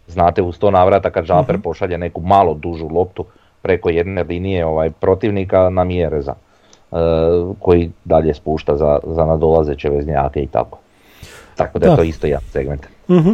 znate 0.08 0.42
u 0.42 0.52
sto 0.52 0.72
navrata 0.72 1.10
kad 1.10 1.26
Žaper 1.26 1.56
Mhm. 1.56 1.62
pošalje 1.62 1.98
neku 1.98 2.22
malo 2.22 2.54
dužu 2.54 2.88
loptu 2.88 3.26
preko 3.62 3.90
jedne 3.90 4.24
linije 4.24 4.66
ovaj, 4.66 4.90
protivnika 4.92 5.70
na 5.70 5.84
mjereza, 5.84 6.34
e, 6.92 6.96
koji 7.60 7.92
dalje 8.06 8.34
spušta 8.34 8.78
za, 8.78 9.00
za 9.04 9.26
nadolazeće 9.26 9.90
veznjake 9.90 10.42
i 10.42 10.48
tako. 10.48 10.78
Tako 11.56 11.80
da, 11.80 11.86
Da. 11.86 11.92
je 11.92 11.98
to 11.98 12.04
isto 12.04 12.28
jedan 12.28 12.44
segment. 12.52 12.82
Mhm. 13.10 13.32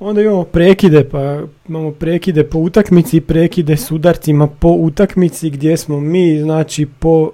Onda 0.00 0.20
imamo 0.22 0.44
prekide, 0.44 1.04
pa 1.04 1.40
imamo 1.68 1.90
prekide 1.92 2.44
po 2.44 2.58
utakmici 2.58 3.16
i 3.16 3.20
prekide 3.20 3.76
s 3.76 3.90
udarcima 3.90 4.46
po 4.46 4.68
utakmici 4.68 5.50
gdje 5.50 5.76
smo 5.76 6.00
mi, 6.00 6.40
znači 6.40 6.86
po 6.98 7.30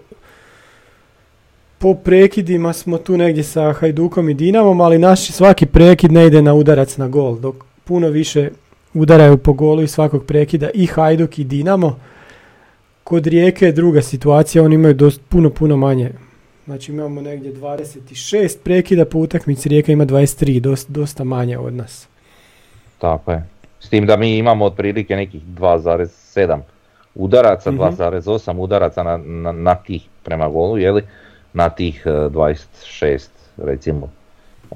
po 1.78 1.94
prekidima 1.94 2.72
smo 2.72 2.98
tu 2.98 3.16
negdje 3.16 3.42
sa 3.44 3.72
Hajdukom 3.72 4.28
i 4.28 4.34
Dinamom, 4.34 4.80
ali 4.80 4.98
naš 4.98 5.30
svaki 5.30 5.66
prekid 5.66 6.12
ne 6.12 6.26
ide 6.26 6.42
na 6.42 6.54
udarac 6.54 6.96
na 6.96 7.08
gol, 7.08 7.38
dok 7.38 7.54
puno 7.84 8.08
više 8.08 8.50
udaraju 8.94 9.36
po 9.38 9.52
golu 9.52 9.82
iz 9.82 9.90
svakog 9.90 10.24
prekida 10.24 10.70
i 10.74 10.86
Hajduk 10.86 11.38
i 11.38 11.44
Dinamo. 11.44 11.98
Kod 13.04 13.26
Rijeke 13.26 13.66
je 13.66 13.72
druga 13.72 14.02
situacija, 14.02 14.64
oni 14.64 14.74
imaju 14.74 14.94
dost, 14.94 15.20
puno, 15.28 15.50
puno 15.50 15.76
manje. 15.76 16.10
Znači 16.64 16.92
imamo 16.92 17.20
negdje 17.20 17.52
26 17.52 18.56
prekida 18.64 19.04
po 19.04 19.18
utakmici, 19.18 19.68
Rijeka 19.68 19.92
ima 19.92 20.06
23, 20.06 20.60
dosta, 20.60 20.92
dosta 20.92 21.24
manje 21.24 21.58
od 21.58 21.74
nas. 21.74 22.08
Tako 22.98 23.32
je. 23.32 23.44
S 23.80 23.88
tim 23.88 24.06
da 24.06 24.16
mi 24.16 24.36
imamo 24.38 24.64
otprilike 24.64 25.16
nekih 25.16 25.42
2,7 25.42 26.58
udaraca, 27.14 27.70
Mhm. 27.70 27.80
2,8 27.80 28.58
udaraca 28.58 29.02
na, 29.02 29.16
na, 29.16 29.52
na 29.52 29.74
tih 29.74 30.02
prema 30.22 30.48
golu, 30.48 30.78
jeli, 30.78 31.02
na 31.52 31.68
tih 31.68 32.02
e, 32.06 32.10
26 32.10 33.28
recimo 33.56 34.08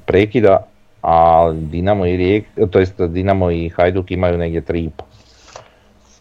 prekida, 0.05 0.66
a 1.03 1.16
Dinamo 1.55 2.07
i 2.07 2.16
Rijek, 2.16 2.44
to 2.70 2.79
jest 2.79 3.01
Dinamo 3.01 3.51
i 3.51 3.68
Hajduk 3.68 4.11
imaju 4.11 4.38
negdje 4.38 4.62
3,5. 4.62 4.90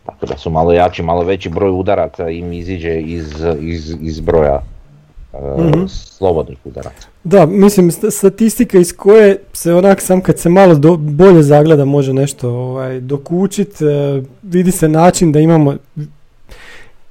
Tako 0.05 0.25
da 0.25 0.37
su 0.37 0.49
malo 0.49 0.73
jači, 0.73 1.03
malo 1.03 1.23
veći 1.23 1.49
broj 1.49 1.71
udaraca 1.71 2.29
im 2.29 2.53
iziđe 2.53 3.01
iz, 3.01 3.33
iz, 3.59 3.95
iz 4.01 4.19
broja 4.19 4.61
Mhm. 5.33 5.85
slobodnih 5.87 6.57
udaraca. 6.65 7.07
Da, 7.23 7.45
mislim 7.45 7.91
st- 7.91 8.11
statistika 8.11 8.77
iz 8.77 8.93
koje 8.93 9.37
se 9.53 9.73
onak 9.73 10.01
sam 10.01 10.21
kad 10.21 10.39
se 10.39 10.49
malo 10.49 10.75
do- 10.75 10.97
bolje 10.97 11.43
zagleda 11.43 11.85
može 11.85 12.13
nešto 12.13 12.49
ovaj, 12.49 12.99
dokučit, 12.99 13.81
e, 13.81 13.85
vidi 14.43 14.71
se 14.71 14.89
način 14.89 15.31
da 15.31 15.39
imamo, 15.39 15.75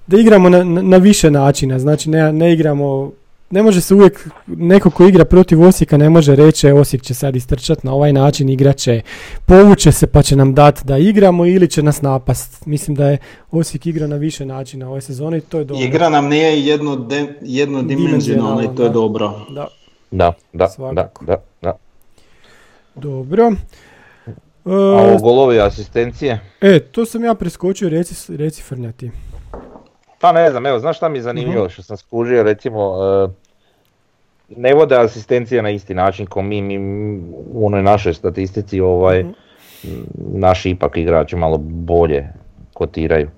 da 0.07 0.16
igramo 0.18 0.48
na, 0.48 0.64
na, 0.64 0.83
na 0.83 0.96
više 0.96 1.31
načina, 1.31 1.79
znači 1.79 2.11
ne, 2.11 2.33
ne 2.33 2.52
igramo, 2.52 3.12
ne 3.50 3.62
može 3.62 3.80
se 3.80 3.94
uvijek, 3.94 4.28
neko 4.46 4.90
ko 4.90 5.06
igra 5.06 5.24
protiv 5.24 5.62
Osijeka 5.62 5.96
ne 5.96 6.11
može 6.11 6.37
reći 6.37 6.66
"E, 6.68 6.72
Osijek 6.72 7.02
će 7.02 7.14
sad 7.14 7.37
istrčat 7.37 7.85
na 7.85 7.92
ovaj 7.92 8.12
način, 8.12 8.48
igrat 8.48 8.76
će, 8.76 9.00
povuće 9.46 9.92
se 9.92 10.06
pa 10.06 10.22
će 10.22 10.37
nam 10.37 10.54
dati 10.54 10.82
da 10.85 10.98
igramo 10.98 11.46
ili 11.46 11.68
će 11.70 11.82
nas 11.82 12.02
napast. 12.02 12.66
Mislim 12.66 12.94
da 12.94 13.09
je 13.09 13.18
Osijek 13.50 13.87
igra 13.87 14.06
na 14.06 14.16
više 14.16 14.46
načina 14.46 14.90
ove 14.90 15.00
sezone 15.00 15.38
i 15.38 15.40
to 15.40 15.59
je 15.59 15.64
dobro. 15.64 15.85
Igra 15.85 16.09
nam 16.09 16.26
nije 16.28 16.66
jedno 16.66 16.96
de, 16.96 17.26
jednodimenzionalna 17.42 18.62
i 18.64 18.76
to 18.76 18.82
je 18.82 18.88
Da. 18.88 18.92
dobro. 18.92 19.32
Da, 19.50 19.66
Da, 20.11 20.32
da, 20.52 20.59
da, 20.59 20.68
Svakako. 20.68 21.24
da, 21.24 21.37
da. 21.62 21.72
dobro. 22.94 23.52
E, 24.26 24.30
A 24.66 24.72
ovo 24.72 25.18
golovi 25.18 25.61
asistencije? 25.61 26.40
E, 26.61 26.80
to 26.80 27.06
sam 27.06 27.24
ja 27.24 27.35
preskočio, 27.35 27.88
reci, 27.88 28.37
reci 28.37 28.62
Frnjati. 28.62 29.11
Pa 30.18 30.33
ne 30.33 30.50
znam, 30.50 30.66
evo, 30.66 30.79
znaš 30.79 30.96
šta 30.96 31.09
mi 31.09 31.18
je 31.18 31.22
zanimljivo 31.22 31.64
Mhm. 31.64 31.70
što 31.70 31.83
sam 31.83 31.96
skužio, 31.96 32.42
recimo, 32.42 32.94
e, 33.24 33.29
ne 34.50 34.74
vode 34.74 34.96
asistencije 34.96 35.62
na 35.62 35.70
isti 35.70 35.94
način 35.94 36.26
kao 36.26 36.42
mi, 36.42 36.62
mi 36.62 36.79
u 37.46 37.66
onoj 37.66 37.83
našoj 37.83 38.14
statistici, 38.14 38.81
ovaj, 38.81 39.18
Mhm. 39.20 39.29
m, 39.85 40.07
naši 40.16 40.70
ipak 40.70 40.96
igrači 40.96 41.37
malo 41.37 41.59
bolje 41.61 42.29
kotiraju. 42.74 43.29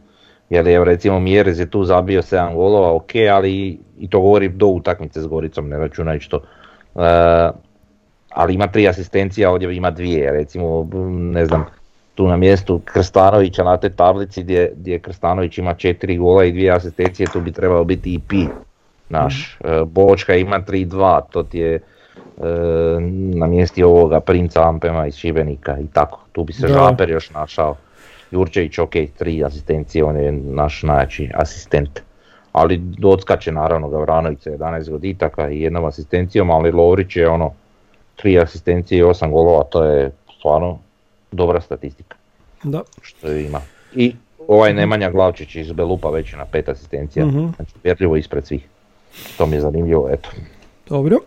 Jer 0.51 0.69
evo 0.69 0.85
recimo 0.85 1.21
Mjerez 1.21 1.61
je 1.61 1.71
tu 1.71 1.85
zabio 1.85 2.23
7 2.23 2.55
golova, 2.55 2.95
ok, 2.95 3.11
ali 3.33 3.53
i 3.99 4.11
to 4.11 4.21
govori 4.21 4.49
do 4.49 4.67
utakmice 4.67 5.21
s 5.21 5.27
Goricom, 5.27 5.69
ne 5.69 5.79
računajući 5.79 6.31
to. 6.31 6.37
E, 6.37 6.41
ali 8.31 8.55
ima 8.55 8.67
tri 8.67 8.89
asistencije, 8.89 9.47
a 9.47 9.51
ovdje 9.51 9.77
ima 9.77 9.91
dvije, 9.91 10.33
recimo, 10.33 10.89
ne 11.09 11.47
znam, 11.47 11.65
tu 12.19 12.29
na 12.29 12.37
mjestu 12.37 12.81
Krstanovića 12.85 13.65
na 13.65 13.77
toj 13.77 13.91
tablici 13.91 14.43
gdje, 14.43 14.73
gdje 14.77 14.99
Krstanović 14.99 15.59
ima 15.59 15.75
četiri 15.75 16.17
gola 16.17 16.45
i 16.45 16.53
dvije 16.53 16.73
asistencije, 16.73 17.27
tu 17.33 17.41
bi 17.41 17.53
trebao 17.53 17.85
biti 17.85 18.15
i 18.15 18.19
pi 18.19 18.47
naš. 19.09 19.59
E, 19.65 19.85
Bočka 19.85 20.35
ima 20.35 20.61
3-2, 20.61 21.21
to 21.31 21.43
ti 21.43 21.59
je 21.59 21.75
e, 21.75 21.81
na 23.35 23.47
mjesti 23.47 23.83
ovoga 23.83 24.21
princa 24.21 24.69
Ampema 24.69 25.07
iz 25.07 25.15
Šibenika 25.15 25.79
i 25.79 25.87
tako. 25.93 26.21
Tu 26.33 26.45
bi 26.45 26.53
se 26.53 26.67
Da. 26.67 26.75
Žaper 26.75 27.11
još 27.11 27.31
našao. 27.31 27.77
Jurčević, 28.31 28.79
ok, 28.79 28.93
tri 29.19 29.45
asistencije, 29.45 30.05
on 30.05 30.17
je 30.17 30.33
naš 30.33 30.83
najjači 30.83 31.31
asistent. 31.35 32.01
Ali 32.53 32.83
odskače 33.05 33.53
naravno 33.53 33.89
Gavranović 33.89 34.43
sa 34.43 34.51
11 34.51 34.91
goditaka 34.91 35.51
i 35.51 35.61
jednom 35.61 35.85
asistencijom, 35.85 36.51
ali 36.51 36.71
Lovrić 36.71 37.17
je 37.17 37.29
ono, 37.29 37.53
tri 38.17 38.39
asistencije 38.39 38.99
i 38.99 39.03
osam 39.03 39.33
golova, 39.33 39.63
to 39.65 39.85
je 39.85 40.11
stvarno 40.39 40.79
dobra 41.33 41.61
statistika 41.61 42.17
Da. 42.65 42.83
što 43.03 43.29
je 43.29 43.45
ima. 43.45 43.61
I 43.95 44.15
ovaj 44.49 44.75
Nemanja 44.75 45.11
Glavčić 45.11 45.57
iz 45.57 45.73
Belupa 45.73 46.11
već 46.11 46.33
na 46.33 46.45
pet 46.45 46.69
asistencija, 46.69 47.27
Mhm. 47.27 47.47
znači 47.57 47.73
uvjerljivo 47.77 48.17
ispred 48.17 48.47
svih. 48.47 48.63
To 49.37 49.47
mi 49.47 49.57
je 49.57 49.61
zanimljivo, 49.61 50.09
eto. 50.11 50.29
Dobro. 50.89 51.19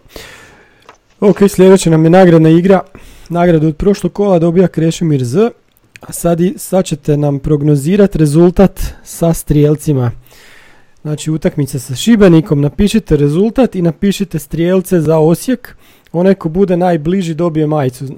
Ok, 1.20 1.38
sljedeća 1.50 1.90
nam 1.90 2.04
je 2.04 2.10
nagradna 2.10 2.50
igra. 2.50 2.82
Nagradu 3.30 3.68
od 3.68 3.78
prošlog 3.78 4.14
kola 4.14 4.40
dobija 4.40 4.68
Krešimir 4.68 5.24
Z. 5.24 5.50
A 6.02 6.12
sad, 6.12 6.40
i- 6.40 6.54
sad 6.58 6.86
ćete 6.86 7.18
nam 7.18 7.40
prognozirati 7.40 8.18
rezultat 8.18 8.82
sa 9.04 9.34
strijelcima. 9.34 10.12
Znači 11.02 11.32
utakmica 11.32 11.80
sa 11.80 11.96
Šibenikom, 11.96 12.62
napišite 12.62 13.18
rezultat 13.18 13.76
i 13.76 13.82
napišite 13.82 14.40
strijelce 14.40 15.00
za 15.00 15.18
Osijek. 15.18 15.76
Onaj 16.14 16.34
ko 16.36 16.50
bude 16.50 16.78
najbliži 16.78 17.34
dobije 17.34 17.68
majicu. 17.68 18.06
E, 18.06 18.10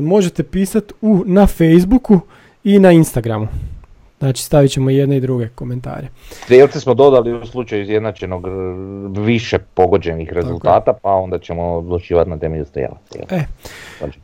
možete 0.00 0.42
pisati 0.42 0.94
u, 1.02 1.22
na 1.26 1.46
Facebooku 1.46 2.20
i 2.64 2.78
na 2.78 2.92
Instagramu. 2.92 3.48
Znači 4.18 4.42
stavit 4.42 4.70
ćemo 4.70 4.90
jedne 4.90 5.16
i 5.16 5.20
druge 5.20 5.48
komentare. 5.48 6.08
Strijelce 6.30 6.80
smo 6.80 6.94
dodali 6.94 7.32
u 7.32 7.46
slučaju 7.46 7.82
izjednačenog 7.82 8.46
r- 8.46 8.52
više 9.22 9.58
pogođenih 9.58 10.32
rezultata, 10.32 10.92
pa 11.02 11.10
onda 11.10 11.38
ćemo 11.38 11.62
odlučivati 11.62 12.30
na 12.30 12.38
temelju 12.38 12.64
strijelaca. 12.64 13.18
jel? 13.30 13.40
E, 13.40 13.44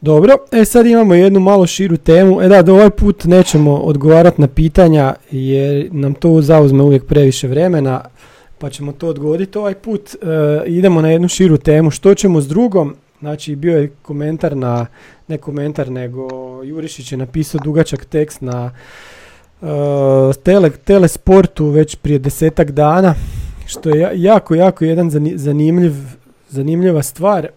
Dobro, 0.01 0.35
e 0.53 0.65
sad 0.65 0.87
imamo 0.87 1.15
jednu 1.15 1.41
malo 1.41 1.67
širu 1.67 1.97
temu. 1.97 2.43
E 2.43 2.49
da, 2.49 2.63
do 2.63 2.75
ovaj 2.75 2.91
put 2.91 3.25
nećemo 3.25 3.75
odgovarati 3.75 4.41
na 4.41 4.49
pitanja 4.49 5.15
jer 5.31 5.89
nam 5.93 6.15
to 6.15 6.41
zauzme 6.43 6.83
uvijek 6.83 7.05
previše 7.07 7.49
vremena, 7.49 8.01
pa 8.59 8.71
ćemo 8.71 8.93
to 8.93 9.09
odgoditi 9.09 9.59
ovaj 9.59 9.75
put. 9.75 10.15
E, 10.15 10.17
idemo 10.67 11.01
na 11.01 11.11
jednu 11.11 11.29
širu 11.29 11.57
temu. 11.57 11.91
Što 11.91 12.15
ćemo 12.15 12.41
s 12.41 12.49
drugom? 12.49 12.95
Znači, 13.25 13.57
bio 13.57 13.79
je 13.79 13.91
komentar 14.03 14.57
na, 14.57 14.87
ne 15.29 15.39
komentar, 15.39 15.91
nego 15.91 16.29
Jurišić 16.65 17.13
je 17.13 17.19
napisao 17.19 17.61
dugačak 17.65 18.05
tekst 18.05 18.41
na 18.41 18.71
e, 19.63 19.67
tele, 20.43 20.71
Telesportu 20.71 21.67
već 21.69 21.97
prije 21.97 22.19
desetak 22.19 22.71
dana, 22.71 23.15
što 23.67 23.91
je 23.91 24.01
ja- 24.01 24.11
jako, 24.15 24.55
jako 24.55 24.85
jedan 24.85 25.11
zani- 25.11 25.37
zanimljiv, 25.37 25.93
zanimljiva 26.49 27.03
stvar. 27.03 27.49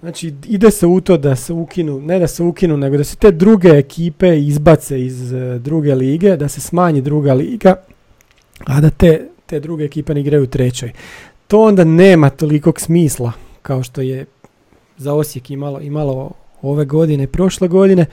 Znači 0.00 0.34
ide 0.46 0.70
se 0.70 0.86
u 0.86 1.00
to 1.00 1.16
da 1.16 1.36
se 1.36 1.52
ukinu, 1.52 2.00
ne 2.00 2.18
da 2.18 2.26
se 2.28 2.42
ukinu, 2.42 2.76
nego 2.76 2.96
da 2.96 3.04
se 3.04 3.16
te 3.16 3.30
druge 3.30 3.68
ekipe 3.68 4.38
izbace 4.38 5.00
iz 5.04 5.32
e, 5.32 5.58
druge 5.58 5.94
lige, 5.94 6.36
da 6.36 6.48
se 6.48 6.60
smanji 6.60 7.00
druga 7.00 7.32
liga, 7.34 7.74
a 8.66 8.80
da 8.80 8.90
te, 8.90 9.28
te 9.46 9.60
druge 9.60 9.84
ekipe 9.84 10.14
ne 10.14 10.20
igraju 10.20 10.42
u 10.42 10.46
trećoj. 10.46 10.92
To 11.48 11.62
onda 11.62 11.84
nema 11.84 12.30
tolikog 12.30 12.80
smisla 12.80 13.32
kao 13.62 13.82
što 13.82 14.00
je 14.00 14.26
za 15.02 15.14
Osijek 15.14 15.50
imalo, 15.50 15.80
imalo 15.80 16.30
ove 16.62 16.84
godine 16.84 17.24
i 17.24 17.26
prošle 17.26 17.68
godine. 17.68 18.06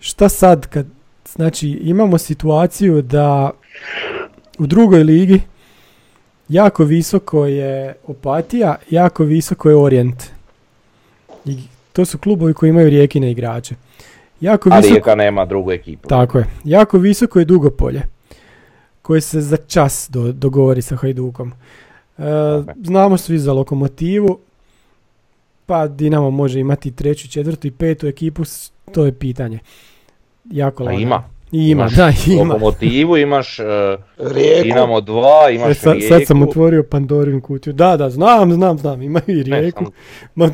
Šta 0.00 0.28
sad 0.28 0.66
kad, 0.66 0.86
znači 1.28 1.68
imamo 1.68 2.18
situaciju 2.18 3.02
da 3.02 3.50
u 4.58 4.66
drugoj 4.66 5.02
ligi 5.02 5.40
jako 6.48 6.84
visoko 6.84 7.46
je 7.46 7.94
Opatija, 8.06 8.74
jako 8.90 9.24
visoko 9.24 9.68
je 9.70 9.76
Orient. 9.76 10.24
I 11.44 11.58
to 11.92 12.04
su 12.04 12.18
klubovi 12.18 12.54
koji 12.54 12.70
imaju 12.70 12.90
rijekine 12.90 13.30
igrače. 13.30 13.74
Jako 14.40 14.68
A 14.72 14.76
visoko, 14.76 14.94
Rijeka 14.94 15.14
nema 15.14 15.44
drugu 15.44 15.72
ekipu. 15.72 16.08
tako 16.08 16.38
je. 16.38 16.46
Jako 16.64 16.98
visoko 16.98 17.38
je 17.38 17.44
Dugopolje 17.44 18.02
koje 19.02 19.20
se 19.20 19.40
za 19.40 19.56
čas 19.56 20.08
do, 20.10 20.32
dogovori 20.32 20.82
sa 20.82 20.96
Hajdukom. 20.96 21.52
E, 22.18 22.22
znamo 22.84 23.16
svi 23.16 23.38
za 23.38 23.52
lokomotivu, 23.52 24.38
pa 25.66 25.86
Dinamo 25.88 26.30
može 26.30 26.60
imati 26.60 26.90
treću, 26.90 27.28
četvrtu 27.28 27.66
i 27.66 27.70
petu 27.70 28.06
ekipu, 28.06 28.42
to 28.92 29.04
je 29.04 29.12
pitanje. 29.12 29.58
Jako 30.44 30.84
Pa 30.84 30.92
ima. 30.92 31.22
I 31.52 31.70
ima, 31.70 31.82
Imaš 31.82 31.94
da, 31.96 32.12
ima. 32.26 32.42
Lokomotivu, 32.42 33.16
imaš 33.16 33.58
uh, 33.58 33.64
Rijeku. 34.18 34.62
Dinamo 34.62 35.00
2, 35.00 35.54
imaš 35.54 35.70
E, 35.70 35.74
sad, 35.74 35.92
Rijeku. 35.92 36.14
sad 36.14 36.26
sam 36.26 36.42
otvorio 36.42 36.82
Pandorinu 36.82 37.40
kutiju. 37.40 37.72
Da, 37.72 37.96
da, 37.96 38.10
znam, 38.10 38.52
znam, 38.52 38.78
znam, 38.78 39.02
imaju 39.02 39.24
i 39.26 39.42
rijeku. 39.42 39.84
Ma, 40.34 40.50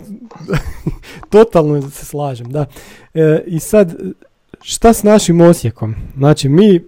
totalno 1.30 1.90
se 1.90 2.04
slažem, 2.04 2.50
da. 2.50 2.66
E, 3.14 3.42
I 3.46 3.60
sad, 3.60 3.94
šta 4.62 4.92
s 4.92 5.02
našim 5.02 5.40
Osijekom? 5.40 5.94
Znači, 6.16 6.48
mi 6.48 6.80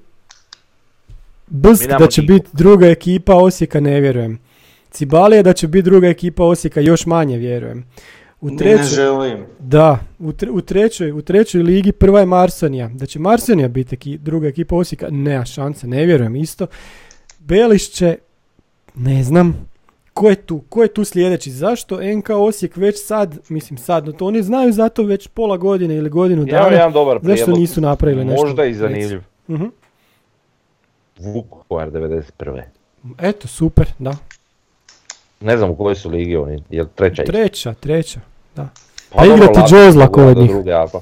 Bsk 1.47 1.89
Mi 1.89 1.95
da 1.99 2.07
će 2.07 2.23
biti 2.23 2.49
druga 2.53 2.87
ekipa 2.87 3.35
Osijeka, 3.35 3.81
ne 3.81 4.01
vjerujem. 4.01 4.39
Cibalija 4.93 5.43
da 5.43 5.53
će 5.53 5.69
biti 5.69 5.83
druga 5.83 6.09
ekipa 6.09 6.45
Osijeka, 6.45 6.81
još 6.81 7.07
manje 7.07 7.39
vjerujem. 7.39 7.85
U 8.41 8.47
Ni 8.47 8.53
ne 8.53 8.59
trećoj, 8.59 8.85
želim. 8.87 9.45
da, 9.59 9.99
u, 10.19 10.33
tre- 10.33 10.51
u 10.51 10.61
trećoj, 10.61 11.13
u 11.13 11.23
trećoj 11.23 11.63
ligi 11.63 11.93
prva 11.93 12.21
je 12.21 12.27
Marsonija. 12.27 12.89
Da 12.89 13.07
će 13.07 13.19
Marsonija 13.19 13.69
biti 13.69 13.97
eki- 13.97 14.19
druga 14.19 14.49
ekipa 14.49 14.77
Osijeka, 14.77 15.07
nema 15.11 15.45
šanse, 15.45 15.87
ne 15.87 16.07
vjerujem 16.07 16.37
isto. 16.37 16.67
Belišće, 17.39 18.17
ne 18.95 19.23
znam. 19.23 19.67
Ko 20.13 20.29
je 20.29 20.37
tu? 20.37 20.61
Ko 20.61 20.83
je 20.83 20.89
tu 20.89 21.05
sljedeći? 21.05 21.51
Zašto 21.51 21.99
NK 22.09 22.31
Osijek 22.31 22.77
već 22.77 22.97
sad, 22.99 23.39
mislim 23.49 23.79
sad, 23.79 24.07
no 24.07 24.13
to 24.13 24.27
oni 24.27 24.43
znaju 24.43 24.73
zato 24.73 25.03
već 25.03 25.29
pola 25.29 25.57
godine 25.57 25.97
ili 25.97 26.11
godinu 26.11 26.43
Ja 26.43 26.49
imam 26.49 26.63
dana. 26.63 26.77
jedan 26.77 26.93
dobar 26.93 27.17
Zašto 27.17 27.27
prijedlog. 27.29 27.59
nisu 27.59 27.81
napravili 27.81 28.25
nešto? 28.25 28.47
Možda 28.47 28.65
i 28.65 28.75
zanimljiv. 28.75 29.21
Mhm. 29.49 29.65
Vukovar 31.19 31.91
91. 31.91 32.63
Eto, 33.19 33.49
super, 33.49 33.87
da. 33.99 34.17
Ne 35.43 35.57
znam 35.57 35.71
u 35.71 35.77
kojoj 35.77 35.95
su 35.95 36.11
ligi 36.11 36.37
oni, 36.37 36.63
je 36.71 36.83
li 36.83 36.89
treća? 36.95 37.23
Treća, 37.25 37.75
treća, 37.75 38.21
da. 38.57 38.69
Pa 39.11 39.19
Pa 39.19 39.25
igrati 39.25 39.59
onda 39.85 40.07
kod 40.07 40.37
njih. 40.37 40.51
druge, 40.51 40.73
ako. 40.73 41.01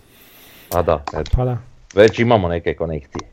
A 0.71 0.83
da, 0.83 1.05
eto. 1.11 1.31
Pa 1.33 1.45
da. 1.45 1.59
Već 1.95 2.19
imamo 2.19 2.49
neke 2.49 2.75
konekcije. 2.75 3.29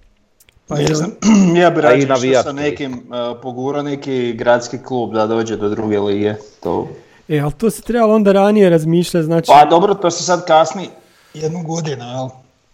Pa 0.67 0.75
Ne 0.75 0.85
znam, 0.87 1.11
ja 1.61 1.69
bi 1.69 1.77
A 1.77 1.79
i 1.79 1.83
rađe 1.83 1.97
išao 1.97 2.15
navijački. 2.15 2.43
sa 2.43 2.53
nekim 2.53 2.93
uh, 2.93 2.99
pogurao 3.41 3.83
neki 3.83 4.33
gradski 4.33 4.77
klub 4.77 5.13
da 5.13 5.27
dođe 5.27 5.57
do 5.57 5.69
druge 5.69 5.99
lige. 5.99 6.35
To. 6.63 6.87
E, 7.29 7.39
ali 7.39 7.51
to 7.53 7.69
se 7.69 7.81
trebalo 7.81 8.15
onda 8.15 8.31
ranije 8.31 8.69
razmišljati, 8.69 9.25
znači, 9.25 9.47
Pa 9.47 9.65
dobro, 9.65 9.93
to 9.93 10.11
se 10.11 10.23
sad 10.23 10.45
kasni 10.45 10.89
jednu 11.33 11.63
godinu, 11.63 12.03
jel? 12.05 12.29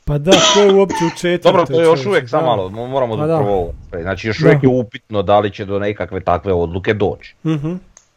pa 0.06 0.18
da, 0.18 0.32
ko 0.54 0.60
je 0.60 0.74
uopće 0.74 0.96
u 1.06 1.18
četvrtoj? 1.18 1.52
Dobro, 1.52 1.66
to 1.68 1.82
je 1.82 1.86
još 1.86 2.06
uvijek 2.06 2.30
samo 2.30 2.46
malo, 2.46 2.70
mo- 2.70 2.88
moramo 2.88 3.18
Pa 3.18 3.28
da. 3.28 4.02
Znači 4.02 4.28
još 4.28 4.38
Da. 4.38 4.46
uvijek 4.46 4.64
je 4.64 4.70
upitno 4.70 5.22
da 5.22 5.40
li 5.40 5.52
će 5.52 5.66
do 5.66 5.80
nekakve 5.80 6.20
takve 6.22 6.54
odluke 6.54 6.94
doći. 6.94 7.36
Mhm. 7.46 7.74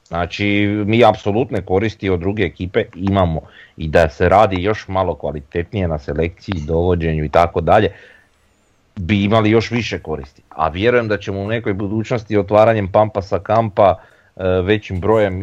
Znači 0.09 0.45
mi 0.87 1.05
apsolutne 1.05 1.63
koristi 1.63 2.11
od 2.11 2.21
druge 2.21 2.43
ekipe 2.43 2.85
imamo 2.95 3.41
i 3.77 3.89
da 3.89 4.09
se 4.09 4.29
radi 4.29 4.63
još 4.63 4.89
malo 4.89 5.15
kvalitetnije 5.15 5.89
na 5.89 5.99
selekciji, 5.99 6.55
dovođenju 6.67 7.25
i 7.25 7.29
tako 7.29 7.61
dalje 7.61 7.93
bi 8.97 9.25
imali 9.25 9.51
još 9.51 9.71
više 9.71 9.99
koristi. 9.99 10.43
A 10.49 10.69
vjerujem 10.69 11.09
da 11.09 11.19
ćemo 11.19 11.41
u 11.41 11.49
nekoj 11.49 11.75
budućnosti 11.75 12.39
otvaranjem 12.39 12.93
Pampasa 12.93 13.39
kampa 13.39 13.95
e, 14.37 14.43
većim 14.45 15.01
brojem 15.01 15.41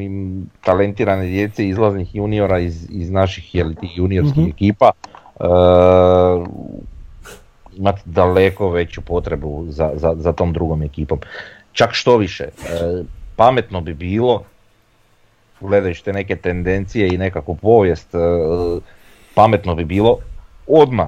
talentirane 0.61 1.25
djece 1.25 1.67
izlaznih 1.67 2.15
juniora 2.15 2.59
iz, 2.59 2.87
iz 2.89 3.11
naših 3.11 3.55
juniorskih 3.95 4.43
Mhm. 4.43 4.49
ekipa 4.49 4.91
e, 5.39 5.43
imati 7.77 8.01
daleko 8.05 8.69
veću 8.69 9.01
potrebu 9.01 9.65
za, 9.69 9.91
za, 9.95 10.13
za 10.17 10.33
tom 10.33 10.53
drugom 10.53 10.83
ekipom. 10.83 11.19
Čak 11.71 11.89
što 11.93 12.17
više, 12.17 12.43
e, 12.43 12.49
pametno 13.35 13.81
bi 13.81 13.93
bilo, 13.93 14.43
gledajući 15.67 16.03
te 16.05 16.13
neke 16.13 16.35
tendencije 16.35 17.07
i 17.07 17.17
nekakvu 17.17 17.55
povijest, 17.55 18.15
e, 18.15 18.17
pametno 19.35 19.75
bi 19.75 19.85
bilo 19.85 20.17
odmah 20.67 21.07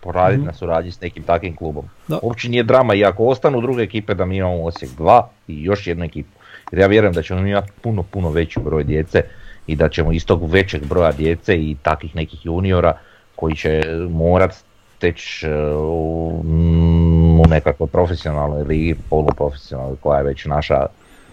poraditi 0.00 0.38
Mhm. 0.38 0.46
na 0.46 0.52
suradnji 0.54 0.90
s 0.90 1.00
nekim 1.00 1.22
takvim 1.22 1.56
klubom. 1.56 1.84
Da. 2.08 2.18
Uopće 2.22 2.48
nije 2.48 2.62
drama 2.62 2.94
i 2.94 3.04
ako 3.04 3.24
ostanu 3.24 3.60
druge 3.60 3.82
ekipe 3.82 4.14
da 4.14 4.24
mi 4.24 4.36
imamo 4.36 4.64
Osijek 4.64 4.92
2 4.98 5.22
i 5.48 5.62
još 5.64 5.86
jednu 5.86 6.04
ekipu. 6.04 6.28
Jer 6.72 6.80
ja 6.80 6.86
vjerujem 6.86 7.12
da 7.12 7.22
ćemo 7.22 7.46
imati 7.46 7.72
puno, 7.82 8.02
puno 8.02 8.30
veći 8.30 8.60
broj 8.60 8.84
djece 8.84 9.22
i 9.66 9.76
da 9.76 9.88
ćemo 9.88 10.12
iz 10.12 10.26
tog 10.26 10.50
većeg 10.50 10.84
broja 10.86 11.12
djece 11.12 11.56
i 11.56 11.76
takvih 11.82 12.16
nekih 12.16 12.46
juniora 12.46 12.98
koji 13.36 13.56
će 13.56 13.82
morat 14.10 14.54
steći 14.96 15.46
u, 15.76 16.40
mm, 16.44 17.40
u 17.40 17.44
nekakvoj 17.48 17.88
profesionalnoj 17.88 18.62
ligi, 18.64 18.94
poluprofesionalnoj 19.10 19.96
koja 20.00 20.18
je 20.18 20.24
već 20.24 20.44
naša 20.44 20.86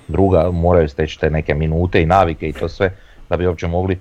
druga, 0.10 0.52
moraju 0.52 0.90
steći 0.90 1.20
te 1.20 1.30
neke 1.30 1.54
minute 1.54 2.02
i 2.02 2.06
navike 2.06 2.50
i 2.50 2.54
to 2.54 2.70
sve 2.70 2.94
da 3.30 3.38
bi 3.38 3.48
uopće 3.48 3.68
mogli 3.68 4.00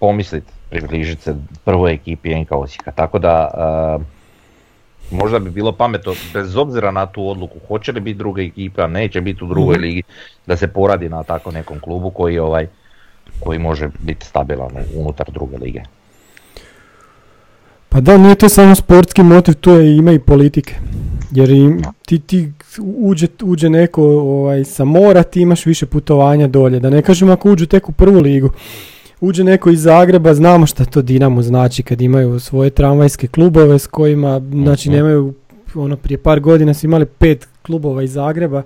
pomisliti 0.00 0.52
približiti 0.70 1.22
se 1.22 1.34
prvoj 1.64 1.92
ekipi 1.92 2.34
NK 2.34 2.52
Osijeka. 2.52 2.90
Tako 2.90 3.18
da 3.18 3.50
a, 3.54 3.98
možda 5.10 5.38
bi 5.38 5.50
bilo 5.50 5.72
pametno, 5.72 6.12
bez 6.34 6.56
obzira 6.56 6.90
na 6.90 7.06
tu 7.06 7.28
odluku, 7.28 7.58
hoće 7.68 7.92
li 7.92 8.00
biti 8.00 8.18
druga 8.18 8.42
ekipa, 8.42 8.86
neće 8.86 9.20
biti 9.20 9.44
u 9.44 9.48
drugoj 9.48 9.74
Mhm. 9.76 9.82
ligi, 9.82 10.02
da 10.46 10.56
se 10.56 10.66
poradi 10.68 11.08
na 11.08 11.22
tako 11.22 11.50
nekom 11.50 11.80
klubu 11.80 12.10
koji 12.10 12.38
ovaj 12.38 12.66
koji 13.40 13.58
može 13.58 13.88
biti 13.98 14.26
stabilan 14.26 14.70
unutar 14.96 15.26
druge 15.30 15.56
lige. 15.58 15.80
Pa 17.88 18.00
da, 18.00 18.16
nije 18.18 18.34
to 18.34 18.48
samo 18.48 18.74
sportski 18.74 19.22
motiv, 19.22 19.54
to 19.54 19.74
je 19.74 19.96
ima 19.96 20.12
i 20.12 20.18
politike. 20.18 20.74
Jer 21.30 21.50
i 21.50 21.70
ti, 22.06 22.18
ti 22.18 22.52
uđe, 22.98 23.26
uđe 23.42 23.70
neko 23.70 24.02
ovaj, 24.04 24.64
sa 24.64 24.84
mora, 24.84 25.22
ti 25.22 25.40
imaš 25.40 25.66
više 25.66 25.86
putovanja 25.86 26.46
dolje. 26.46 26.80
Da 26.80 26.90
ne 26.90 27.02
kažem 27.02 27.30
ako 27.30 27.52
uđu 27.52 27.66
tek 27.66 27.88
u 27.88 27.92
prvu 27.92 28.20
ligu. 28.20 28.50
Uđe 29.20 29.44
neko 29.44 29.70
iz 29.70 29.82
Zagreba, 29.82 30.34
znamo 30.34 30.66
šta 30.66 30.84
to 30.84 31.02
Dinamo 31.02 31.42
znači 31.42 31.82
kad 31.82 32.00
imaju 32.00 32.40
svoje 32.40 32.70
tramvajske 32.70 33.26
klubove 33.26 33.78
s 33.78 33.86
kojima, 33.86 34.42
znači 34.52 34.90
nemaju, 34.90 35.34
ono 35.74 35.96
prije 35.96 36.18
par 36.18 36.40
godina 36.40 36.74
su 36.74 36.86
imali 36.86 37.06
pet 37.06 37.48
klubova 37.62 38.02
iz 38.02 38.12
Zagreba. 38.12 38.62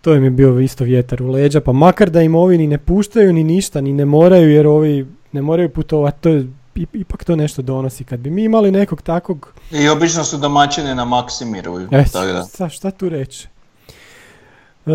to 0.00 0.14
im 0.14 0.24
je 0.24 0.30
bio 0.30 0.60
isto 0.60 0.84
vjetar 0.84 1.22
u 1.22 1.30
leđa, 1.30 1.60
pa 1.60 1.72
makar 1.72 2.10
da 2.10 2.22
im 2.22 2.34
ovi 2.34 2.58
ni 2.58 2.66
ne 2.66 2.78
puštaju 2.78 3.32
ni 3.32 3.44
ništa, 3.44 3.80
ni 3.80 3.92
ne 3.92 4.04
moraju 4.04 4.50
jer 4.50 4.66
ovi 4.66 5.06
ne 5.32 5.42
moraju 5.42 5.68
putovati, 5.68 6.20
to 6.20 6.28
je, 6.28 6.46
ipak 6.74 7.24
to 7.24 7.36
nešto 7.36 7.62
donosi. 7.62 8.04
Kad 8.04 8.20
bi 8.20 8.30
mi 8.30 8.44
imali 8.44 8.70
nekog 8.70 9.02
takvog, 9.02 9.52
I 9.70 9.88
obično 9.88 10.24
su 10.24 10.38
domaćini 10.38 10.94
na 10.94 11.04
Maksimiru. 11.04 11.80
e, 11.90 12.04
šta, 12.04 12.68
šta 12.68 12.90
tu 12.90 13.08
reći? 13.08 13.48
E, 14.86 14.90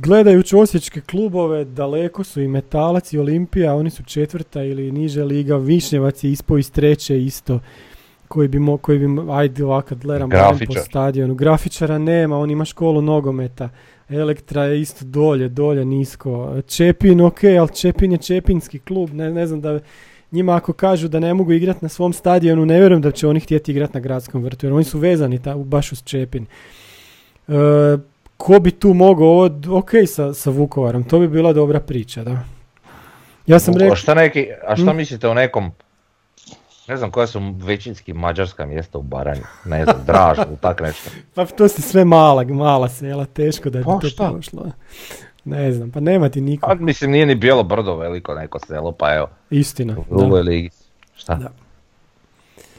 gledajući 0.00 0.56
osječke 0.56 1.00
klubove, 1.00 1.64
daleko 1.64 2.24
su 2.24 2.40
i 2.40 2.48
Metalac 2.48 3.12
i 3.12 3.18
Olimpija, 3.18 3.74
oni 3.74 3.90
su 3.90 4.02
četvrta 4.02 4.62
ili 4.62 4.92
niže 4.92 5.24
liga, 5.24 5.56
Višnjevac 5.56 6.24
je 6.24 6.32
ispao 6.32 6.58
iz 6.58 6.70
treće 6.70 7.24
isto, 7.24 7.60
koji 8.28 8.48
bi, 8.48 8.58
mo, 8.58 8.76
koji 8.76 8.98
bi 8.98 9.06
ajde 9.30 9.64
ovako 9.64 9.94
gledam 9.94 10.30
po 10.66 10.80
stadionu. 10.86 11.34
Grafičara 11.34 11.98
nema, 11.98 12.38
on 12.38 12.50
ima 12.50 12.64
školu 12.64 13.02
nogometa. 13.02 13.68
Elektra 14.08 14.64
je 14.64 14.80
isto 14.80 15.04
dolje, 15.04 15.48
dolje, 15.48 15.84
nisko. 15.84 16.54
Čepin, 16.66 17.20
ok, 17.20 17.44
ali 17.44 17.74
Čepin 17.74 18.12
je 18.12 18.18
Čepinski 18.18 18.78
klub, 18.78 19.12
ne, 19.12 19.30
ne 19.30 19.46
znam 19.46 19.60
da 19.60 19.80
njima 20.32 20.56
ako 20.56 20.72
kažu 20.72 21.08
da 21.08 21.20
ne 21.20 21.34
mogu 21.34 21.52
igrati 21.52 21.78
na 21.82 21.88
svom 21.88 22.12
stadionu, 22.12 22.66
ne 22.66 22.78
vjerujem 22.78 23.02
da 23.02 23.10
će 23.10 23.28
oni 23.28 23.40
htjeti 23.40 23.70
igrati 23.70 23.94
na 23.94 24.00
gradskom 24.00 24.42
vrtu, 24.44 24.66
jer 24.66 24.72
oni 24.72 24.84
su 24.84 24.98
vezani 24.98 25.42
ta, 25.42 25.54
baš 25.56 25.92
uz 25.92 26.02
Čepin. 26.04 26.46
E, 27.48 27.52
ko 28.36 28.58
bi 28.60 28.70
tu 28.70 28.94
mogao, 28.94 29.26
ovo, 29.26 29.50
ok, 29.78 29.90
sa, 30.06 30.34
sa 30.34 30.50
Vukovarom, 30.50 31.04
to 31.04 31.18
bi 31.18 31.28
bila 31.28 31.52
dobra 31.52 31.80
priča, 31.80 32.24
da. 32.24 32.38
Ja 33.46 33.58
sam 33.58 33.74
A 33.74 33.78
rekao, 33.78 33.96
šta 33.96 34.14
neki, 34.14 34.46
a 34.66 34.76
šta 34.76 34.92
Mm. 34.92 34.96
mislite 34.96 35.28
o 35.28 35.34
nekom, 35.34 35.70
ne 36.88 36.96
znam 36.96 37.10
koja 37.10 37.26
su 37.26 37.40
većinski 37.62 38.12
mađarska 38.12 38.66
mjesta 38.66 38.98
u 38.98 39.02
Baranji, 39.02 39.42
ne 39.64 39.84
znam, 39.84 39.96
Draž 40.06 40.38
tak 40.60 40.80
nešto. 40.80 41.10
pa 41.34 41.46
to 41.46 41.68
su 41.68 41.82
sve 41.82 42.04
mala, 42.04 42.44
mala 42.44 42.88
sela, 42.88 43.24
teško 43.24 43.70
da 43.70 43.78
bi 43.78 43.84
Pa 43.84 43.98
to 43.98 44.08
prošlo. 44.16 44.66
Ne 45.48 45.72
znam, 45.72 45.90
pa 45.90 46.00
nema 46.00 46.28
ti 46.28 46.40
niko. 46.40 46.66
Pa 46.66 46.74
mislim 46.74 47.10
nije 47.10 47.26
ni 47.26 47.34
Bijelo 47.34 47.62
brdo 47.62 47.96
veliko 47.96 48.34
neko 48.34 48.58
selo, 48.58 48.92
pa 48.92 49.14
evo, 49.14 49.28
Istina. 49.50 49.96
u 50.00 50.04
da. 50.10 50.16
drugoj 50.16 50.42
ligi. 50.42 50.70
Šta? 51.16 51.34
Da. 51.34 51.48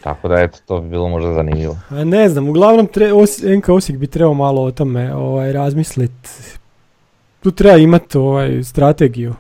Tako 0.02 0.28
da 0.28 0.36
eto, 0.36 0.58
to 0.66 0.82
bi 0.82 0.90
bilo 0.90 1.10
možda 1.10 1.34
zanimljivo. 1.34 1.78
A 1.90 2.04
ne 2.04 2.30
znam, 2.30 2.50
uglavnom 2.50 2.88
tre, 2.88 3.14
Os, 3.14 3.30
NK 3.40 3.70
Osijek 3.70 4.00
bi 4.00 4.08
trebao 4.08 4.34
malo 4.34 4.64
o 4.64 4.72
tome 4.72 5.16
ovaj, 5.16 5.54
razmisliti. 5.54 6.30
Tu 7.40 7.52
treba 7.52 7.78
imati 7.78 8.18
ovaj, 8.18 8.64
strategiju. 8.64 9.36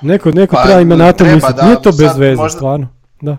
Neko, 0.00 0.30
neko 0.30 0.56
Pa, 0.56 0.64
treba 0.64 0.80
ima 0.80 0.96
na 0.96 1.12
to 1.12 1.24
misliti. 1.24 1.54
da 1.54 1.64
Nije 1.64 1.82
to 1.82 1.90
bez 1.90 2.16
veze, 2.16 2.36
možda- 2.36 2.56
stvarno. 2.56 2.88
Da. 3.20 3.32
E, 3.32 3.36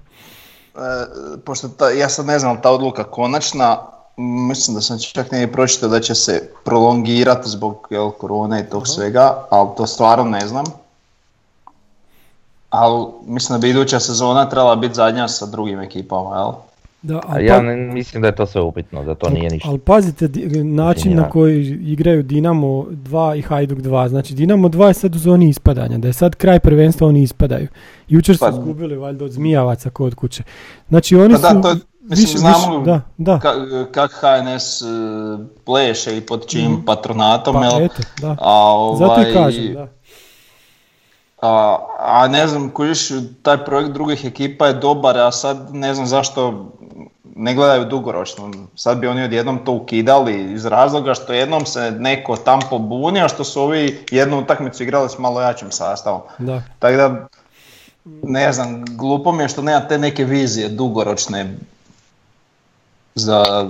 pošto 1.45 1.67
ta, 1.69 1.89
ja 1.89 2.09
sad 2.09 2.25
ne 2.25 2.39
znam 2.39 2.61
ta 2.61 2.71
odluka 2.71 3.03
konačna, 3.03 3.77
mislim 4.19 4.75
da 4.75 4.81
sam 4.81 4.99
čak 4.99 5.31
negdje 5.31 5.51
pročitao 5.51 5.89
da 5.89 5.99
će 5.99 6.15
se 6.15 6.49
prolongirati 6.65 7.49
zbog 7.49 7.87
jel, 7.89 8.11
korone 8.11 8.59
i 8.59 8.69
tog 8.69 8.87
svega, 8.87 9.45
ali 9.49 9.69
to 9.77 9.87
stvarno 9.87 10.23
ne 10.23 10.47
znam. 10.47 10.65
Ali 12.69 13.05
mislim 13.25 13.53
da 13.53 13.61
bi 13.61 13.69
iduća 13.69 13.99
sezona 13.99 14.49
trebala 14.49 14.75
biti 14.75 14.93
zadnja 14.93 15.27
sa 15.27 15.45
drugim 15.45 15.79
ekipama, 15.79 16.37
jel? 16.37 16.51
Da, 17.01 17.15
A 17.15 17.21
ali 17.27 17.45
ja 17.45 17.55
pa- 17.55 17.61
ne, 17.61 17.75
mislim 17.75 18.21
da 18.21 18.27
je 18.27 18.35
to 18.35 18.45
sve 18.45 18.61
upitno, 18.61 19.03
da 19.03 19.15
to 19.15 19.29
nije 19.29 19.49
ništa. 19.49 19.69
Ali 19.69 19.79
pazite 19.79 20.27
di- 20.27 20.63
način 20.63 21.15
na 21.15 21.29
koji 21.29 21.61
igraju 21.83 22.23
Dinamo 22.23 22.67
2 22.89 23.35
i 23.35 23.41
Hajduk 23.41 23.79
2. 23.79 24.09
Znači 24.09 24.33
Dinamo 24.33 24.69
2 24.69 24.87
je 24.87 24.93
sad 24.93 25.15
u 25.15 25.19
zoni 25.19 25.49
ispadanja, 25.49 25.97
da 25.97 26.07
je 26.07 26.13
sad 26.13 26.35
kraj 26.35 26.59
prvenstva 26.59 27.07
oni 27.07 27.21
ispadaju. 27.21 27.67
Jučer 28.07 28.35
su 28.37 28.39
Pa- 28.39 28.49
izgubili 28.49 28.97
valjda 28.97 29.25
od 29.25 29.31
Zmijavaca 29.31 29.89
kod 29.89 30.15
kuće. 30.15 30.43
Znači 30.89 31.15
oni 31.15 31.33
Pa 31.33 31.39
da, 31.39 31.49
su 31.49 31.61
to 31.61 31.75
mislim, 32.09 32.37
znamo 32.37 32.79
da, 32.79 33.01
da. 33.17 33.39
Ka- 33.43 33.85
kak 33.91 34.11
HNS 34.11 34.81
e, 34.81 34.85
pleše 35.65 36.17
i 36.17 36.21
pod 36.21 36.47
čijim 36.47 36.83
patronatom, 36.85 37.55
Pa 37.55 37.65
jel? 37.65 37.85
eto, 37.85 38.01
da. 38.21 38.35
A, 38.39 38.95
Zato 38.99 39.21
i 39.21 39.23
ovaj, 39.23 39.33
kažem, 39.33 39.73
da. 39.73 39.87
A, 41.41 41.77
a 41.99 42.27
ne 42.27 42.47
znam, 42.47 42.69
kojiš, 42.69 43.09
taj 43.41 43.65
projekt 43.65 43.91
drugih 43.91 44.25
ekipa 44.25 44.67
je 44.67 44.73
dobar, 44.73 45.17
a 45.17 45.31
sad 45.31 45.75
ne 45.75 45.93
znam 45.93 46.07
zašto 46.07 46.65
ne 47.35 47.53
gledaju 47.53 47.85
dugoročno. 47.85 48.51
Sad 48.75 48.97
bi 48.97 49.07
oni 49.07 49.23
odjednom 49.23 49.59
to 49.65 49.71
ukidali 49.71 50.53
iz 50.53 50.65
razloga 50.65 51.13
što 51.13 51.33
jednom 51.33 51.65
se 51.65 51.91
neko 51.91 52.35
tam 52.35 52.59
pobunio, 52.69 53.29
što 53.29 53.43
su 53.43 53.61
ovi 53.61 54.05
jednu 54.11 54.39
utakmicu 54.39 54.83
igrali 54.83 55.09
s 55.09 55.17
malo 55.17 55.41
jačim 55.41 55.71
sastavom. 55.71 56.21
da. 56.37 56.61
Tako 56.79 56.95
da, 56.97 57.27
ne 58.23 58.53
znam, 58.53 58.85
glupo 58.85 59.31
mi 59.31 59.43
je 59.43 59.49
što 59.49 59.61
nema 59.61 59.87
te 59.87 59.97
neke 59.97 60.25
vizije 60.25 60.69
dugoročne 60.69 61.57
za, 63.19 63.69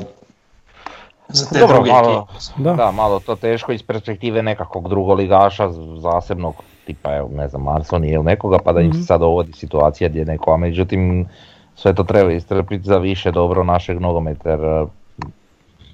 za 1.27 1.45
te 1.45 1.59
Dobro, 1.59 1.75
druge 1.75 1.91
malo. 1.91 2.27
Da. 2.57 2.73
da. 2.73 2.91
malo 2.91 3.19
to 3.19 3.35
teško 3.35 3.71
iz 3.71 3.83
perspektive 3.83 4.43
nekakvog 4.43 4.89
drugoligaša 4.89 5.69
zasebnog 5.97 6.55
tipa, 6.85 7.15
evo, 7.15 7.29
ne 7.35 7.47
znam, 7.47 7.61
Marsoni 7.61 8.09
ili 8.09 8.23
nekoga, 8.23 8.57
pa 8.65 8.73
da 8.73 8.81
im 8.81 8.87
Mhm. 8.89 8.97
se 8.97 9.03
sad 9.03 9.19
dovodi 9.19 9.53
situacija 9.53 10.09
gdje 10.09 10.25
neko, 10.25 10.53
a 10.53 10.57
međutim, 10.57 11.27
sve 11.75 11.93
to 11.95 12.03
treba 12.03 12.31
istrpiti 12.31 12.83
za 12.87 12.97
više 12.97 13.31
dobro 13.31 13.63
našeg 13.63 13.99
nogometa, 13.99 14.49
jer 14.49 14.59
eh, 14.59 14.85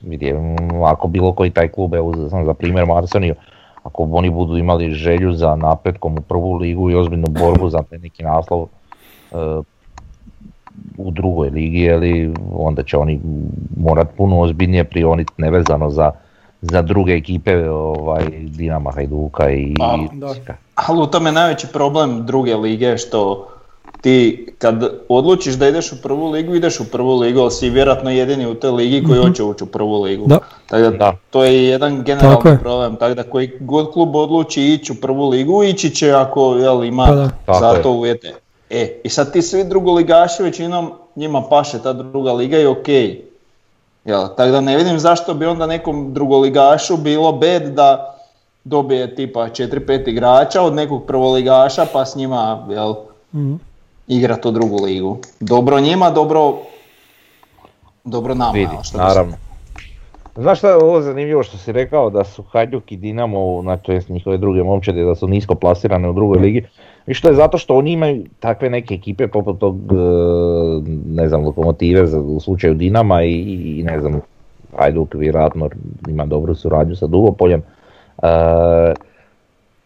vidi, 0.01 0.33
mm, 0.33 0.83
ako 0.83 1.07
bilo 1.07 1.33
koji 1.33 1.49
taj 1.51 1.67
klub, 1.67 1.93
evo 1.93 2.29
sam 2.29 2.45
za 2.45 2.53
primjer 2.53 2.85
Marsoniju, 2.85 3.35
ako 3.83 4.09
oni 4.11 4.29
budu 4.29 4.57
imali 4.57 4.91
želju 4.91 5.33
za 5.33 5.55
napretkom 5.55 6.17
u 6.17 6.21
prvu 6.21 6.53
ligu 6.53 6.91
i 6.91 6.95
ozbiljnu 6.95 7.27
borbu 7.29 7.69
za 7.69 7.83
taj 7.83 7.97
neki 7.99 8.23
naslov 8.23 8.67
eh, 9.31 9.35
u 10.97 11.11
drugoj 11.11 11.49
ligi, 11.49 11.79
jeli, 11.79 12.33
onda 12.53 12.83
će 12.83 12.97
oni 12.97 13.19
morat 13.77 14.07
puno 14.17 14.39
ozbiljnije 14.39 14.83
prioniti 14.83 15.33
nevezano 15.37 15.89
za, 15.89 16.11
za 16.61 16.81
druge 16.81 17.13
ekipe 17.13 17.69
ovaj, 17.69 18.23
Dinama, 18.41 18.91
Hajduka 18.91 19.49
i, 19.51 19.73
Pa. 19.77 19.97
Ali 20.75 21.01
u 21.01 21.05
tome 21.05 21.29
je 21.29 21.33
najveći 21.33 21.67
problem 21.67 22.25
druge 22.25 22.55
lige 22.55 22.97
što 22.97 23.47
ti 24.01 24.47
kad 24.57 24.83
odlučiš 25.09 25.53
da 25.53 25.67
ideš 25.67 25.91
u 25.91 26.01
prvu 26.01 26.31
ligu, 26.31 26.55
ideš 26.55 26.79
u 26.79 26.91
prvu 26.91 27.19
ligu, 27.19 27.39
ali 27.39 27.51
si 27.51 27.69
vjerojatno 27.69 28.09
jedini 28.11 28.45
u 28.45 28.55
toj 28.55 28.71
ligi 28.71 29.03
koji 29.03 29.19
hoće 29.19 29.43
ući 29.43 29.63
u 29.63 29.67
prvu 29.67 30.01
ligu. 30.01 30.27
Da. 30.27 30.39
Tako 30.69 30.81
da, 30.83 30.89
Da. 30.89 31.13
to 31.29 31.43
je 31.43 31.65
jedan 31.65 31.91
Tako 31.91 32.03
generalni 32.05 32.51
je. 32.51 32.59
problem. 32.59 32.95
Tako 32.95 33.13
da 33.13 33.23
koji 33.23 33.51
god 33.59 33.91
klub 33.93 34.15
odluči 34.15 34.63
ići 34.63 34.91
u 34.91 34.95
prvu 34.95 35.29
ligu, 35.29 35.63
ići 35.63 35.89
će 35.89 36.11
ako 36.11 36.55
jel, 36.55 36.83
ima 36.83 37.05
Pa 37.05 37.15
da. 37.15 37.29
Tako 37.45 37.59
za 37.59 37.81
to 37.81 37.91
uvjete. 37.91 38.33
E, 38.69 39.01
i 39.03 39.09
sad 39.09 39.33
ti 39.33 39.41
svi 39.41 39.63
drugoligaši 39.63 40.43
većinom 40.43 40.91
njima 41.15 41.43
paše 41.49 41.79
ta 41.83 41.93
druga 41.93 42.33
liga 42.33 42.59
i 42.59 42.65
okej. 42.65 43.21
Jel, 44.05 44.27
tako 44.37 44.51
da 44.51 44.61
ne 44.61 44.77
vidim 44.77 44.99
zašto 44.99 45.33
bi 45.33 45.45
onda 45.45 45.65
nekom 45.65 46.13
drugoligašu 46.13 46.97
bilo 46.97 47.31
bed 47.31 47.63
da 47.63 48.15
dobije 48.63 49.15
tipa 49.15 49.39
4-5 49.39 50.09
igrača 50.09 50.61
od 50.61 50.73
nekog 50.73 51.05
prvoligaša 51.05 51.85
pa 51.93 52.05
s 52.05 52.15
njima 52.15 52.67
jel, 52.69 52.93
Mhm. 53.33 53.53
igra 54.07 54.35
tu 54.35 54.51
drugu 54.51 54.83
ligu. 54.83 55.17
Dobro 55.39 55.79
njima, 55.79 56.09
dobro, 56.09 56.53
dobro 58.03 58.33
nama. 58.33 58.51
Vidi, 58.51 58.73
jel, 58.73 58.83
što 58.83 58.97
naravno. 58.97 59.33
Znaš 60.35 60.57
šta 60.57 60.69
je 60.69 60.75
ovo 60.75 61.01
zanimljivo 61.01 61.43
što 61.43 61.57
si 61.57 61.71
rekao 61.71 62.09
da 62.09 62.23
su 62.23 62.43
Hajduk 62.43 62.91
i 62.91 62.97
Dinamo, 62.97 63.61
znači 63.61 63.83
to 63.83 63.91
jest 63.91 64.09
njihove 64.09 64.37
druge 64.37 64.63
momčade, 64.63 65.03
da 65.03 65.15
su 65.15 65.27
nisko 65.27 65.55
plasirane 65.55 66.09
u 66.09 66.13
drugoj 66.13 66.39
ligi. 66.39 66.65
I 67.07 67.13
što 67.13 67.27
je 67.27 67.35
zato 67.35 67.57
što 67.57 67.75
oni 67.75 67.91
imaju 67.91 68.23
takve 68.39 68.69
neke 68.69 68.93
ekipe 68.93 69.27
poput 69.27 69.59
tog, 69.59 69.75
e, 69.83 69.95
ne 71.07 71.27
znam, 71.27 71.43
lokomotive 71.43 72.07
za- 72.07 72.19
u 72.19 72.39
slučaju 72.39 72.73
Dinama 72.73 73.23
i, 73.23 73.41
i 73.71 73.83
ne 73.83 73.99
znam, 73.99 74.21
Hajduk 74.73 75.13
vjerojatno 75.13 75.69
ima 76.07 76.25
dobru 76.25 76.55
suradnju 76.55 76.95
sa 76.95 77.07
Dugopoljem. 77.07 77.61
E, 78.19 78.27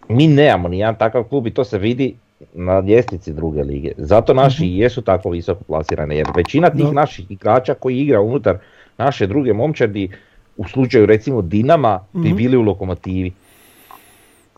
mi 0.09 0.27
nemamo 0.27 0.67
ni 0.67 0.79
jedan 0.79 0.95
takav 0.95 1.23
klub 1.23 1.47
i 1.47 1.51
to 1.51 1.63
se 1.63 1.77
vidi 1.77 2.15
na 2.53 2.79
ljestvici 2.79 3.33
druge 3.33 3.63
lige. 3.63 3.91
Zato 3.97 4.33
naši 4.33 4.65
i 4.65 4.77
jesu 4.77 5.01
tako 5.01 5.29
visoko 5.29 5.63
plasirane, 5.63 6.17
jer 6.17 6.27
većina 6.35 6.69
tih 6.69 6.85
Da. 6.85 6.91
naših 6.91 7.31
igrača 7.31 7.73
koji 7.73 7.97
igra 7.97 8.21
unutar 8.21 8.57
naše 8.97 9.27
druge 9.27 9.53
momčadi, 9.53 10.09
u 10.57 10.67
slučaju 10.67 11.05
recimo 11.05 11.41
Dinama, 11.41 11.99
bi 12.13 12.19
Mhm. 12.19 12.35
bili 12.37 12.57
u 12.57 12.61
lokomotivi. 12.61 13.31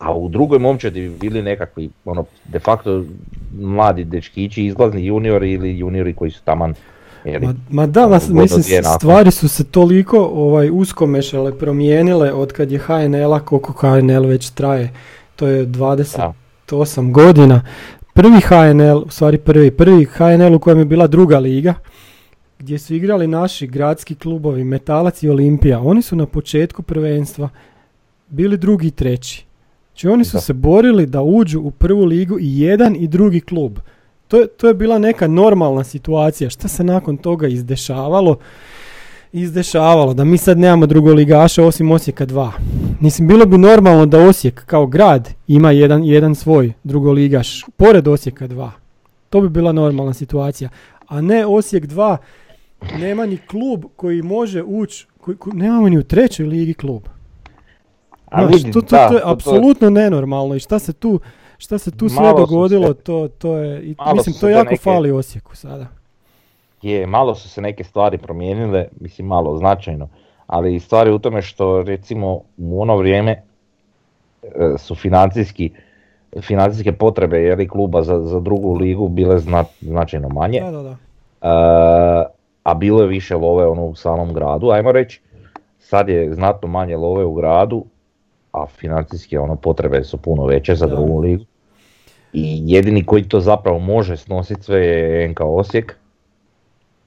A 0.02 0.14
u 0.14 0.28
drugoj 0.28 0.58
momčadi 0.58 1.00
bi 1.00 1.08
bili 1.08 1.42
nekakvi, 1.42 1.90
ono, 2.04 2.24
de 2.44 2.58
facto 2.58 3.04
mladi 3.60 4.04
dečkići, 4.04 4.64
izlazni 4.64 5.06
juniori 5.06 5.52
ili 5.52 5.78
juniori 5.78 6.14
koji 6.14 6.30
su 6.30 6.42
taman 6.44 6.74
jeli, 7.24 7.46
Ma, 7.46 7.54
ma 7.70 7.86
da, 7.86 8.08
ma, 8.08 8.18
mislim, 8.40 8.62
stvari 8.98 9.30
su 9.30 9.48
se 9.48 9.64
toliko 9.64 10.30
ovaj, 10.34 10.70
uskomešale, 10.72 11.58
promijenile 11.58 12.32
od 12.32 12.52
kad 12.52 12.72
je 12.72 12.78
HNL-a, 12.78 13.40
koliko 13.40 13.72
HNL 13.72 14.26
već 14.26 14.50
traje, 14.50 14.92
to 15.36 15.46
je 15.46 15.66
28 15.66 17.12
godina. 17.12 17.62
Prvi 18.14 18.40
HNL, 18.40 19.02
u 19.06 19.10
stvari 19.10 19.38
prvi, 19.38 19.70
prvi 19.70 20.04
HNL 20.04 20.54
u 20.54 20.58
kojem 20.58 20.78
je 20.78 20.84
bila 20.84 21.06
druga 21.06 21.38
liga, 21.38 21.74
gdje 22.58 22.78
su 22.78 22.94
igrali 22.94 23.26
naši 23.26 23.66
gradski 23.66 24.14
klubovi, 24.14 24.64
Metalac 24.64 25.22
i 25.22 25.28
Olimpija, 25.28 25.80
oni 25.80 26.02
su 26.02 26.16
na 26.16 26.26
početku 26.26 26.82
prvenstva 26.82 27.48
bili 28.28 28.56
drugi 28.56 28.86
i 28.86 28.90
treći. 28.90 29.44
Znači 29.92 30.08
oni 30.08 30.24
su 30.24 30.36
Da. 30.36 30.40
se 30.40 30.52
borili 30.52 31.06
da 31.06 31.22
uđu 31.22 31.60
u 31.60 31.70
prvu 31.70 32.04
ligu 32.04 32.38
i 32.40 32.60
jedan 32.60 32.96
i 32.96 33.08
drugi 33.08 33.40
klub. 33.40 33.78
To 34.28 34.40
je, 34.40 34.46
to 34.46 34.68
je 34.68 34.74
bila 34.74 34.98
neka 34.98 35.28
normalna 35.28 35.84
situacija. 35.84 36.50
Šta 36.50 36.68
se 36.68 36.84
nakon 36.84 37.16
toga 37.16 37.46
izdešavalo? 37.46 38.36
izdešavalo, 39.32 40.14
da 40.14 40.24
mi 40.24 40.38
sad 40.38 40.58
nemamo 40.58 40.86
drugoligaša 40.86 41.64
osim 41.64 41.90
Osijeka 41.90 42.26
2. 42.26 42.50
Mislim, 43.00 43.28
bilo 43.28 43.46
bi 43.46 43.58
normalno 43.58 44.06
da 44.06 44.18
Osijek 44.18 44.64
kao 44.66 44.86
grad 44.86 45.28
ima 45.48 45.70
jedan, 45.70 46.04
jedan 46.04 46.34
svoj 46.34 46.72
drugoligaš, 46.84 47.64
pored 47.76 48.08
Osijeka 48.08 48.48
2. 48.48 48.70
To 49.30 49.40
bi 49.40 49.48
bila 49.48 49.72
normalna 49.72 50.14
situacija. 50.14 50.70
A 51.08 51.20
ne 51.20 51.46
Osijek 51.46 51.86
2, 51.86 52.16
nema 52.98 53.26
ni 53.26 53.36
klub 53.36 53.84
koji 53.96 54.22
može 54.22 54.62
ući, 54.62 55.06
nemamo 55.52 55.88
ni 55.88 55.98
u 55.98 56.02
trećoj 56.02 56.46
ligi 56.46 56.74
klub. 56.74 57.02
A 58.32 58.40
Znaš, 58.40 58.54
vidim, 58.54 58.72
to, 58.72 58.80
to, 58.80 58.86
da, 58.88 59.08
to 59.08 59.14
je 59.14 59.20
to- 59.20 59.26
to- 59.26 59.32
apsolutno 59.32 59.90
nenormalno 59.90 60.54
i 60.54 60.60
šta 60.60 60.78
se 60.78 60.92
tu, 60.92 61.20
šta 61.58 61.78
se 61.78 61.90
tu 61.90 62.08
sve 62.08 62.22
Malo 62.22 62.38
dogodilo, 62.38 62.86
se- 62.86 62.94
to, 62.94 63.28
to 63.28 63.56
je, 63.56 63.82
i, 63.82 63.94
mislim, 64.14 64.34
to 64.34 64.48
jako 64.48 64.64
neke- 64.64 64.76
fali 64.78 65.10
Osijeku 65.10 65.56
sada. 65.56 65.86
Je, 66.82 67.06
malo 67.06 67.34
su 67.34 67.48
se 67.48 67.60
neke 67.60 67.84
stvari 67.84 68.18
promijenile, 68.18 68.86
mislim 69.00 69.26
malo 69.26 69.56
značajno, 69.56 70.08
ali 70.46 70.80
stvari 70.80 71.10
u 71.10 71.18
tome 71.18 71.42
što 71.42 71.82
recimo 71.82 72.28
u 72.58 72.82
ono 72.82 72.96
vrijeme 72.96 73.42
e, 74.42 74.48
su 74.78 74.94
financijski, 74.94 75.70
financijske 76.40 76.92
potrebe 76.92 77.38
je 77.38 77.56
li 77.56 77.68
kluba 77.68 78.02
za, 78.02 78.20
za 78.20 78.40
drugu 78.40 78.74
ligu 78.74 79.08
bile 79.08 79.38
zna- 79.38 79.64
značajno 79.80 80.28
manje, 80.28 80.60
Da, 80.60 80.70
da, 80.70 80.82
da. 80.82 80.90
e, 81.42 82.24
a 82.62 82.74
bilo 82.74 83.00
je 83.00 83.08
više 83.08 83.36
love 83.36 83.66
ono 83.66 83.84
u 83.84 83.94
samom 83.94 84.32
gradu, 84.32 84.70
ajmo 84.70 84.92
reći. 84.92 85.20
Sad 85.80 86.08
je 86.08 86.34
znatno 86.34 86.68
manje 86.68 86.96
love 86.96 87.24
u 87.24 87.34
gradu, 87.34 87.84
a 88.52 88.66
financijske 88.66 89.38
ono 89.38 89.56
potrebe 89.56 90.04
su 90.04 90.16
puno 90.16 90.46
veće 90.46 90.74
za 90.74 90.86
drugu 90.86 91.20
ligu. 91.20 91.44
I 92.32 92.62
jedini 92.66 93.04
koji 93.04 93.22
to 93.22 93.40
zapravo 93.40 93.78
može 93.78 94.16
snositi 94.16 94.62
sve 94.62 94.86
je 94.86 95.28
NK 95.28 95.40
Osijek. 95.40 95.96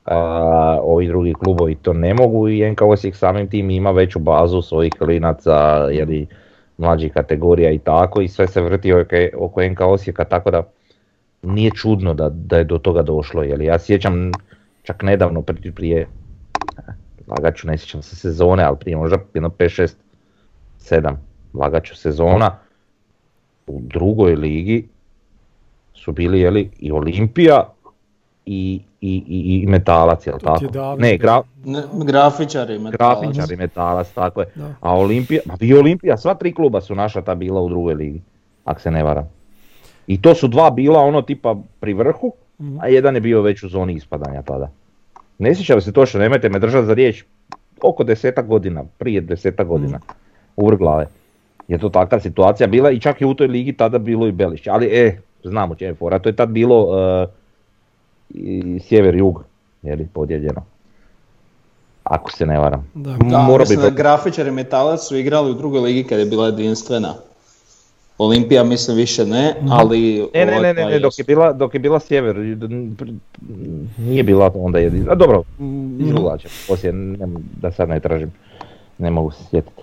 A, 0.05 0.79
ovi 0.83 1.07
drugi 1.07 1.33
klubovi 1.33 1.75
to 1.75 1.93
ne 1.93 2.13
mogu 2.13 2.49
i 2.49 2.71
NK 2.71 2.81
Osijek 2.81 3.15
samim 3.15 3.49
tim 3.49 3.69
ima 3.69 3.91
veću 3.91 4.19
bazu 4.19 4.61
svojih 4.61 4.93
klinaca 4.97 5.87
ili 5.91 6.27
mlađih 6.77 7.13
kategorija 7.13 7.71
i 7.71 7.79
tako 7.79 8.21
i 8.21 8.27
sve 8.27 8.47
se 8.47 8.61
vrti 8.61 8.93
oko, 8.93 9.15
oko 9.37 9.63
NK 9.63 9.81
Osijeka 9.81 10.23
tako 10.23 10.51
da 10.51 10.63
nije 11.41 11.71
čudno 11.71 12.13
da, 12.13 12.29
da 12.29 12.57
je 12.57 12.63
do 12.63 12.77
toga 12.77 13.01
došlo. 13.01 13.43
Jer 13.43 13.61
ja 13.61 13.79
sjećam 13.79 14.31
čak 14.83 15.03
nedavno 15.03 15.41
prije, 15.75 16.07
lagaću 17.27 17.67
ne 17.67 17.77
sjećam 17.77 18.01
se 18.01 18.15
sezone, 18.15 18.63
ali 18.63 18.77
prije 18.77 18.97
možda 18.97 19.17
jedno 19.33 19.49
5, 19.49 19.81
6, 19.81 19.93
7 20.79 21.15
lagaću 21.57 21.95
sezona 21.95 22.57
u 23.67 23.79
drugoj 23.83 24.35
ligi 24.35 24.87
su 25.93 26.11
bili 26.11 26.39
jeli, 26.39 26.69
i 26.79 26.91
Olimpija 26.91 27.63
i, 28.45 28.81
i, 29.01 29.23
i, 29.27 29.61
i 29.63 29.67
Metalac, 29.67 30.27
jel 30.27 30.35
je 30.35 30.39
tako? 30.39 30.67
davno 30.67 30.95
Ne, 30.97 31.17
gra, 31.17 31.41
Ne, 31.65 31.83
grafičari, 32.05 32.79
metalac. 32.79 33.19
grafičari 33.21 33.55
Metalac, 33.55 34.11
tako 34.11 34.41
je. 34.41 34.47
Da. 34.55 34.73
A 34.81 34.93
Olimpija, 34.93 35.41
ma 35.45 35.53
i 35.59 35.73
Olimpija, 35.73 36.17
sva 36.17 36.33
tri 36.33 36.53
kluba 36.53 36.81
su 36.81 36.95
naša 36.95 37.21
ta 37.21 37.35
bila 37.35 37.61
u 37.61 37.69
drugoj 37.69 37.93
ligi, 37.93 38.21
ako 38.65 38.81
se 38.81 38.91
ne 38.91 39.03
varam. 39.03 39.29
I 40.07 40.21
to 40.21 40.35
su 40.35 40.47
dva 40.47 40.69
bila 40.69 40.99
ono 40.99 41.21
tipa 41.21 41.55
pri 41.79 41.93
vrhu, 41.93 42.33
Mhm. 42.59 42.77
a 42.81 42.87
jedan 42.87 43.15
je 43.15 43.21
bio 43.21 43.41
već 43.41 43.63
u 43.63 43.69
zoni 43.69 43.93
ispadanja 43.93 44.41
tada. 44.41 44.69
Ne 45.37 45.55
sjećam 45.55 45.81
se 45.81 45.91
točno, 45.93 46.19
nemojte 46.19 46.49
me 46.49 46.59
držati 46.59 46.87
za 46.87 46.93
riječ, 46.93 47.23
oko 47.81 48.03
desetak 48.03 48.47
godina, 48.47 48.83
prije 48.97 49.21
desetak 49.21 49.67
godina, 49.67 49.99
u 50.55 50.67
vrh 50.67 50.77
glave. 50.77 51.07
Je 51.67 51.77
to 51.77 51.89
takva 51.89 52.19
situacija 52.19 52.67
bila 52.67 52.91
i 52.91 52.99
čak 52.99 53.21
je 53.21 53.27
u 53.27 53.33
toj 53.33 53.47
ligi 53.47 53.73
tada 53.73 53.97
bilo 53.97 54.27
i 54.27 54.31
Belišće, 54.31 54.69
ali 54.69 54.85
e, 54.85 55.21
znamo 55.43 55.75
čemu 55.75 55.91
je 55.91 55.95
fora, 55.95 56.19
to 56.19 56.29
je 56.29 56.35
tad 56.35 56.49
bilo 56.49 56.99
e, 56.99 57.27
i 58.29 58.79
sjever-jug, 58.79 59.43
je 59.81 59.95
li, 59.95 60.07
podijeljeno. 60.13 60.63
Ako 62.03 62.31
se 62.31 62.45
ne 62.45 62.59
varam. 62.59 62.91
Da. 62.93 63.17
Da, 63.17 63.37
Mora 63.37 63.61
mislim 63.61 63.79
biti 63.79 63.91
da 63.91 63.97
grafičari 63.97 64.51
metalac 64.51 65.01
su 65.07 65.17
igrali 65.17 65.51
u 65.51 65.53
drugoj 65.53 65.79
ligi 65.79 66.03
kad 66.03 66.19
je 66.19 66.25
bila 66.25 66.45
jedinstvena. 66.45 67.13
Olimpija 68.17 68.63
mislim 68.63 68.97
više 68.97 69.25
ne, 69.25 69.55
ali... 69.69 70.29
Ne, 70.33 70.45
ne, 70.45 70.51
ova 70.51 70.61
ne, 70.61 70.73
dva 70.73 70.83
ne, 70.83 70.91
ne, 70.91 70.99
dok 70.99 71.19
je 71.19 71.23
bila, 71.23 71.53
dok 71.53 71.73
je 71.73 71.79
bila 71.79 71.99
sjever, 71.99 72.35
nije 73.97 74.23
bila 74.23 74.51
onda 74.55 74.79
jedina, 74.79 75.11
a 75.11 75.15
dobro, 75.15 75.43
izvlačem, 75.99 76.51
poslije, 76.67 76.93
ne, 76.93 77.27
da 77.61 77.71
sad 77.71 77.89
ne 77.89 77.99
tražim, 77.99 78.31
ne 78.97 79.11
mogu 79.11 79.31
se 79.31 79.43
sjetiti. 79.49 79.81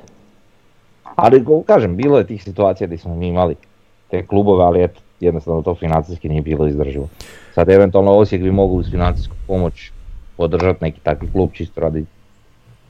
Ali 1.22 1.44
kažem, 1.66 1.96
bilo 1.96 2.18
je 2.18 2.26
tih 2.26 2.44
situacija 2.44 2.86
gdje 2.86 2.98
smo 2.98 3.14
mi 3.14 3.28
imali 3.28 3.54
te 4.10 4.26
klubove, 4.26 4.64
ali 4.64 4.82
eto, 4.82 5.00
jednostavno 5.20 5.62
to 5.62 5.74
financijski 5.74 6.28
nije 6.28 6.42
bilo 6.42 6.66
izdrživo. 6.66 7.08
Sad 7.54 7.68
eventualno 7.68 8.12
Osijek 8.12 8.42
bi 8.42 8.50
mogao 8.50 8.76
uz 8.76 8.90
financijsku 8.90 9.34
pomoć 9.46 9.90
podržati 10.36 10.84
neki 10.84 11.00
takvi 11.00 11.28
klub 11.32 11.50
čisto 11.52 11.80
radi 11.80 12.04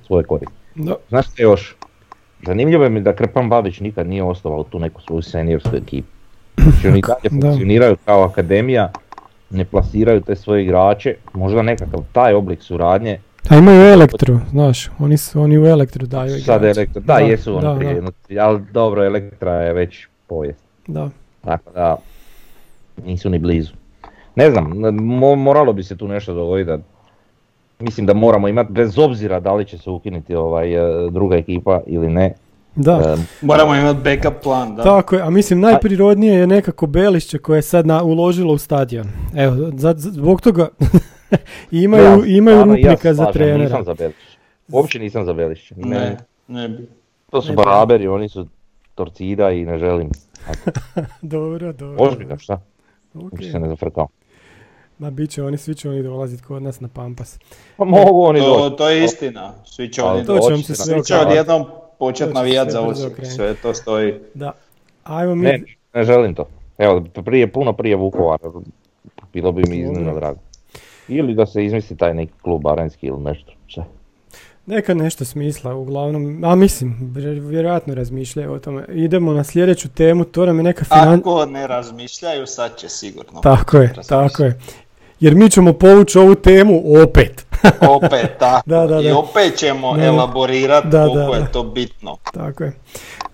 svoje 0.06 0.24
koristi. 0.24 0.54
Da. 0.74 0.94
Znaš 1.08 1.32
što 1.32 1.42
još? 1.42 1.76
Zanimljivo 2.46 2.84
je 2.84 2.90
mi 2.90 3.00
da 3.00 3.12
Krpan 3.16 3.48
Babić 3.48 3.80
nikad 3.80 4.06
nije 4.06 4.22
osnovao 4.22 4.62
tu 4.62 4.78
neku 4.78 5.00
svoju 5.02 5.22
seniorsku 5.22 5.76
ekipu. 5.76 6.08
Znači 6.56 6.88
oni 6.88 7.00
dalje 7.00 7.30
Da. 7.40 7.46
funkcioniraju 7.46 7.96
kao 8.04 8.22
akademija, 8.22 8.92
ne 9.50 9.64
plasiraju 9.64 10.20
te 10.20 10.36
svoje 10.36 10.62
igrače, 10.62 11.14
možda 11.34 11.62
nekakav 11.62 12.00
taj 12.12 12.34
oblik 12.34 12.62
suradnje, 12.62 13.20
A 13.48 13.56
imaju 13.56 13.80
elektru, 13.82 14.40
znaš, 14.50 14.90
oni, 14.98 15.16
su, 15.16 15.40
oni 15.40 15.58
u 15.58 15.66
elektru 15.66 16.06
daju 16.06 16.30
sad 16.30 16.62
igrače. 16.62 16.80
elektro, 16.80 17.02
da, 17.02 17.18
jesu 17.18 17.52
oni 17.52 17.62
da, 17.62 17.74
prije, 17.76 18.00
da, 18.00 18.46
ali 18.46 18.60
dobro, 18.72 19.04
elektra 19.04 19.52
je 19.52 19.72
već 19.72 20.06
povijest, 20.26 20.64
da. 20.86 21.10
tako 21.44 21.70
da 21.70 21.96
nisu 23.04 23.30
ni 23.30 23.38
blizu. 23.38 23.72
Ne 24.36 24.50
znam, 24.50 24.64
mo- 24.92 25.34
moralo 25.36 25.72
bi 25.72 25.82
se 25.82 25.96
tu 25.96 26.08
nešto 26.08 26.34
dogoditi 26.34 26.66
da 26.66 26.78
Mislim 27.78 28.06
da 28.06 28.14
moramo 28.14 28.48
imati, 28.48 28.72
bez 28.72 28.98
obzira 28.98 29.40
da 29.40 29.54
li 29.54 29.64
će 29.64 29.78
se 29.78 29.90
ukinuti 29.90 30.34
ovaj, 30.34 30.74
e, 30.74 31.10
druga 31.10 31.36
ekipa 31.36 31.80
ili 31.86 32.08
ne, 32.08 32.34
Da, 32.74 33.16
e, 33.18 33.22
Moramo 33.46 33.74
imati 33.74 34.00
backup 34.04 34.42
plan, 34.42 34.76
da. 34.76 34.82
tako 34.82 35.16
je, 35.16 35.22
a 35.22 35.30
mislim 35.30 35.60
najprirodnije 35.60 36.34
je 36.34 36.46
nekako 36.46 36.86
Belišće 36.86 37.38
koje 37.38 37.58
je 37.58 37.62
sad 37.62 37.86
na, 37.86 38.02
uložilo 38.02 38.54
u 38.54 38.58
stadion. 38.58 39.06
Evo, 39.36 39.56
zbog 39.96 40.40
toga 40.40 40.68
imaju, 41.72 42.04
Ja, 42.04 42.26
imaju 42.28 42.56
stvarno, 42.56 42.74
ja 42.74 42.80
rupnika 42.82 43.14
za 43.14 43.16
slažem, 43.16 43.32
trenera. 43.32 43.62
Nisam 43.64 43.84
za 43.84 43.94
Belišće. 43.94 44.38
Uopće 44.68 44.98
nisam 44.98 45.24
za 45.24 45.32
Belišće. 45.32 45.74
Ne, 45.76 45.88
Ne, 45.90 46.16
ne 46.50 46.68
bi. 46.68 46.88
To 47.30 47.42
su 47.42 47.48
Ne 47.48 47.56
baraberi, 47.56 48.08
oni 48.08 48.28
su 48.28 48.46
torcida 48.94 49.50
i 49.50 49.64
ne 49.64 49.78
želim. 49.78 50.10
Dobro, 51.22 51.72
dobro. 51.72 52.04
Ozbiljno, 52.04 52.38
šta? 52.38 52.60
Ok. 53.14 53.22
Uopće 53.22 53.50
se 53.50 53.58
ne 53.58 53.68
zafrkao. 53.68 54.08
Ma 54.98 55.10
bit 55.10 55.30
će 55.30 55.42
oni, 55.42 55.58
svi 55.58 55.74
će 55.74 55.88
oni 55.88 56.02
dolaziti 56.02 56.42
kod 56.42 56.62
nas 56.62 56.80
na 56.80 56.88
Pampas. 56.88 57.38
Pa 57.76 57.84
mogu 57.84 58.22
oni 58.22 58.40
To, 58.40 58.58
doći. 58.60 58.76
to 58.76 58.88
je 58.88 59.04
istina. 59.04 59.52
Svi 59.66 59.88
će 59.88 60.02
Ali 60.02 60.10
oni 60.12 60.24
doći 60.24 60.56
se 60.56 60.62
će 60.64 60.74
sve 60.74 60.96
na- 60.96 61.02
Svi 61.02 61.06
će 61.06 61.16
odjednom 61.18 61.64
početi 61.98 62.32
navijat 62.32 62.70
za 62.70 62.80
Osijek. 62.80 63.12
Sve 63.26 63.54
to 63.54 63.74
stoji. 63.74 64.14
Da. 64.34 64.52
Ajmo 65.04 65.34
mi, 65.34 65.42
Ne, 65.42 65.62
ne 65.94 66.04
želim 66.04 66.34
to. 66.34 66.46
Evo, 66.78 67.04
prije, 67.24 67.52
puno 67.52 67.72
prije 67.72 67.96
Vukovara, 67.96 68.48
bilo 69.32 69.52
bi 69.52 69.62
mi 69.68 69.76
iznimno 69.76 70.14
drago. 70.14 70.38
Ili 71.08 71.34
da 71.34 71.46
se 71.46 71.64
izmisli 71.64 71.96
taj 71.96 72.14
neki 72.14 72.32
klub 72.42 72.66
arenski 72.66 73.06
ili 73.06 73.20
nešto. 73.20 73.52
Šta? 73.66 73.84
neka 74.66 74.94
nešto 74.94 75.24
smisla, 75.24 75.74
uglavnom, 75.74 76.44
a 76.44 76.54
mislim, 76.54 77.12
vjer- 77.14 77.48
vjerojatno 77.48 77.94
razmišljaju 77.94 78.52
o 78.52 78.58
tome. 78.58 78.84
Idemo 78.88 79.32
na 79.32 79.44
sljedeću 79.44 79.88
temu, 79.88 80.24
to 80.24 80.46
nam 80.46 80.56
je 80.56 80.62
neka 80.62 80.84
finan... 80.84 81.18
Ako 81.18 81.46
ne 81.46 81.66
razmišljaju, 81.66 82.46
sad 82.46 82.76
će 82.76 82.88
sigurno. 82.88 83.40
Tako 83.40 83.76
je, 83.76 83.92
tako 84.08 84.42
je. 84.42 84.60
Jer 85.20 85.34
mi 85.34 85.50
ćemo 85.50 85.72
povući 85.72 86.18
ovu 86.18 86.34
temu 86.34 86.82
opet. 87.02 87.46
Opet 87.96 88.30
tako. 88.38 88.70
Da, 88.70 88.86
da, 88.86 89.00
I 89.00 89.08
da. 89.08 89.18
opet 89.18 89.56
ćemo 89.56 89.96
elaborirati 89.98 90.88
Da, 90.88 91.06
koliko 91.06 91.32
da, 91.32 91.38
je 91.38 91.52
to 91.52 91.62
bitno. 91.62 92.16
Tako 92.32 92.64
je. 92.64 92.72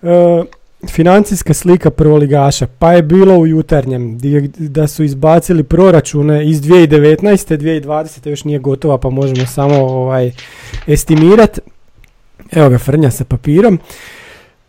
E, 0.03 0.43
financijska 0.87 1.53
slika 1.53 1.89
prvoligaša, 1.89 2.67
pa 2.79 2.93
je 2.93 3.01
bilo 3.01 3.37
u 3.37 3.47
jutarnjem 3.47 4.17
da 4.57 4.87
su 4.87 5.03
izbacili 5.03 5.63
proračune 5.63 6.49
iz 6.49 6.61
2019. 6.61 7.57
2020. 7.57 8.29
još 8.29 8.43
nije 8.43 8.59
gotova 8.59 8.97
pa 8.97 9.09
možemo 9.09 9.45
samo 9.45 9.75
ovaj, 9.75 10.31
estimirat. 10.87 11.59
Evo 12.51 12.69
ga 12.69 12.77
Frnja 12.77 13.11
sa 13.11 13.23
papirom. 13.23 13.79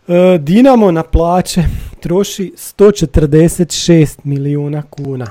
E, 0.09 0.39
Dinamo 0.39 0.91
na 0.91 1.03
plaće 1.03 1.63
troši 2.01 2.53
146 2.57 4.19
milijuna 4.25 4.83
kuna. 4.83 5.27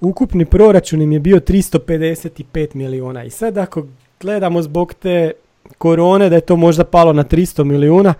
Ukupni 0.00 0.44
proračun 0.44 1.02
im 1.02 1.12
je 1.12 1.20
bio 1.20 1.40
355 1.40 2.74
milijuna. 2.74 3.24
I 3.24 3.30
sad 3.30 3.58
ako 3.58 3.86
gledamo 4.20 4.62
zbog 4.62 4.94
te 4.94 5.32
korone 5.78 6.28
da 6.28 6.34
je 6.34 6.40
to 6.40 6.56
možda 6.56 6.84
palo 6.84 7.12
na 7.12 7.24
300 7.24 7.64
milijuna, 7.64 8.14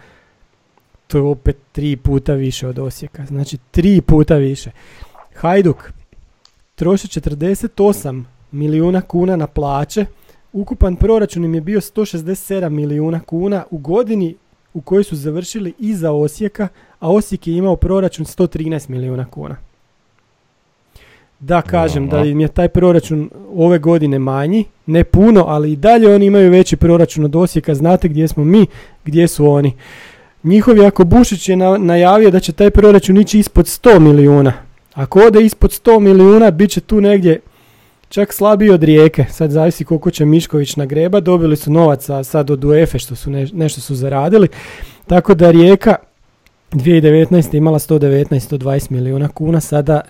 to 1.07 1.19
je 1.19 1.23
opet 1.23 1.57
tri 1.73 1.97
puta 1.97 2.35
više 2.35 2.69
od 2.69 2.79
Osijeka. 2.79 3.27
Znači 3.27 3.59
tri 3.71 4.01
puta 4.01 4.37
više. 4.37 4.71
Hajduk 5.35 5.93
troši 6.75 7.09
48 7.09 8.25
milijuna 8.53 9.01
kuna 9.01 9.37
na 9.37 9.47
plaće. 9.47 10.07
Ukupan 10.53 10.97
proračun 10.97 11.45
im 11.45 11.55
je 11.55 11.61
bio 11.61 11.81
167 11.81 12.69
milijuna 12.69 13.21
kuna 13.21 13.65
u 13.71 13.79
godini 13.79 14.37
u 14.75 14.81
kojoj 14.81 15.05
su 15.05 15.17
završili 15.17 15.75
iza 15.79 16.13
Osijeka, 16.13 16.69
a 17.01 17.13
Osijek 17.13 17.47
je 17.47 17.57
imao 17.57 17.77
proračun 17.77 18.27
113 18.27 18.89
milijuna 18.89 19.25
kuna. 19.31 19.57
da 21.41 21.63
kažem 21.63 22.09
da 22.09 22.25
im 22.25 22.41
je 22.41 22.49
taj 22.49 22.69
proračun 22.69 23.31
ove 23.55 23.79
godine 23.79 24.19
manji, 24.19 24.65
ne 24.87 25.05
puno, 25.05 25.45
ali 25.49 25.73
i 25.73 25.77
dalje 25.77 26.15
oni 26.15 26.27
imaju 26.27 26.51
veći 26.51 26.77
proračun 26.77 27.25
od 27.25 27.37
Osijeka, 27.37 27.75
znate 27.75 28.09
gdje 28.09 28.29
smo 28.29 28.45
mi, 28.45 28.67
gdje 29.05 29.29
su 29.29 29.47
oni. 29.47 29.73
Njihov 30.43 30.79
Jako 30.79 31.05
Bušić 31.05 31.49
je 31.49 31.57
na- 31.57 31.79
najavio 31.79 32.31
da 32.31 32.41
će 32.41 32.53
taj 32.53 32.71
proračun 32.71 33.17
ići 33.17 33.39
ispod 33.39 33.67
100 33.67 33.99
milijuna. 33.99 34.53
Ako 34.95 35.21
ode 35.21 35.41
ispod 35.43 35.71
100 35.73 36.01
milijuna, 36.01 36.51
bit 36.51 36.71
će 36.71 36.81
tu 36.81 37.01
negdje 37.01 37.41
čak 38.09 38.33
slabiji 38.33 38.71
od 38.71 38.83
rijeke. 38.83 39.25
Sad 39.31 39.51
zavisi 39.51 39.85
koliko 39.85 40.11
će 40.11 40.25
Mišković 40.25 40.77
nagreba. 40.77 41.21
Dobili 41.21 41.57
su 41.57 41.71
novaca 41.73 42.25
sad 42.25 42.51
od 42.51 42.65
UEFA 42.65 42.99
što 42.99 43.15
su 43.15 43.31
ne- 43.31 43.49
nešto 43.53 43.81
su 43.81 43.95
zaradili. 43.95 44.49
Tako 45.07 45.35
da 45.35 45.51
rijeka 45.51 45.95
2019. 46.73 47.55
imala 47.57 47.79
119-120 47.79 48.91
milijuna 48.91 49.29
kuna, 49.29 49.61
sada 49.61 50.01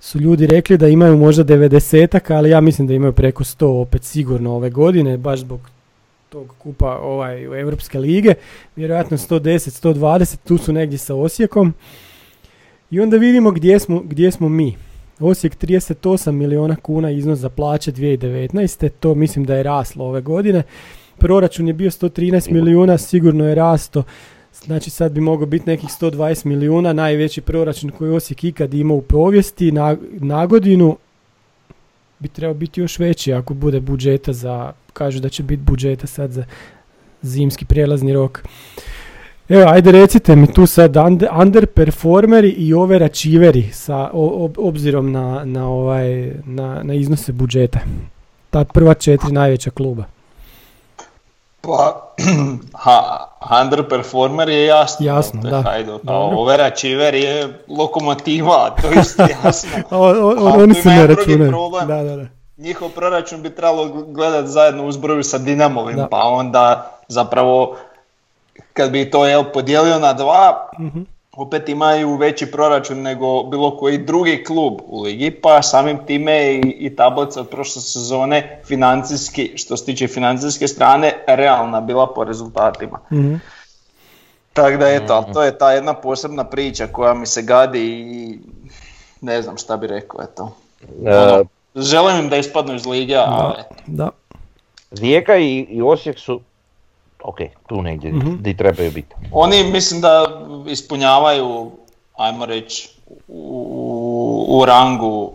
su 0.00 0.18
ljudi 0.20 0.46
rekli 0.46 0.78
da 0.78 0.88
imaju 0.88 1.16
možda 1.16 1.44
90 1.44 2.30
ali 2.30 2.50
ja 2.50 2.60
mislim 2.60 2.88
da 2.88 2.94
imaju 2.94 3.12
preko 3.12 3.44
100 3.44 3.66
opet 3.66 4.04
sigurno 4.04 4.52
ove 4.52 4.70
godine, 4.70 5.16
baš 5.16 5.40
zbog 5.40 5.60
tog 6.28 6.54
kupa 6.58 6.98
ovaj, 6.98 7.48
u 7.48 7.54
Evropske 7.54 7.98
lige. 7.98 8.34
Vjerojatno 8.76 9.16
110, 9.16 9.94
120, 9.94 10.36
tu 10.44 10.58
su 10.58 10.72
negdje 10.72 10.98
sa 10.98 11.14
Osijekom. 11.14 11.74
I 12.90 13.00
onda 13.00 13.16
vidimo 13.16 13.50
gdje 13.50 13.78
smo, 13.78 14.00
gdje 14.00 14.30
smo 14.30 14.48
mi. 14.48 14.76
Osijek 15.20 15.56
38 15.56 16.30
milijuna 16.30 16.76
kuna 16.76 17.10
iznos 17.10 17.38
za 17.38 17.48
plaće 17.48 17.92
2019. 17.92 18.88
To 19.00 19.14
mislim 19.14 19.44
da 19.44 19.54
je 19.54 19.62
raslo 19.62 20.04
ove 20.04 20.20
godine. 20.20 20.62
Proračun 21.18 21.68
je 21.68 21.74
bio 21.74 21.90
113 21.90 22.50
milijuna, 22.50 22.98
sigurno 22.98 23.48
je 23.48 23.54
rasto. 23.54 24.02
Znači 24.64 24.90
sad 24.90 25.12
bi 25.12 25.20
mogao 25.20 25.46
biti 25.46 25.70
nekih 25.70 25.88
120 25.88 26.46
milijuna, 26.46 26.92
najveći 26.92 27.40
proračun 27.40 27.90
koji 27.90 28.08
je 28.08 28.16
Osijek 28.16 28.44
ikad 28.44 28.74
imao 28.74 28.96
u 28.96 29.02
povijesti 29.02 29.72
na, 29.72 29.96
na 30.12 30.46
godinu 30.46 30.96
bi 32.18 32.28
trebao 32.28 32.54
biti 32.54 32.80
još 32.80 32.98
veći 32.98 33.32
ako 33.32 33.54
bude 33.54 33.80
budžeta 33.80 34.32
za, 34.32 34.72
kažu 34.96 35.20
da 35.20 35.28
će 35.28 35.42
biti 35.42 35.62
budžeta 35.62 36.06
sad 36.06 36.30
za 36.30 36.44
zimski 37.22 37.64
prijelazni 37.64 38.12
rok. 38.12 38.42
Evo, 39.48 39.64
ajde 39.68 39.92
recite 39.92 40.36
mi 40.36 40.52
tu 40.52 40.66
sad 40.66 40.96
under, 40.96 41.28
underperformeri 41.34 42.48
i 42.50 42.74
overachieveri 42.74 43.70
sa 43.72 44.10
o- 44.12 44.44
ob- 44.44 44.58
obzirom 44.58 45.12
na, 45.12 45.44
na, 45.44 45.68
ovaj, 45.68 46.08
na, 46.44 46.80
na 46.82 46.94
iznose 46.94 47.32
budžeta. 47.32 47.78
Ta 48.50 48.64
prva 48.64 48.94
četiri 48.94 49.32
najveća 49.32 49.70
kluba. 49.70 50.04
Pa, 51.60 52.12
ha, 52.84 53.26
underperformer 53.62 54.48
je 54.48 54.64
jasno. 54.66 55.06
Jasno, 55.06 55.40
da. 55.42 55.62
Hajduk, 55.62 55.94
a 55.96 56.06
Dobro. 56.06 56.38
overachiever 56.38 57.14
je 57.14 57.48
lokomotiva, 57.68 58.70
to 58.72 58.86
je 58.88 59.00
isto 59.00 59.22
jasno. 59.44 59.70
A, 59.90 59.98
o- 59.98 60.02
o- 60.02 60.48
A 60.48 60.54
oni 60.54 60.74
se 60.74 60.88
ne 60.88 61.06
računaju. 61.06 61.52
Da, 61.88 62.02
da, 62.02 62.16
da. 62.16 62.26
Njihov 62.56 62.88
proračun 62.90 63.42
bi 63.42 63.50
trebalo 63.50 63.88
gledati 63.88 64.48
zajedno 64.48 64.86
u 64.86 64.92
zbroju 64.92 65.22
sa 65.22 65.38
Dinamovim, 65.38 65.96
Da. 65.96 66.06
pa 66.06 66.18
onda 66.18 66.90
zapravo 67.08 67.76
kad 68.72 68.90
bi 68.90 69.10
to 69.10 69.26
jel, 69.26 69.44
podijelio 69.44 69.98
na 69.98 70.12
dva, 70.12 70.68
Mhm. 70.78 71.00
opet 71.32 71.68
imaju 71.68 72.16
veći 72.16 72.46
proračun 72.46 72.98
nego 72.98 73.42
bilo 73.42 73.76
koji 73.76 73.98
drugi 73.98 74.44
klub 74.44 74.80
u 74.86 75.02
ligi, 75.02 75.30
pa 75.32 75.62
samim 75.62 75.98
time 76.06 76.44
i, 76.44 76.60
i 76.78 76.96
tablica 76.96 77.40
od 77.40 77.48
prošle 77.48 77.82
sezone 77.82 78.60
financijski, 78.64 79.52
što 79.56 79.76
se 79.76 79.84
tiče 79.84 80.08
financijske 80.08 80.68
strane, 80.68 81.12
realna 81.26 81.80
bila 81.80 82.06
po 82.06 82.24
rezultatima. 82.24 82.98
Mhm. 83.12 83.34
Tako 84.52 84.76
da 84.76 84.88
eto, 84.88 85.14
ali 85.14 85.32
to 85.32 85.42
je 85.42 85.58
ta 85.58 85.72
jedna 85.72 85.94
posebna 85.94 86.44
priča 86.44 86.86
koja 86.86 87.14
mi 87.14 87.26
se 87.26 87.42
gadi 87.42 87.80
i 87.80 88.38
ne 89.20 89.42
znam 89.42 89.56
šta 89.56 89.76
bi 89.76 89.86
rekao, 89.86 90.22
eto. 90.22 90.56
Ono, 91.02 91.44
želim 91.76 92.16
im 92.16 92.28
da 92.28 92.36
ispadnu 92.36 92.74
iz 92.74 92.86
lige, 92.86 93.16
ali. 93.16 93.54
Da. 93.86 94.08
Rijeka 94.92 95.36
i, 95.36 95.58
i 95.60 95.82
Osijek 95.82 96.18
su, 96.18 96.40
ok, 97.22 97.36
tu 97.66 97.82
negdje 97.82 98.12
Mhm. 98.12 98.34
di 98.40 98.56
trebaju 98.56 98.90
biti. 98.90 99.14
Oni 99.32 99.64
mislim 99.64 100.00
da 100.00 100.26
ispunjavaju, 100.68 101.70
ajmo 102.16 102.46
reći, 102.46 102.88
u, 103.28 103.66
u 104.50 104.64
rangu 104.64 105.32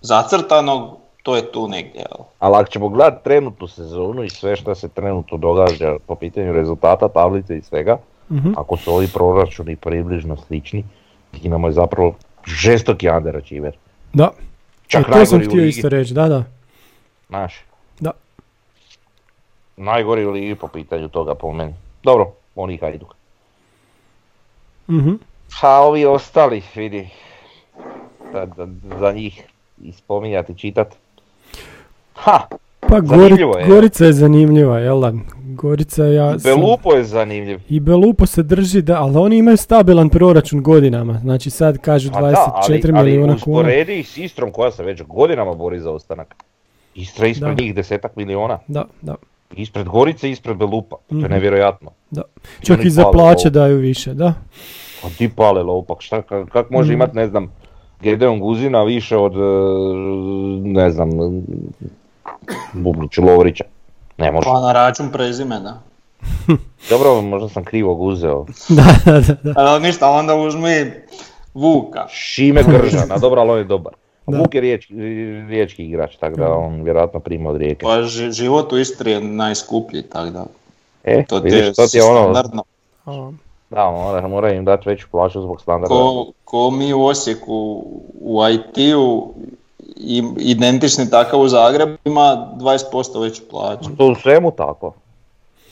zacrtanog, 0.00 0.96
to 1.22 1.36
je 1.36 1.52
tu 1.52 1.68
negdje. 1.68 2.04
Ali 2.38 2.56
ako 2.56 2.70
ćemo 2.70 2.88
gledati 2.88 3.24
trenutnu 3.24 3.68
sezonu 3.68 4.24
i 4.24 4.30
sve 4.30 4.56
što 4.56 4.74
se 4.74 4.88
trenutno 4.88 5.36
događa 5.38 5.96
po 6.06 6.14
pitanju 6.14 6.52
rezultata, 6.52 7.08
tablice 7.08 7.56
i 7.56 7.62
svega, 7.62 7.98
Mhm. 8.30 8.52
ako 8.56 8.76
su 8.76 8.92
ovi 8.92 9.08
proračuni 9.08 9.76
približno 9.76 10.36
slični, 10.38 10.84
Dinamo 11.32 11.68
je 11.68 11.72
zapravo 11.72 12.14
žestoki 12.46 13.08
underachiever. 13.10 13.76
Da. 14.12 14.30
Čak 14.88 15.08
E, 15.08 15.12
to 15.12 15.26
sam 15.26 15.40
htio 15.40 15.64
isto 15.64 15.88
reći, 15.88 16.14
da, 16.14 16.28
da. 16.28 16.44
Znaš, 17.28 17.54
Da. 18.00 18.10
najgori 19.76 20.24
u 20.24 20.30
ligi 20.30 20.54
po 20.54 20.68
pitanju 20.68 21.08
toga 21.08 21.34
po 21.34 21.52
meni. 21.52 21.74
Dobro, 22.02 22.32
oni 22.54 22.74
i 22.74 22.78
Hajduk. 22.78 23.14
Mhm. 24.90 25.14
A 25.62 25.80
ovi 25.80 26.04
ostali, 26.06 26.62
vidi, 26.74 27.08
da, 28.32 28.46
da, 28.46 28.66
za 28.98 29.12
njih 29.12 29.42
i 29.82 29.92
spominjati, 29.92 30.58
čitat. 30.58 30.94
Ha, 32.14 32.40
Pa 32.88 33.00
Gori, 33.00 33.34
je. 33.34 33.66
Gorica 33.66 34.04
je 34.04 34.12
zanimljiva, 34.12 34.78
jel 34.78 35.00
da? 35.00 35.12
Gorica 35.46 36.04
ja 36.04 36.38
sam- 36.38 36.54
Belupo 36.54 36.92
je 36.92 37.04
zanimljiv. 37.04 37.58
I 37.68 37.80
Belupo 37.80 38.26
se 38.26 38.42
drži, 38.42 38.82
da, 38.82 39.02
ali 39.02 39.16
oni 39.16 39.38
imaju 39.38 39.56
stabilan 39.56 40.08
proračun 40.08 40.62
godinama. 40.62 41.14
Znači 41.14 41.50
sad 41.50 41.78
kažu 41.78 42.10
A 42.10 42.20
24 42.20 42.32
da, 42.82 42.98
ali, 42.98 43.04
milijuna 43.04 43.32
ali 43.32 43.40
kuna. 43.40 43.56
usporedi 43.58 44.02
s 44.02 44.16
Istrom 44.16 44.50
koja 44.52 44.70
se 44.70 44.82
već 44.82 45.02
godinama 45.02 45.54
bori 45.54 45.80
za 45.80 45.90
ostanak. 45.90 46.34
Istra 46.94 47.26
ispred 47.26 47.56
Da. 47.56 47.62
njih 47.62 47.74
desetak 47.74 48.16
milijuna. 48.16 48.58
Da, 48.68 48.84
da, 49.02 49.14
Ispred 49.52 49.86
Gorice, 49.86 50.30
ispred 50.30 50.56
Belupa. 50.56 50.96
To 50.98 51.14
je 51.14 51.18
Mhm. 51.18 51.32
nevjerojatno. 51.32 51.90
da. 52.10 52.22
Čak 52.60 52.84
i 52.84 52.90
za 52.90 53.04
plaće 53.04 53.50
daju 53.50 53.76
više, 53.78 54.14
da. 54.14 54.34
A 55.04 55.08
ti 55.08 55.28
pale 55.28 55.62
lopak, 55.62 56.00
šta, 56.00 56.22
ka- 56.22 56.46
kak 56.46 56.70
može 56.70 56.86
Mhm. 56.86 56.94
imat, 56.94 57.14
ne 57.14 57.26
znam, 57.26 57.52
Gedeon 58.00 58.40
Guzina 58.40 58.82
više 58.82 59.16
od, 59.16 59.32
e, 59.32 59.38
ne 60.64 60.90
znam, 60.90 61.08
Bubnić 62.72 63.18
Lovrića. 63.18 63.64
Ne 64.18 64.32
može. 64.32 64.44
Pa 64.44 64.60
na 64.60 64.72
račun 64.72 65.12
prezimena. 65.12 65.80
Dobro, 66.90 67.20
možda 67.22 67.48
sam 67.48 67.64
krivog 67.64 68.00
uzeo. 68.00 68.46
da, 68.68 68.84
da, 69.04 69.20
da, 69.20 69.34
da. 69.42 69.52
Ali 69.56 69.82
ništa, 69.82 70.10
onda 70.10 70.34
uzmi 70.34 70.92
Vuka. 71.54 72.06
Šime 72.08 72.62
Gržana, 72.62 73.18
dobro, 73.18 73.40
ali 73.40 73.50
on 73.50 73.58
je 73.58 73.64
dobar. 73.64 73.92
Da. 74.26 74.38
Vuk 74.38 74.54
je 74.54 74.60
riječki, 74.60 74.94
riječki 75.48 75.84
igrač, 75.84 76.16
tako 76.16 76.36
da 76.36 76.48
on 76.54 76.82
vjerojatno 76.82 77.20
prima 77.20 77.50
od 77.50 77.56
rijeke. 77.56 77.82
Pa 77.82 78.02
ži- 78.02 78.32
život 78.32 78.72
u 78.72 78.78
Istri 78.78 79.10
je 79.10 79.20
najskuplji, 79.20 80.02
tako 80.02 80.30
da 80.30 80.44
E, 81.04 81.24
to 81.28 81.40
ti 81.40 81.44
vidiš, 81.44 81.60
je 81.66 81.72
to 81.72 81.86
ti 81.86 81.96
je 81.96 82.04
ono, 82.04 82.20
standardno. 82.20 82.62
A, 83.06 83.30
da, 83.70 83.90
mora, 83.90 84.28
mora 84.28 84.52
im 84.52 84.64
dati 84.64 84.88
veću 84.88 85.08
plaću 85.10 85.42
zbog 85.42 85.60
standarda. 85.60 85.94
Ko, 85.94 86.32
ko 86.44 86.70
mi 86.70 86.92
u 86.92 87.04
Osijeku 87.04 87.84
u 88.20 88.40
IT-u 88.48 89.34
i- 90.00 90.32
identični 90.38 91.10
takav 91.10 91.40
u 91.40 91.48
Zagrebu 91.48 91.96
ima 92.04 92.48
20% 92.56 93.20
veću 93.20 93.42
plaću. 93.50 93.96
To 93.96 94.06
u 94.06 94.14
svemu 94.14 94.50
tako. 94.50 94.92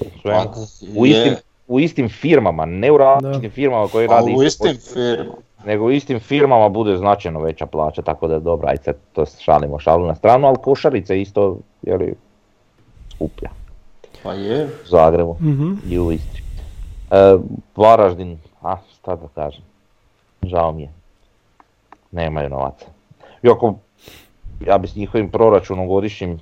U, 0.01 0.05
svemu. 0.23 0.41
Pa, 0.45 0.61
u, 0.97 1.07
istim, 1.07 1.35
u 1.69 1.81
istim 1.81 2.09
firmama, 2.09 2.65
ne 2.65 2.93
u 2.93 2.97
različitim 2.99 3.51
firmama 3.51 3.89
koje 3.89 4.09
Pa 4.09 4.15
radi 4.15 4.35
u 4.39 4.43
isti 4.43 4.69
istim 4.69 4.95
firmama. 4.95 5.37
nego 5.65 5.85
u 5.85 5.91
istim 5.91 6.21
firmama 6.21 6.69
bude 6.69 6.97
značajno 6.97 7.41
veća 7.41 7.67
plaća, 7.67 8.03
tako 8.03 8.29
da 8.29 8.35
je 8.35 8.41
dobra, 8.41 8.69
ajde 8.71 8.83
sad 8.83 8.97
to 9.13 9.25
šalimo 9.41 9.79
šalu 9.79 10.07
na 10.07 10.15
stranu, 10.15 10.47
ali 10.47 10.57
košarica 10.63 11.15
je 11.15 11.23
isto, 11.23 11.59
jeli, 11.83 12.15
skuplja 13.15 13.51
Pa 14.23 14.33
je. 14.33 14.65
u 14.65 14.89
Zagrebu 14.89 15.37
mhm. 15.41 15.73
i 15.89 15.99
u 15.99 16.13
Istri. 16.13 16.43
E, 17.11 17.37
Varaždin, 17.77 18.39
a 18.63 18.77
šta 18.95 19.17
da 19.17 19.29
kažem, 19.35 19.63
žao 20.43 20.73
mi 20.73 20.83
je, 20.83 20.93
nemaju 22.13 22.49
novaca. 22.51 22.87
Iako, 23.43 23.75
ja 24.61 24.79
bi 24.79 24.89
s 24.89 24.97
njihovim 24.97 25.29
proračunom 25.31 25.89
godišnjim, 25.89 26.39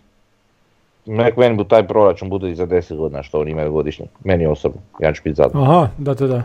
nek 1.06 1.36
meni 1.36 1.56
bu 1.56 1.64
taj 1.64 1.88
proračun 1.88 2.28
bude 2.28 2.50
i 2.50 2.54
za 2.54 2.66
10 2.66 2.96
godina 2.96 3.22
što 3.22 3.40
oni 3.40 3.50
imaju 3.50 3.72
godišnje, 3.72 4.06
meni 4.24 4.46
osobno, 4.46 4.80
ja 5.00 5.12
ću 5.12 5.22
biti 5.24 5.36
zadovoljan. 5.36 5.70
Aha, 5.70 5.88
da, 5.98 6.14
da, 6.14 6.26
da. 6.26 6.42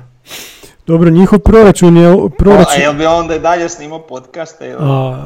Dobro, 0.87 1.09
njihov 1.09 1.39
proračun 1.39 1.97
je... 1.97 2.07
A 2.07 2.15
Proračun, 2.37 2.81
jel 2.81 2.93
bi 2.93 3.05
onda 3.05 3.35
i 3.35 3.39
dalje 3.39 3.69
snimao 3.69 3.99
podcaste? 3.99 4.67
ili? 4.67 4.77
a, 4.79 5.25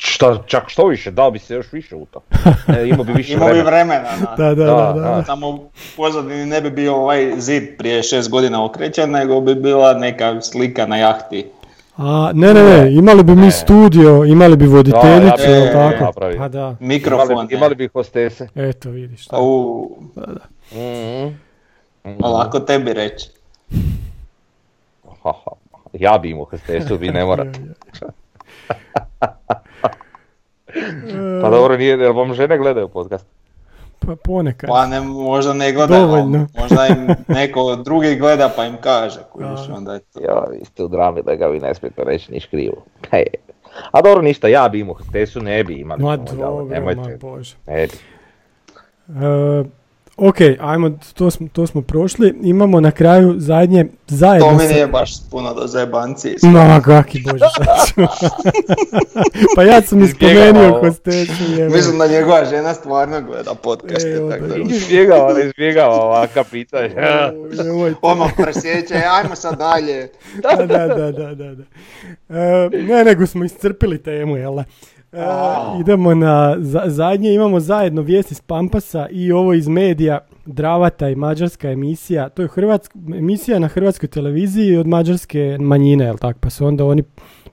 Šta, 0.00 0.42
čak 0.46 0.64
što 0.66 0.86
više, 0.86 1.10
dao 1.10 1.30
bi 1.30 1.38
se 1.38 1.54
još 1.54 1.72
više 1.72 1.96
u 1.96 2.06
to. 2.06 2.20
E, 2.78 2.88
imao 2.88 3.04
bi 3.04 3.12
više 3.12 3.32
Imao 3.32 3.48
bi 3.48 3.60
vremena. 3.60 4.00
vremena. 4.00 4.34
da. 4.36 4.44
da, 4.44 4.54
da, 4.54 4.64
da, 4.64 4.92
Da, 4.92 4.92
da. 4.92 5.16
da. 5.16 5.24
Samo 5.24 5.48
u 5.48 5.70
pozadini 5.96 6.46
ne 6.46 6.60
bi 6.60 6.70
bio 6.70 6.94
ovaj 6.94 7.32
zid 7.36 7.62
prije 7.78 8.02
šest 8.02 8.30
godina 8.30 8.64
okrećen, 8.64 9.10
nego 9.10 9.40
bi 9.40 9.54
bila 9.54 9.94
neka 9.94 10.40
slika 10.40 10.86
na 10.86 10.96
jahti. 10.96 11.46
A, 11.98 12.30
ne, 12.34 12.54
ne, 12.54 12.62
ne, 12.64 12.92
imali 12.92 13.22
bi 13.24 13.32
mi 13.32 13.40
Ne. 13.40 13.50
studio, 13.50 14.24
imali 14.24 14.56
bi 14.56 14.66
voditeljicu, 14.66 15.36
Da, 15.38 15.50
ja 15.50 15.72
tako? 15.90 16.04
napravio. 16.04 16.38
Pa 16.38 16.48
da, 16.48 16.76
Mikrofon. 16.80 17.30
Imali, 17.30 17.46
bi- 17.46 17.54
imali 17.54 17.74
bi 17.74 17.88
hostese. 17.88 18.48
eto 18.56 18.90
vidiš. 18.90 19.24
šta. 19.24 19.36
U, 19.40 19.90
Mhm. 20.72 21.34
Mhm. 22.04 22.24
a 22.24 22.28
lako 22.28 22.60
tebi 22.60 22.92
reći. 22.92 23.30
Ha, 25.22 25.32
ha. 25.34 25.50
Ja 25.92 26.18
bi 26.18 26.30
imao 26.30 26.44
hostesu, 26.44 26.96
vi 26.96 27.10
ne 27.10 27.24
morate. 27.24 27.60
Pa 31.42 31.50
dobro, 31.50 31.76
nije, 31.76 31.98
jel 31.98 32.12
vam 32.12 32.34
žene 32.34 32.58
gledaju 32.58 32.88
podcast? 32.88 33.26
Pa 33.98 34.16
ponekad. 34.16 34.70
Pa 34.70 34.86
ne, 34.86 35.00
možda 35.00 35.52
ne 35.52 35.72
gledaju, 35.72 36.00
Dovoljno. 36.02 36.46
možda 36.58 36.86
im 36.86 37.06
neko 37.28 37.76
drugi 37.76 38.16
gleda 38.16 38.50
pa 38.56 38.64
im 38.64 38.76
kaže, 38.76 39.20
kužiš, 39.32 39.66
Da. 39.68 39.74
onda 39.74 39.94
je 39.94 40.00
to. 40.00 40.20
Ja, 40.20 40.44
vi 40.50 40.64
ste 40.64 40.84
u 40.84 40.88
drami 40.88 41.22
da 41.22 41.34
ga 41.34 41.46
vi 41.46 41.60
ne 41.60 41.74
smijete 41.74 42.04
reći 42.04 42.32
niš 42.32 42.46
krivo. 42.46 42.76
Hej. 43.10 43.24
A 43.90 44.02
dobro, 44.02 44.22
ništa, 44.22 44.48
ja 44.48 44.68
bi 44.68 44.80
imao, 44.80 44.96
Tesu 45.12 45.40
ne 45.40 45.64
bi 45.64 45.74
imali. 45.74 46.02
Ma 46.02 46.16
ga, 46.16 46.22
dobro, 46.24 46.64
ma 46.80 46.92
bože. 47.20 47.56
ne 47.66 47.86
bi. 47.86 47.92
E, 49.16 49.64
ok, 50.18 50.36
ajmo, 50.60 50.90
to 51.14 51.30
smo, 51.30 51.48
to 51.52 51.66
smo 51.66 51.82
prošli. 51.82 52.34
Imamo 52.42 52.80
na 52.80 52.90
kraju 52.90 53.34
zadnje, 53.36 53.86
zajedno 54.06 54.48
To 54.48 54.56
mi 54.56 54.64
nije 54.64 54.86
baš 54.86 55.12
puno 55.30 55.54
do 55.54 55.66
zajebanci. 55.66 56.34
Ma, 56.42 56.80
kaki 56.84 57.22
bože. 57.22 57.44
Pa 59.56 59.62
ja 59.62 59.82
sam 59.82 60.02
ispomenuo 60.02 60.80
ko 60.80 60.92
ste. 60.92 61.26
Mislim 61.70 61.98
da 61.98 62.06
njegova 62.06 62.44
žena 62.44 62.74
stvarno 62.74 63.22
gleda 63.22 63.54
podcaste, 63.54 64.08
E, 64.08 64.30
tako 64.30 64.46
da... 64.46 64.56
Izbjegava, 64.74 65.32
ne 65.34 65.44
izbjegava 65.44 65.94
ovaka 65.94 66.44
pitanja. 66.44 67.32
O, 67.34 67.62
nemojte. 67.62 67.98
Odmah 68.06 68.30
presjeće, 68.36 68.94
ajmo 68.94 69.34
sad 69.34 69.58
dalje. 69.58 70.10
da, 70.34 70.66
da, 70.66 70.86
da, 70.86 71.12
da, 71.12 71.34
da. 71.34 71.54
da. 71.54 71.64
E, 72.28 72.70
ne, 72.70 73.04
nego 73.04 73.26
smo 73.26 73.44
iscrpili 73.44 74.02
temu, 74.02 74.36
jel? 74.36 74.58
Da? 75.12 75.72
E, 75.76 75.80
idemo 75.80 76.14
na 76.14 76.56
za- 76.58 76.82
zadnje, 76.86 77.34
imamo 77.34 77.60
zajedno 77.60 78.02
vijesti 78.02 78.32
iz 78.32 78.40
Pampasa 78.40 79.08
i 79.10 79.32
ovo 79.32 79.52
iz 79.52 79.68
medija, 79.68 80.18
Dravata 80.46 81.08
i 81.08 81.14
mađarska 81.14 81.70
emisija, 81.70 82.28
to 82.28 82.42
je 82.42 82.48
hrvatsk, 82.48 82.92
emisija 83.08 83.58
na 83.58 83.68
hrvatskoj 83.68 84.08
televiziji 84.08 84.76
od 84.76 84.86
mađarske 84.86 85.56
manjine, 85.60 86.04
jel 86.04 86.16
tako, 86.16 86.38
pa 86.38 86.50
su 86.50 86.66
onda 86.66 86.84
oni 86.84 87.02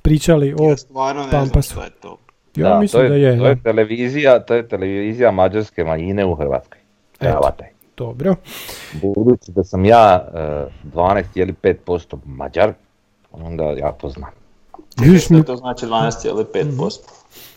pričali 0.02 0.56
o, 0.60 0.70
Ja 0.70 0.78
stvarno 0.78 1.24
ne 1.24 1.30
znam 1.30 1.42
Pampasu. 1.42 1.72
što 1.72 1.84
je 1.84 1.90
to. 1.90 2.18
ja 2.56 2.70
Da, 2.70 2.80
mislim 2.80 3.04
to 3.04 3.10
da 3.10 3.16
je, 3.16 3.40
To 3.40 3.48
je 3.48 3.64
televizija, 3.64 4.40
to 4.40 4.54
je 4.54 4.68
televizija 4.68 5.32
mađarske 5.32 5.84
manjine 5.84 6.26
u 6.26 6.36
Hrvatskoj. 6.36 6.80
Eto. 7.14 7.26
Dravate. 7.26 7.70
dobro. 7.98 8.36
Budući 8.94 9.52
da 9.52 9.64
sam 9.64 9.86
ja 9.86 10.28
e, 10.34 10.40
12,5% 10.86 12.18
mađar, 12.26 12.74
onda 13.32 13.64
ja 13.64 13.92
to 13.92 14.10
znam. 14.10 14.30
Što 15.20 15.44
to 15.44 15.56
znači 15.56 15.86
12,5%. 15.86 17.00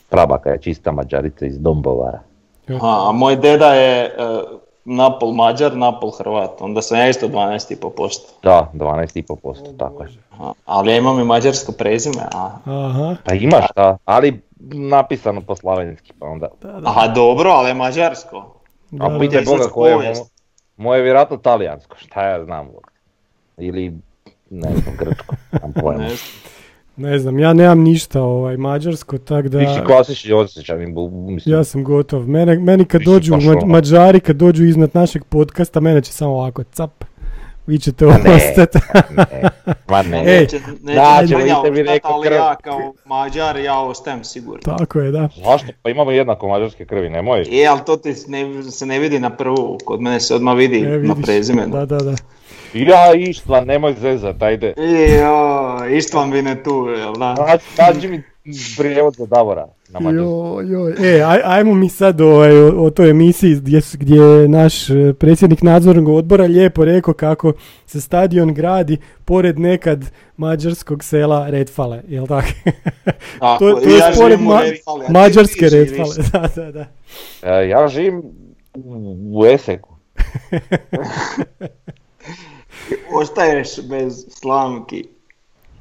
Prabaka 0.08 0.50
je 0.50 0.60
čista 0.60 0.92
mađarica 0.92 1.46
iz 1.46 1.58
Dombovara. 1.58 2.20
Aha, 2.68 3.08
a 3.08 3.12
moj 3.12 3.36
deda 3.36 3.74
je 3.74 4.04
e, 4.04 4.10
napol 4.84 5.32
Mađar, 5.32 5.76
napol 5.76 6.10
Hrvat, 6.10 6.50
onda 6.60 6.82
sam 6.82 6.98
ja 6.98 7.08
isto 7.08 7.28
12,5%. 7.28 8.18
Da, 8.42 8.70
12,5%, 8.74 9.76
tako 9.78 10.02
je. 10.02 10.08
Aha, 10.30 10.52
ali 10.64 10.90
ja 10.90 10.96
imam 10.96 11.20
i 11.20 11.24
mađarsko 11.24 11.72
prezime, 11.72 12.22
a. 12.34 12.50
aha, 12.64 13.16
Pa 13.24 13.34
imaš 13.34 13.64
da, 13.76 13.96
ali 14.04 14.42
napisano 14.72 15.40
po 15.40 15.56
slavenski, 15.56 16.12
pa 16.18 16.26
onda... 16.26 16.48
Aha, 16.84 17.08
dobro, 17.08 17.50
ali 17.50 17.70
je 17.70 17.74
mađarsko. 17.74 18.54
A 19.00 19.08
da, 19.08 19.18
pitaj 19.18 19.44
da. 19.44 19.50
Boga 19.50 19.68
koje 19.68 19.92
je 19.92 20.14
moje 20.78 20.98
je 20.98 21.02
vjerojatno 21.02 21.36
talijansko, 21.36 21.96
šta 21.96 22.28
ja 22.28 22.44
znam. 22.44 22.68
Ili, 23.56 23.92
ne 24.50 24.70
znam, 24.70 24.96
grčko, 24.98 25.34
nemam 25.52 25.72
pojma. 25.72 26.08
Ne 26.98 27.18
znam. 27.18 27.34
ne 27.34 27.42
ja 27.42 27.52
nemam 27.52 27.80
ništa 27.80 28.22
ovaj, 28.22 28.56
mađarsko, 28.56 29.18
tak 29.18 29.48
da... 29.48 29.58
Ti 29.58 29.66
si 29.66 29.84
klasični 29.86 30.32
osjećanin, 30.32 30.94
bu- 30.94 31.30
mislim, 31.30 31.54
Ja 31.54 31.64
sam 31.64 31.84
gotov. 31.84 32.28
Mene, 32.28 32.58
meni 32.58 32.84
kad 32.84 33.00
Ti 33.00 33.04
dođu 33.04 33.34
ono. 33.34 33.66
Mađari, 33.66 34.20
kad 34.20 34.36
dođu 34.36 34.64
iznad 34.64 34.90
našeg 34.94 35.24
podcasta, 35.24 35.80
mene 35.80 36.00
će 36.02 36.12
samo 36.12 36.32
ovako 36.32 36.62
cap. 36.62 37.04
Vi 37.66 37.78
ćete 37.78 38.04
ne. 38.04 38.12
ostati. 38.12 38.78
ne, 39.16 39.42
ma 39.88 40.02
ne. 40.02 40.18
Ej, 40.34 40.40
niste 40.40 40.58
mi 41.70 41.80
ostat, 41.80 41.86
rekao 41.86 42.12
ali 42.12 42.26
krv. 42.26 42.34
ja 42.34 42.56
kao 42.56 42.92
Mađar, 43.04 43.56
ja 43.56 43.80
ostajem 43.80 44.24
sigurno. 44.24 44.76
Tako 44.78 45.00
je, 45.00 45.10
da. 45.10 45.28
Zašto? 45.44 45.72
Pa 45.82 45.90
imamo 45.90 46.10
jednako 46.10 46.48
mađarske 46.48 46.84
krvi, 46.84 47.10
nemoj. 47.10 47.40
E, 47.40 47.66
ali 47.66 47.80
to 47.86 47.96
ti 47.96 48.14
ne, 48.28 48.62
se 48.62 48.86
ne 48.86 48.98
vidi 48.98 49.18
na 49.18 49.30
prvu, 49.30 49.78
kod 49.84 50.00
mene 50.00 50.20
se 50.20 50.34
odmah 50.34 50.56
vidi 50.56 50.78
E, 50.78 50.98
na 50.98 51.14
prezimenu. 51.14 51.72
Da, 51.76 51.86
da, 51.86 51.98
da. 51.98 52.14
Ja 52.74 53.14
Ištvan, 53.14 53.66
nemoj 53.66 53.94
zezat, 53.94 54.42
ajde. 54.42 54.74
Jo, 55.18 55.76
Ištvan 55.88 56.30
bi 56.30 56.42
ne 56.42 56.62
tu, 56.62 56.86
jel 56.98 57.12
da? 57.12 57.34
Nađi, 57.36 57.64
nađi 57.78 58.08
mi 58.08 58.22
prijevod 58.76 59.14
za 59.14 59.26
Davora 59.26 59.66
na. 59.90 60.10
Joj, 60.10 60.66
joj. 60.66 61.16
E, 61.16 61.22
aj, 61.22 61.40
ajmo 61.44 61.74
mi 61.74 61.88
sad 61.88 62.20
ovaj, 62.20 62.52
o, 62.52 62.84
o 62.84 62.90
toj 62.90 63.10
emisiji 63.10 63.54
gdje, 63.54 63.80
gdje 63.94 64.16
je 64.16 64.48
naš 64.48 64.90
e, 64.90 64.94
predsjednik 65.14 65.62
nadzornog 65.62 66.08
odbora 66.08 66.44
lijepo 66.44 66.84
rekao 66.84 67.14
kako 67.14 67.52
se 67.86 68.00
stadion 68.00 68.54
gradi 68.54 68.96
pored 69.24 69.58
nekad 69.58 70.04
mađarskog 70.36 71.04
sela 71.04 71.50
Redfale, 71.50 72.02
jel 72.08 72.26
tako? 72.26 72.48
Tako, 73.40 73.58
to, 73.64 73.72
to 73.72 73.88
i 73.88 73.92
je 73.92 73.98
ja 73.98 74.12
pored 74.16 74.40
ma- 74.40 74.62
ti- 74.62 75.12
mađarske 75.12 75.68
živiš. 75.68 75.90
Redfale. 75.90 76.14
Da, 76.32 76.62
da, 76.62 76.72
da. 76.72 76.86
E, 77.42 77.68
ja 77.68 77.88
živim 77.88 78.22
u 78.74 79.16
u 79.32 79.46
Eseku. 79.46 79.94
Ostaješ 83.20 83.68
bez 83.88 84.26
slamki. 84.30 85.04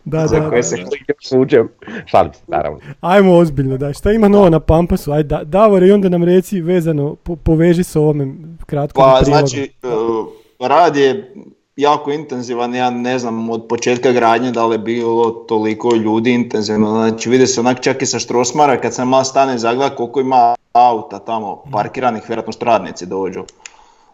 Da, 0.06 0.28
Za 0.28 0.40
da, 0.40 0.50
koje 0.50 0.62
da, 0.62 0.64
se. 0.64 0.76
Slučajem. 1.22 1.70
Šalim 2.06 2.34
se, 2.34 2.40
naravno. 2.48 2.80
Ajmo 3.02 3.34
ozbiljno, 3.34 3.78
da. 3.78 3.94
Šta 3.94 4.12
ima 4.12 4.28
novo 4.28 4.50
na 4.50 4.60
Pampasu? 4.60 5.12
Ajde, 5.12 5.28
da, 5.28 5.44
Davore, 5.44 5.88
i 5.88 5.92
onda 5.92 6.10
nam 6.10 6.24
reci 6.24 6.62
vezano, 6.62 7.16
po, 7.16 7.36
poveži 7.36 7.84
s 7.84 7.96
ovome 7.96 8.34
kratko 8.66 9.02
Pa 9.02 9.22
znači, 9.24 9.72
uh, 9.84 10.28
rad 10.68 10.96
je 10.96 11.34
jako 11.76 12.12
intenzivan, 12.12 12.76
ja 12.76 12.90
ne 12.90 13.20
znam 13.20 13.50
od 13.50 13.66
početka 13.70 14.12
gradnje 14.12 14.52
da 14.52 14.66
li 14.66 14.76
je 14.76 14.80
bilo 14.80 15.32
toliko 15.32 15.96
ljudi 15.96 16.32
intenzivno, 16.32 16.90
znači 16.90 17.30
vidi 17.30 17.48
se 17.48 17.60
onak 17.60 17.82
čak 17.82 18.02
i 18.02 18.06
sa 18.06 18.20
Štrosmara 18.20 18.82
kad 18.82 18.94
sam 18.94 19.10
malo 19.10 19.24
stane 19.24 19.58
zagleda 19.58 19.96
koliko 19.96 20.20
ima 20.20 20.56
auta 20.74 21.20
tamo 21.20 21.64
parkiranih, 21.72 22.24
vjerojatno 22.28 22.54
što 22.54 22.66
radnici 22.66 23.06
dođu 23.06 23.40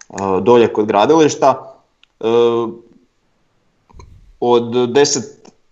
uh, 0.09 0.43
dolje 0.43 0.67
kod 0.67 0.85
gradilišta. 0.85 1.72
Uh, 2.23 2.73
od 4.39 4.63
10, 4.63 5.19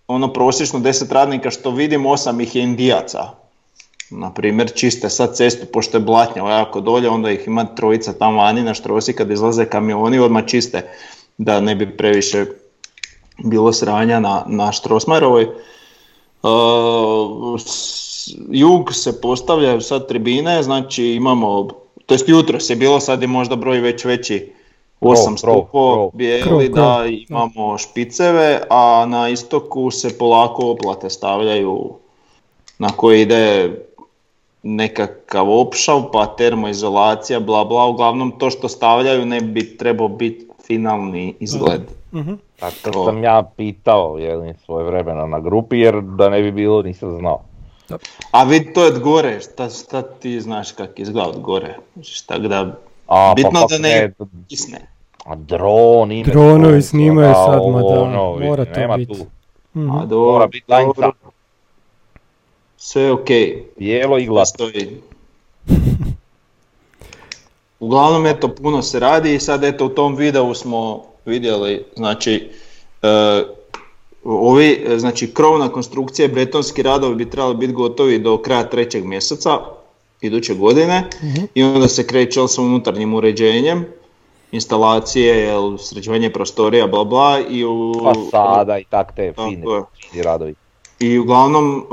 ono 0.07 0.33
prosječno 0.33 0.79
10 0.79 1.11
radnika 1.11 1.51
što 1.51 1.71
vidim, 1.71 2.03
8 2.03 2.41
ih 2.41 2.55
je 2.55 2.63
indijaca. 2.63 3.29
Na 4.09 4.33
primjer, 4.33 4.71
čiste 4.75 5.09
sad 5.09 5.35
cestu, 5.35 5.65
pošto 5.73 5.97
je 5.97 6.01
blatnjavo 6.01 6.49
jako 6.49 6.81
dolje, 6.81 7.09
onda 7.09 7.31
ih 7.31 7.47
ima 7.47 7.65
trojica 7.75 8.13
tamo 8.13 8.37
vani 8.37 8.63
na 8.63 8.73
štrosi 8.73 9.13
kad 9.13 9.31
izlaze 9.31 9.65
kamioni, 9.65 10.19
odmah 10.19 10.45
čiste 10.45 10.89
da 11.37 11.59
ne 11.59 11.75
bi 11.75 11.97
previše 11.97 12.45
bilo 13.43 13.73
sranja 13.73 14.19
na, 14.19 14.43
na 14.47 14.71
Štrosmajerovoj. 14.71 15.47
Uh, 16.43 17.59
jug 18.49 18.93
se 18.93 19.21
postavljaju 19.21 19.81
sad 19.81 20.07
tribine, 20.07 20.63
znači 20.63 21.05
imamo, 21.05 21.67
to 22.05 22.13
jest 22.13 22.29
jutros 22.29 22.69
je 22.69 22.75
bilo, 22.75 22.99
sad 22.99 23.21
je 23.21 23.27
možda 23.27 23.55
broj 23.55 23.79
već 23.79 24.05
veći, 24.05 24.53
Krov, 25.01 25.13
osam 25.13 25.35
krov, 25.35 25.55
stupova 25.55 25.95
krov. 25.95 26.09
bijeli, 26.13 26.69
da 26.69 27.05
imamo 27.29 27.77
špiceve, 27.77 28.61
a 28.69 29.05
na 29.09 29.29
istoku 29.29 29.91
se 29.91 30.17
polako 30.17 30.71
oplate 30.71 31.09
stavljaju 31.09 31.89
na 32.79 32.89
koje 32.89 33.21
ide 33.21 33.71
nekakav 34.63 35.59
opšav, 35.59 36.11
pa 36.13 36.25
termoizolacija, 36.25 37.39
bla 37.39 37.65
bla, 37.65 37.85
uglavnom 37.85 38.31
to 38.31 38.49
što 38.49 38.69
stavljaju 38.69 39.25
ne 39.25 39.41
bi 39.41 39.77
trebao 39.77 40.07
biti 40.07 40.47
finalni 40.67 41.35
izgled. 41.39 41.81
Mhm. 42.13 42.33
Tako 42.59 42.91
To. 42.91 43.05
sam 43.05 43.23
ja 43.23 43.43
pitao 43.57 44.17
je 44.17 44.55
svoje 44.65 44.85
vremena 44.85 45.25
na 45.25 45.39
grupi 45.39 45.79
jer 45.79 46.01
da 46.01 46.29
ne 46.29 46.41
bi 46.41 46.51
bilo 46.51 46.81
nisam 46.81 47.17
znao. 47.19 47.41
A 48.31 48.43
vidi, 48.43 48.73
to 48.73 48.83
je 48.83 48.93
od 48.93 48.99
gore, 48.99 49.39
šta, 49.39 49.69
šta 49.69 50.01
ti 50.01 50.41
znaš 50.41 50.71
kak 50.71 50.99
izgleda 50.99 51.29
od 51.29 51.39
gore, 51.39 51.75
šta 52.01 52.37
da 52.37 52.75
A, 53.11 53.33
Bitno 53.35 53.51
pa, 53.61 53.67
da 53.69 53.77
ne 53.77 54.13
isne. 54.49 54.87
A 55.25 55.35
dron 55.35 56.11
ima. 56.11 56.27
Dronovi 56.31 56.81
snimaju 56.81 57.33
sad, 57.33 57.49
ma 57.49 57.61
ovo, 57.61 57.93
da, 57.93 58.01
ono, 58.01 58.39
mora 58.39 58.65
to 58.65 58.79
nema 58.79 58.97
biti. 58.97 59.13
tu. 59.13 59.25
Mhm. 59.75 59.91
A 59.91 60.05
dobro, 60.05 60.31
Mora 60.31 60.47
biti 60.47 60.71
lanjca. 60.71 61.01
dobro. 61.01 61.31
Sve 62.77 63.01
je 63.01 63.11
okej. 63.11 63.63
Bijelo 63.77 64.17
i 64.17 64.25
glatko. 64.25 64.63
Uglavnom, 67.79 68.25
eto, 68.25 68.55
puno 68.55 68.81
se 68.81 68.99
radi 68.99 69.35
i 69.35 69.39
sad, 69.39 69.63
eto, 69.63 69.85
u 69.85 69.89
tom 69.89 70.15
videu 70.15 70.53
smo 70.53 71.03
vidjeli, 71.25 71.85
znači, 71.95 72.51
e, 73.01 73.43
ovi, 74.23 74.83
e, 74.87 74.99
znači, 74.99 75.33
krovna 75.33 75.69
konstrukcija 75.69 76.25
i 76.25 76.31
betonski 76.31 76.83
radovi 76.83 77.15
bi 77.15 77.29
trebali 77.29 77.55
biti 77.55 77.73
gotovi 77.73 78.19
do 78.19 78.41
kraja 78.41 78.69
trećeg 78.69 79.05
mjeseca 79.05 79.49
iduće 80.21 80.53
godine 80.53 81.09
i 81.55 81.63
onda 81.63 81.87
se 81.87 82.07
kreće 82.07 82.47
sa 82.47 82.61
unutarnjim 82.61 83.13
uređenjem, 83.13 83.85
instalacije, 84.51 85.53
sređivanje 85.79 86.29
prostorija, 86.29 86.87
bla 86.87 87.03
bla 87.03 87.39
i 87.49 87.65
u... 87.65 87.93
Fasada 88.03 88.79
i 88.79 88.83
tak 88.83 89.15
te 89.15 89.33
fine 89.33 89.65
radovi. 90.23 90.55
I 90.99 91.19
uglavnom 91.19 91.77
e, 91.77 91.83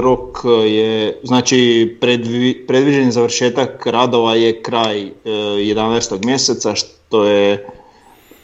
rok 0.00 0.38
je, 0.66 1.20
znači 1.24 1.96
predvi, 2.00 2.66
predviđen 2.66 3.10
završetak 3.10 3.86
radova 3.86 4.34
je 4.34 4.62
kraj 4.62 5.02
e, 5.02 5.12
11. 5.24 6.24
mjeseca 6.26 6.74
što 6.74 7.24
je 7.24 7.68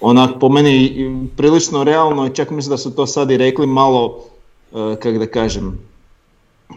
onak 0.00 0.30
po 0.40 0.48
meni 0.48 1.10
prilično 1.36 1.84
realno 1.84 2.26
i 2.26 2.34
čak 2.34 2.50
mislim 2.50 2.70
da 2.70 2.76
su 2.76 2.96
to 2.96 3.06
sad 3.06 3.30
i 3.30 3.36
rekli 3.36 3.66
malo, 3.66 4.24
e, 4.72 4.96
kako 5.02 5.18
da 5.18 5.26
kažem, 5.26 5.78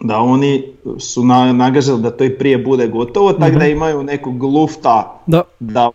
da 0.02 0.20
oni 0.20 0.64
su 1.00 1.26
na, 1.26 1.54
nagažali 1.54 2.02
da 2.02 2.12
to 2.12 2.24
i 2.24 2.38
prije 2.38 2.58
bude 2.58 2.88
gotovo, 2.88 3.34
tako 3.34 3.60
da 3.60 3.68
imaju 3.68 4.04
nekog 4.04 4.44
lufta 4.44 5.22
Da, 5.26 5.44
da, 5.60 5.90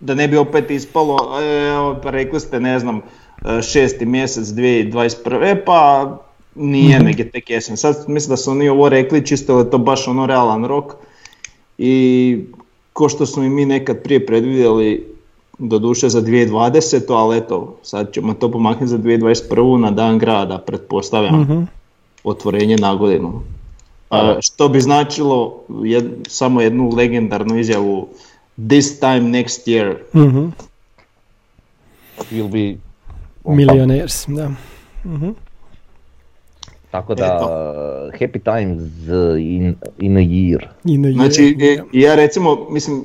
da 0.00 0.14
ne 0.14 0.28
bi 0.28 0.36
opet 0.36 0.70
ispalo, 0.70 1.40
e, 1.42 1.68
evo, 1.68 1.96
pa 2.02 2.10
rekli 2.10 2.40
ste, 2.40 2.60
ne 2.60 2.78
znam, 2.78 3.00
e, 3.44 3.62
šesti 3.62 4.06
mjesec 4.06 4.44
2021. 4.48 5.56
pa 5.66 6.10
nije 6.54 6.98
Mhm. 6.98 7.08
je 7.18 7.30
tek 7.30 7.50
jesen. 7.50 7.76
Sad 7.76 8.04
mislim 8.08 8.30
da 8.30 8.36
su 8.36 8.50
oni 8.50 8.68
ovo 8.68 8.88
rekli 8.88 9.26
čisto 9.26 9.58
je 9.58 9.70
to 9.70 9.78
baš 9.78 10.08
ono 10.08 10.26
realan 10.26 10.64
rok 10.64 10.94
i 11.78 12.38
ko 12.92 13.08
što 13.08 13.26
smo 13.26 13.42
i 13.42 13.48
mi 13.48 13.64
nekad 13.64 14.02
prije 14.02 14.26
predvidjeli, 14.26 15.06
doduše 15.58 16.08
za 16.08 16.22
2020. 16.22 17.14
ali 17.14 17.38
eto, 17.38 17.76
sad 17.82 18.12
ćemo 18.12 18.34
to 18.34 18.50
pomaknuti 18.50 18.86
za 18.86 18.98
2021. 18.98 19.76
na 19.76 19.90
dan 19.90 20.18
grada, 20.18 20.58
pretpostavljam 20.58 21.40
mhm, 21.40 21.62
otvorenje 22.24 22.76
na 22.76 22.94
godinu. 22.94 23.42
A, 24.10 24.36
što 24.40 24.68
bi 24.68 24.80
značilo 24.80 25.54
jed- 25.70 26.28
samo 26.28 26.60
jednu 26.60 26.90
legendarnu 26.90 27.58
izjavu 27.58 28.08
This 28.68 29.00
time 29.00 29.20
next 29.20 29.66
year. 29.66 29.94
mhm. 30.16 30.46
Will 32.32 32.48
be 32.48 32.78
Millionaires, 33.46 34.24
da. 34.28 34.48
Mhm. 35.04 35.28
Tako 36.90 37.14
da, 37.14 37.38
happy 38.12 38.40
times 38.44 38.82
in, 39.38 39.74
in 39.98 40.16
a 40.16 40.20
year. 40.20 40.66
I 40.84 40.98
na 40.98 41.12
Znači, 41.12 41.56
je- 41.58 41.74
e, 41.74 41.82
ja 41.92 42.14
recimo, 42.14 42.66
mislim, 42.70 43.04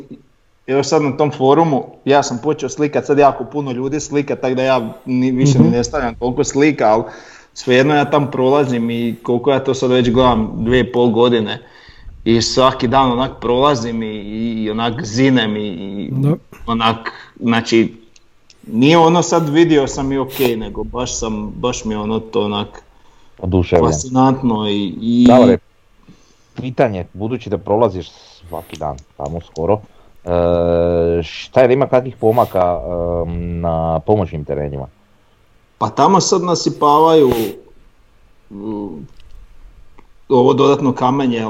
evo 0.68 0.84
sad 0.84 1.01
na 1.01 1.18
tom 1.18 1.32
forumu, 1.32 1.86
ja 2.05 2.24
sam 2.24 2.39
počeo 2.43 2.70
slikat, 2.70 3.05
sad 3.05 3.18
jako 3.20 3.45
puno 3.45 3.72
ljudi 3.72 3.99
slika, 3.99 4.36
tako 4.36 4.55
da 4.55 4.63
ja 4.63 4.93
ni, 5.05 5.32
više 5.32 5.59
ni 5.59 5.70
ne 5.70 5.84
stavljam 5.84 6.16
toliko 6.16 6.43
slika, 6.43 6.86
ali 6.86 7.03
svejedno 7.56 7.95
ja 7.95 8.06
tam 8.06 8.32
prolazim 8.32 8.89
i 8.89 9.16
koliko 9.24 9.51
ja 9.51 9.64
to 9.64 9.74
sad 9.74 9.91
već 9.91 10.10
gledam, 10.12 10.51
dvije 10.56 10.80
i 10.80 10.91
pol 10.91 11.10
godine. 11.10 11.60
I 12.26 12.41
svaki 12.41 12.88
dan 12.88 13.12
onak 13.12 13.32
prolazim 13.41 14.03
i, 14.03 14.16
i 14.64 14.70
onak 14.72 15.06
zinem 15.06 15.58
i, 15.58 15.68
i 15.68 16.12
onak, 16.68 17.12
znači, 17.39 17.93
nije 18.68 18.97
ono 18.97 19.22
sad 19.22 19.49
vidio 19.49 19.88
sam 19.88 20.12
i 20.12 20.18
ok, 20.18 20.39
nego 20.58 20.84
baš 20.84 21.20
sam, 21.20 21.53
baš 21.56 21.86
mi 21.86 21.93
je 21.93 21.97
ono 21.97 22.20
to 22.20 22.41
onak 22.41 22.84
Oduševljen. 23.39 23.91
fascinantno 23.91 24.70
i, 24.70 24.93
i 25.01 25.26
Davore, 25.28 25.58
pitanje, 26.56 27.06
budući 27.14 27.49
da 27.49 27.58
prolaziš 27.58 28.10
svaki 28.10 28.78
dan 28.78 28.97
tamo 29.18 29.41
skoro, 29.41 29.80
e, 30.26 31.24
šta 31.24 31.62
je, 31.62 31.74
ima 31.74 31.88
kakvih 31.88 32.16
pomaka 32.16 32.80
e, 32.80 33.30
na 33.36 33.99
pomoćnim 33.99 34.45
terenima? 34.45 34.88
Pa 35.78 35.89
tamo 35.89 36.21
sad 36.21 36.43
nasipavaju 36.43 37.32
mm, 38.51 39.07
ovo 40.30 40.53
dodatno 40.53 40.93
kamenje, 40.93 41.47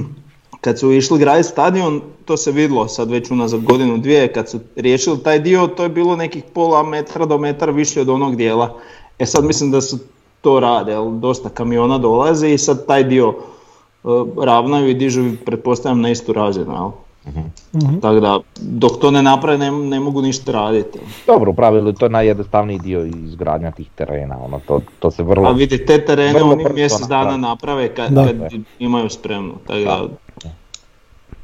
kad 0.64 0.78
su 0.78 0.92
išli 0.92 1.18
graditi 1.18 1.48
stadion, 1.48 2.00
to 2.24 2.36
se 2.36 2.52
vidlo 2.52 2.88
sad 2.88 3.10
već 3.10 3.30
unazad 3.30 3.62
godinu 3.62 3.98
dvije, 3.98 4.32
kad 4.32 4.50
su 4.50 4.58
riješili 4.76 5.22
taj 5.22 5.38
dio, 5.38 5.66
to 5.66 5.82
je 5.82 5.88
bilo 5.88 6.16
nekih 6.16 6.44
pola 6.54 6.82
metra 6.82 7.26
do 7.26 7.38
metar 7.38 7.70
više 7.70 8.00
od 8.00 8.08
onog 8.08 8.36
dijela. 8.36 8.78
E 9.18 9.26
sad 9.26 9.44
mislim 9.44 9.70
da 9.70 9.80
su 9.80 9.98
to 10.40 10.60
rade, 10.60 10.92
jel, 10.92 11.10
dosta 11.10 11.48
kamiona 11.48 11.98
dolazi 11.98 12.48
i 12.48 12.58
sad 12.58 12.86
taj 12.86 13.04
dio 13.04 13.28
uh, 13.28 14.28
ravnaju 14.44 14.88
i 14.88 14.94
dižu, 14.94 15.24
pretpostavljam, 15.44 16.00
na 16.00 16.10
istu 16.10 16.32
razinu. 16.32 16.72
Jel? 16.72 16.90
Mhm. 17.26 18.00
Tako 18.00 18.20
da, 18.20 18.40
dok 18.60 19.00
to 19.00 19.10
ne 19.10 19.22
naprave, 19.22 19.58
ne, 19.58 19.70
ne 19.70 20.00
mogu 20.00 20.22
ništa 20.22 20.52
raditi. 20.52 20.98
Dobro, 21.26 21.50
u 21.50 21.54
pravilu 21.54 21.92
to 21.92 22.06
je 22.06 22.10
najjednostavniji 22.10 22.78
dio 22.78 23.04
izgradnja 23.04 23.70
tih 23.70 23.90
terena, 23.94 24.38
ono, 24.44 24.60
to, 24.66 24.80
to 24.98 25.10
se 25.10 25.22
vrlo... 25.22 25.48
A 25.48 25.52
vidi, 25.52 25.86
te 25.86 26.04
terene 26.04 26.32
Vrlo 26.38 26.52
oni 26.52 26.64
mjesec 26.74 27.06
dana 27.08 27.36
naprave. 27.36 27.38
naprave 27.38 27.94
kad, 27.94 28.10
Da. 28.10 28.26
kad 28.26 28.52
imaju 28.78 29.10
spremno. 29.10 29.54
Tako 29.66 29.80
da, 29.80 30.08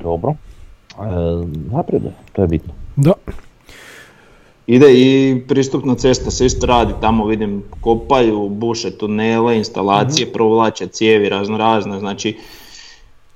Dobro. 0.03 0.35
E, 0.99 1.05
naprijed, 1.71 2.03
to 2.33 2.43
je 2.43 2.49
bitno. 2.49 2.73
Da. 2.97 3.13
ide 4.67 4.87
i 4.93 5.43
pristupna 5.49 5.95
cesta 5.95 6.31
se 6.31 6.47
isto 6.47 6.67
radi, 6.67 6.93
tamo 7.01 7.27
vidim 7.27 7.63
kopaju, 7.81 8.49
buše 8.49 8.91
tunele, 8.91 9.57
instalacije, 9.57 10.33
provlače 10.33 10.87
cijevi 10.87 11.29
razno 11.29 11.59
razne, 11.59 11.99
znači 11.99 12.37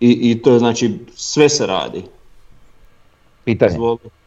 i, 0.01 0.31
i 0.31 0.43
to 0.43 0.53
je 0.53 0.59
znači 0.59 0.99
sve 1.15 1.49
se 1.49 1.67
radi. 1.67 2.03
Pitanje, 3.45 3.79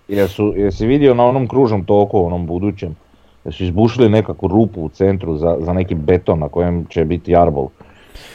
jesu, 0.08 0.54
jesi 0.56 0.88
vidio 0.88 1.14
na 1.14 1.26
onom 1.26 1.48
kružnom 1.48 1.86
toku, 1.86 2.20
onom 2.20 2.46
budućem, 2.48 2.96
jesu 3.46 3.64
izbušili 3.64 4.10
nekakvu 4.10 4.48
rupu 4.48 4.82
u 4.82 4.90
centru 4.90 5.38
za, 5.38 5.58
za 5.60 5.74
neki 5.74 5.96
beton 5.96 6.40
na 6.40 6.50
kojem 6.50 6.86
će 6.86 7.06
biti 7.06 7.32
jarbol? 7.32 7.68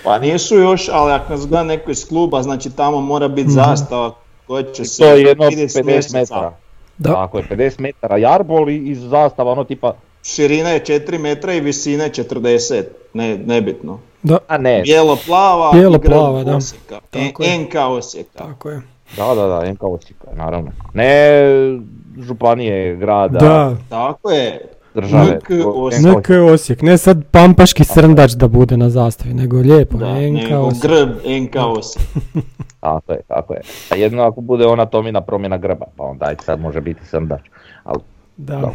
Pa 0.04 0.18
nisu 0.18 0.56
još, 0.56 0.88
ali 0.88 1.12
ako 1.12 1.32
nas 1.32 1.40
gleda 1.40 1.64
neko 1.64 1.90
iz 1.90 2.08
kluba, 2.08 2.42
znači 2.42 2.70
tamo 2.70 3.00
mora 3.00 3.28
biti 3.28 3.50
zastava 3.50 4.14
koja 4.46 4.62
će 4.64 4.84
se 4.84 4.98
To 4.98 5.08
je 5.08 5.22
jedno 5.22 5.48
vidjeti 5.48 5.68
s 5.68 5.76
50 5.76 5.84
mjeseca. 5.84 6.18
metara. 6.18 6.52
Da. 6.98 7.12
Tako 7.12 7.38
je, 7.38 7.44
50 7.46 7.80
metara 7.80 8.16
jarbol 8.16 8.68
i 8.70 8.76
iz 8.78 9.00
zastava, 9.00 9.52
ono 9.52 9.64
tipa, 9.64 9.94
Širina 10.24 10.68
je 10.68 10.80
4 10.80 11.18
metra 11.18 11.54
i 11.54 11.60
visine 11.60 12.04
40, 12.06 12.82
ne, 13.14 13.38
nebitno. 13.38 13.98
Da, 14.22 14.38
a 14.48 14.58
ne, 14.58 14.82
Bijelo-plava 14.82 15.72
Bijelo 15.72 15.94
i 15.94 15.98
grb 15.98 16.04
plava, 16.04 16.44
da. 16.44 16.56
Osijeka. 16.56 17.00
Tako 17.10 17.42
E- 17.42 17.46
je. 17.46 17.58
NK 17.58 17.74
Osijeka. 17.88 18.38
tako 18.38 18.70
je. 18.70 18.80
Da, 19.16 19.34
da, 19.34 19.46
da, 19.48 19.72
NK 19.72 19.82
Osijeka, 19.82 20.26
naravno. 20.34 20.70
Ne 20.94 21.40
županije, 22.18 22.96
grada, 22.96 23.38
Da, 23.38 23.76
Tako 23.88 24.30
je. 24.30 24.60
države. 24.94 25.34
NK 25.34 25.50
NK 25.50 25.66
Osijek. 25.66 26.28
je 26.28 26.42
Osijek, 26.42 26.82
ne 26.82 26.98
sad 26.98 27.24
pampaški 27.26 27.84
srndač 27.84 28.32
da 28.32 28.48
bude 28.48 28.76
na 28.76 28.90
zastavi, 28.90 29.34
nego 29.34 29.56
lijepo, 29.58 29.96
Da, 29.98 30.06
NK 30.12 30.42
nego 30.42 30.56
Osijek. 30.56 30.82
grb 30.84 31.08
NK 31.42 31.54
Osijek. 31.68 32.06
Tako 32.80 33.12
je, 33.12 33.20
tako 33.28 33.54
je. 33.54 33.60
A 33.90 33.96
jedno 33.96 34.22
ako 34.22 34.40
bude 34.40 34.66
ona 34.66 34.86
Tomina 34.86 35.20
promjena 35.20 35.58
grba, 35.58 35.86
pa 35.96 36.04
onda 36.04 36.26
ajde 36.26 36.42
sad 36.42 36.60
može 36.60 36.80
biti 36.80 37.06
srndač. 37.06 37.40
Ali 37.84 37.98
Da. 38.36 38.54
Dobro. 38.54 38.72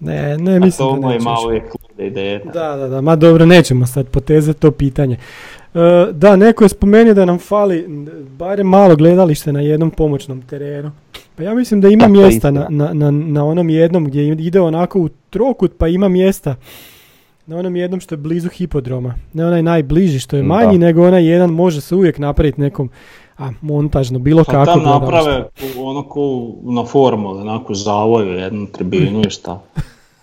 Ne, 0.00 0.38
ne 0.38 0.56
A 0.56 0.60
mislim 0.60 0.88
to 0.88 0.94
da 0.94 1.00
mu 1.00 1.08
je 1.08 1.14
neće 1.14 1.24
malo 1.24 1.48
luda 1.48 2.04
ideja. 2.04 2.40
Da, 2.44 2.76
da, 2.76 2.88
da, 2.88 3.00
ma 3.00 3.16
dobro, 3.16 3.46
nećemo 3.46 3.86
sad 3.86 4.08
potezati 4.08 4.60
to 4.60 4.70
pitanje. 4.70 5.16
E, 5.74 5.78
da, 6.12 6.36
neko 6.36 6.64
je 6.64 6.68
spomenuo 6.68 7.14
da 7.14 7.24
nam 7.24 7.38
fali 7.38 7.86
barem 8.30 8.66
malo 8.66 8.96
gledalište 8.96 9.52
na 9.52 9.60
jednom 9.60 9.90
pomoćnom 9.90 10.42
terenu. 10.42 10.90
Pa 11.36 11.42
ja 11.42 11.54
mislim 11.54 11.80
da 11.80 11.88
ima 11.88 11.98
Da, 11.98 12.06
to 12.06 12.14
je 12.14 12.20
mjesta 12.20 12.50
na, 12.50 12.66
na, 12.70 12.92
na, 12.92 13.10
na 13.10 13.44
onom 13.44 13.70
jednom 13.70 14.04
gdje 14.04 14.28
ide 14.28 14.60
onako 14.60 15.00
u 15.00 15.08
trokut, 15.30 15.72
pa 15.78 15.88
ima 15.88 16.08
mjesta 16.08 16.54
na 17.46 17.56
onom 17.56 17.76
jednom 17.76 18.00
što 18.00 18.12
je 18.12 18.18
blizu 18.18 18.48
hipodroma. 18.48 19.14
Ne 19.32 19.46
onaj 19.46 19.62
najbliži 19.62 20.18
što 20.18 20.36
je 20.36 20.42
Da. 20.42 20.48
manji, 20.48 20.78
nego 20.78 21.06
onaj 21.06 21.26
jedan 21.26 21.50
može 21.50 21.80
se 21.80 21.94
uvijek 21.94 22.18
napraviti 22.18 22.60
nekom 22.60 22.90
a, 23.38 23.48
montažno, 23.62 24.18
bilo 24.18 24.44
Pa 24.44 24.52
kako 24.52 24.64
tam 24.66 24.80
gledalište. 24.80 25.06
naprave 25.06 25.42
ku- 25.74 25.82
ono 25.82 26.02
ko 26.02 26.20
na 26.64 26.84
formuli, 26.84 27.40
onako 27.40 27.74
zavoju 27.74 28.28
jednu 28.28 28.66
tribinu 28.68 29.20
i 29.20 29.30
šta. 29.30 29.60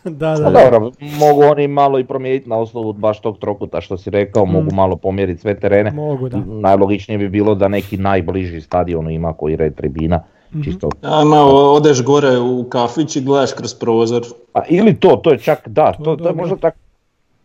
da, 0.13 0.35
da, 0.35 0.43
Pa 0.43 0.49
da. 0.51 0.63
dobro, 0.63 0.91
mogu 1.19 1.41
oni 1.41 1.67
malo 1.67 1.99
i 1.99 2.03
promijeniti 2.03 2.49
na 2.49 2.57
osnovu 2.57 2.93
baš 2.93 3.21
tog 3.21 3.37
trokuta 3.37 3.81
što 3.81 3.97
si 3.97 4.09
rekao, 4.09 4.45
mogu 4.45 4.71
malo 4.73 4.95
pomjeriti 4.95 5.41
sve 5.41 5.59
terene. 5.59 5.91
Mogu, 5.91 6.29
da. 6.29 6.37
Najlogičnije 6.45 7.17
bi 7.17 7.29
bilo 7.29 7.55
da 7.55 7.67
neki 7.67 7.97
najbliži 7.97 8.61
stadion 8.61 9.11
ima 9.11 9.33
koji 9.33 9.55
red 9.55 9.75
tribina, 9.75 10.23
čisto. 10.63 10.89
Ajme, 11.01 11.39
o- 11.39 11.73
odeš 11.73 12.03
gore 12.03 12.37
u 12.37 12.63
kafić 12.63 13.15
i 13.15 13.21
gledaš 13.21 13.53
kroz 13.53 13.73
prozor. 13.73 14.23
A 14.53 14.61
ili 14.69 14.95
to, 14.95 15.15
to 15.15 15.31
je 15.31 15.37
čak 15.39 15.67
da, 15.67 15.91
To 15.93 16.11
je 16.11 16.17
to, 16.17 16.23
to 16.23 16.29
je 16.29 16.35
možda 16.35 16.55
tak, 16.55 16.75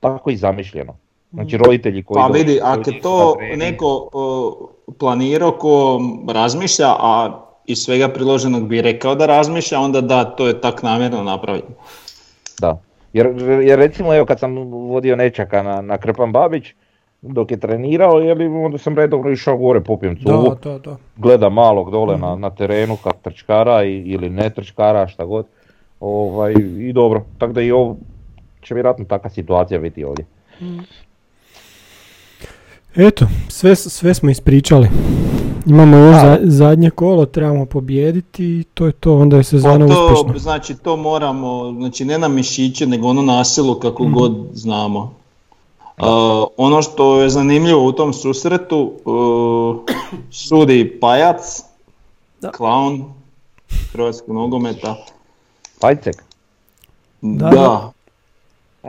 tako 0.01 0.31
i 0.31 0.37
zamišljeno. 0.37 0.97
Znači 1.33 1.57
roditelji 1.57 2.03
koji... 2.03 2.15
Pa 2.17 2.27
vidi, 2.27 2.61
ako 2.63 2.91
je 2.91 3.01
to 3.01 3.37
neko 3.57 4.09
o, 4.13 4.69
planirao 4.99 5.53
ko 5.53 6.01
razmišlja, 6.29 6.87
a 6.89 7.41
iz 7.67 7.79
svega 7.79 8.09
priloženog 8.09 8.69
bi 8.69 8.83
rekao 8.83 9.15
da 9.15 9.27
razmišlja, 9.27 9.81
onda 9.81 10.01
da, 10.01 10.25
to 10.25 10.47
je 10.47 10.61
tak 10.61 10.83
namjerno 10.83 11.23
napravljeno. 11.23 11.69
Da. 12.61 12.79
Jer, 13.13 13.27
jer 13.63 13.79
recimo 13.79 14.15
evo 14.15 14.27
kad 14.27 14.41
sam 14.41 14.55
vodio 14.73 15.17
nečaka 15.17 15.63
na, 15.63 15.81
na 15.81 15.99
Krpan 15.99 16.33
Babić, 16.33 16.75
dok 17.23 17.51
je 17.51 17.61
trenirao, 17.61 18.19
je 18.21 18.35
li, 18.35 18.47
onda 18.47 18.79
sam 18.79 18.97
redovno 18.97 19.31
išao 19.31 19.57
gore, 19.57 19.81
popijem 19.81 20.17
cugu, 20.17 20.57
Da, 20.65 20.71
da, 20.71 20.79
da. 20.79 20.97
gleda 21.17 21.49
malog 21.49 21.91
dole 21.91 22.19
na, 22.19 22.37
na 22.37 22.51
terenu 22.51 22.97
kad 22.97 23.21
trčkara 23.23 23.85
i, 23.85 23.97
ili 23.97 24.31
ne 24.31 24.51
trčkara, 24.51 25.07
šta 25.09 25.25
god. 25.25 25.47
Ovaj, 26.01 26.55
I 26.79 26.93
dobro, 26.93 27.23
tako 27.39 27.53
da 27.53 27.63
i 27.63 27.71
ovo 27.71 27.97
će 28.63 28.75
vjerojatno 28.75 29.05
takva 29.05 29.31
situacija 29.31 29.81
biti 29.81 30.05
ovdje. 30.05 30.25
Eto, 32.97 33.27
sve, 33.49 33.77
sve 33.77 34.15
smo 34.15 34.31
ispričali. 34.31 34.89
Imamo 35.67 35.97
još 35.99 36.17
za- 36.17 36.39
zadnje 36.43 36.91
kolo, 36.91 37.27
trebamo 37.27 37.67
pobijediti 37.67 38.45
i 38.45 38.65
to 38.65 38.87
je 38.87 38.93
to, 38.93 39.15
onda 39.15 39.37
je 39.37 39.41
Pa 39.41 39.45
sezona 39.45 39.87
to, 39.89 40.11
uspješna. 40.13 40.39
znači 40.41 40.75
to 40.75 40.97
moramo, 40.99 41.73
znači 41.73 42.05
ne 42.05 42.19
na 42.19 42.29
mišiće, 42.29 42.87
nego 42.87 43.09
ono 43.09 43.23
nasilu 43.23 43.75
kako 43.75 44.05
god 44.07 44.33
znamo. 44.53 45.15
Uh, 45.99 46.05
ono 46.57 46.83
što 46.83 47.21
je 47.21 47.31
zanimljivo 47.31 47.85
u 47.85 47.93
tom 47.93 48.13
susretu, 48.13 48.93
uh, 49.05 49.77
sudi 50.31 50.99
pajac, 51.01 51.63
Da. 52.41 52.51
klaun 52.51 53.05
hrvatskog 53.93 54.35
nogometa. 54.35 54.97
Pajcek, 55.81 56.23
Da, 57.23 57.51
Da, 57.51 57.91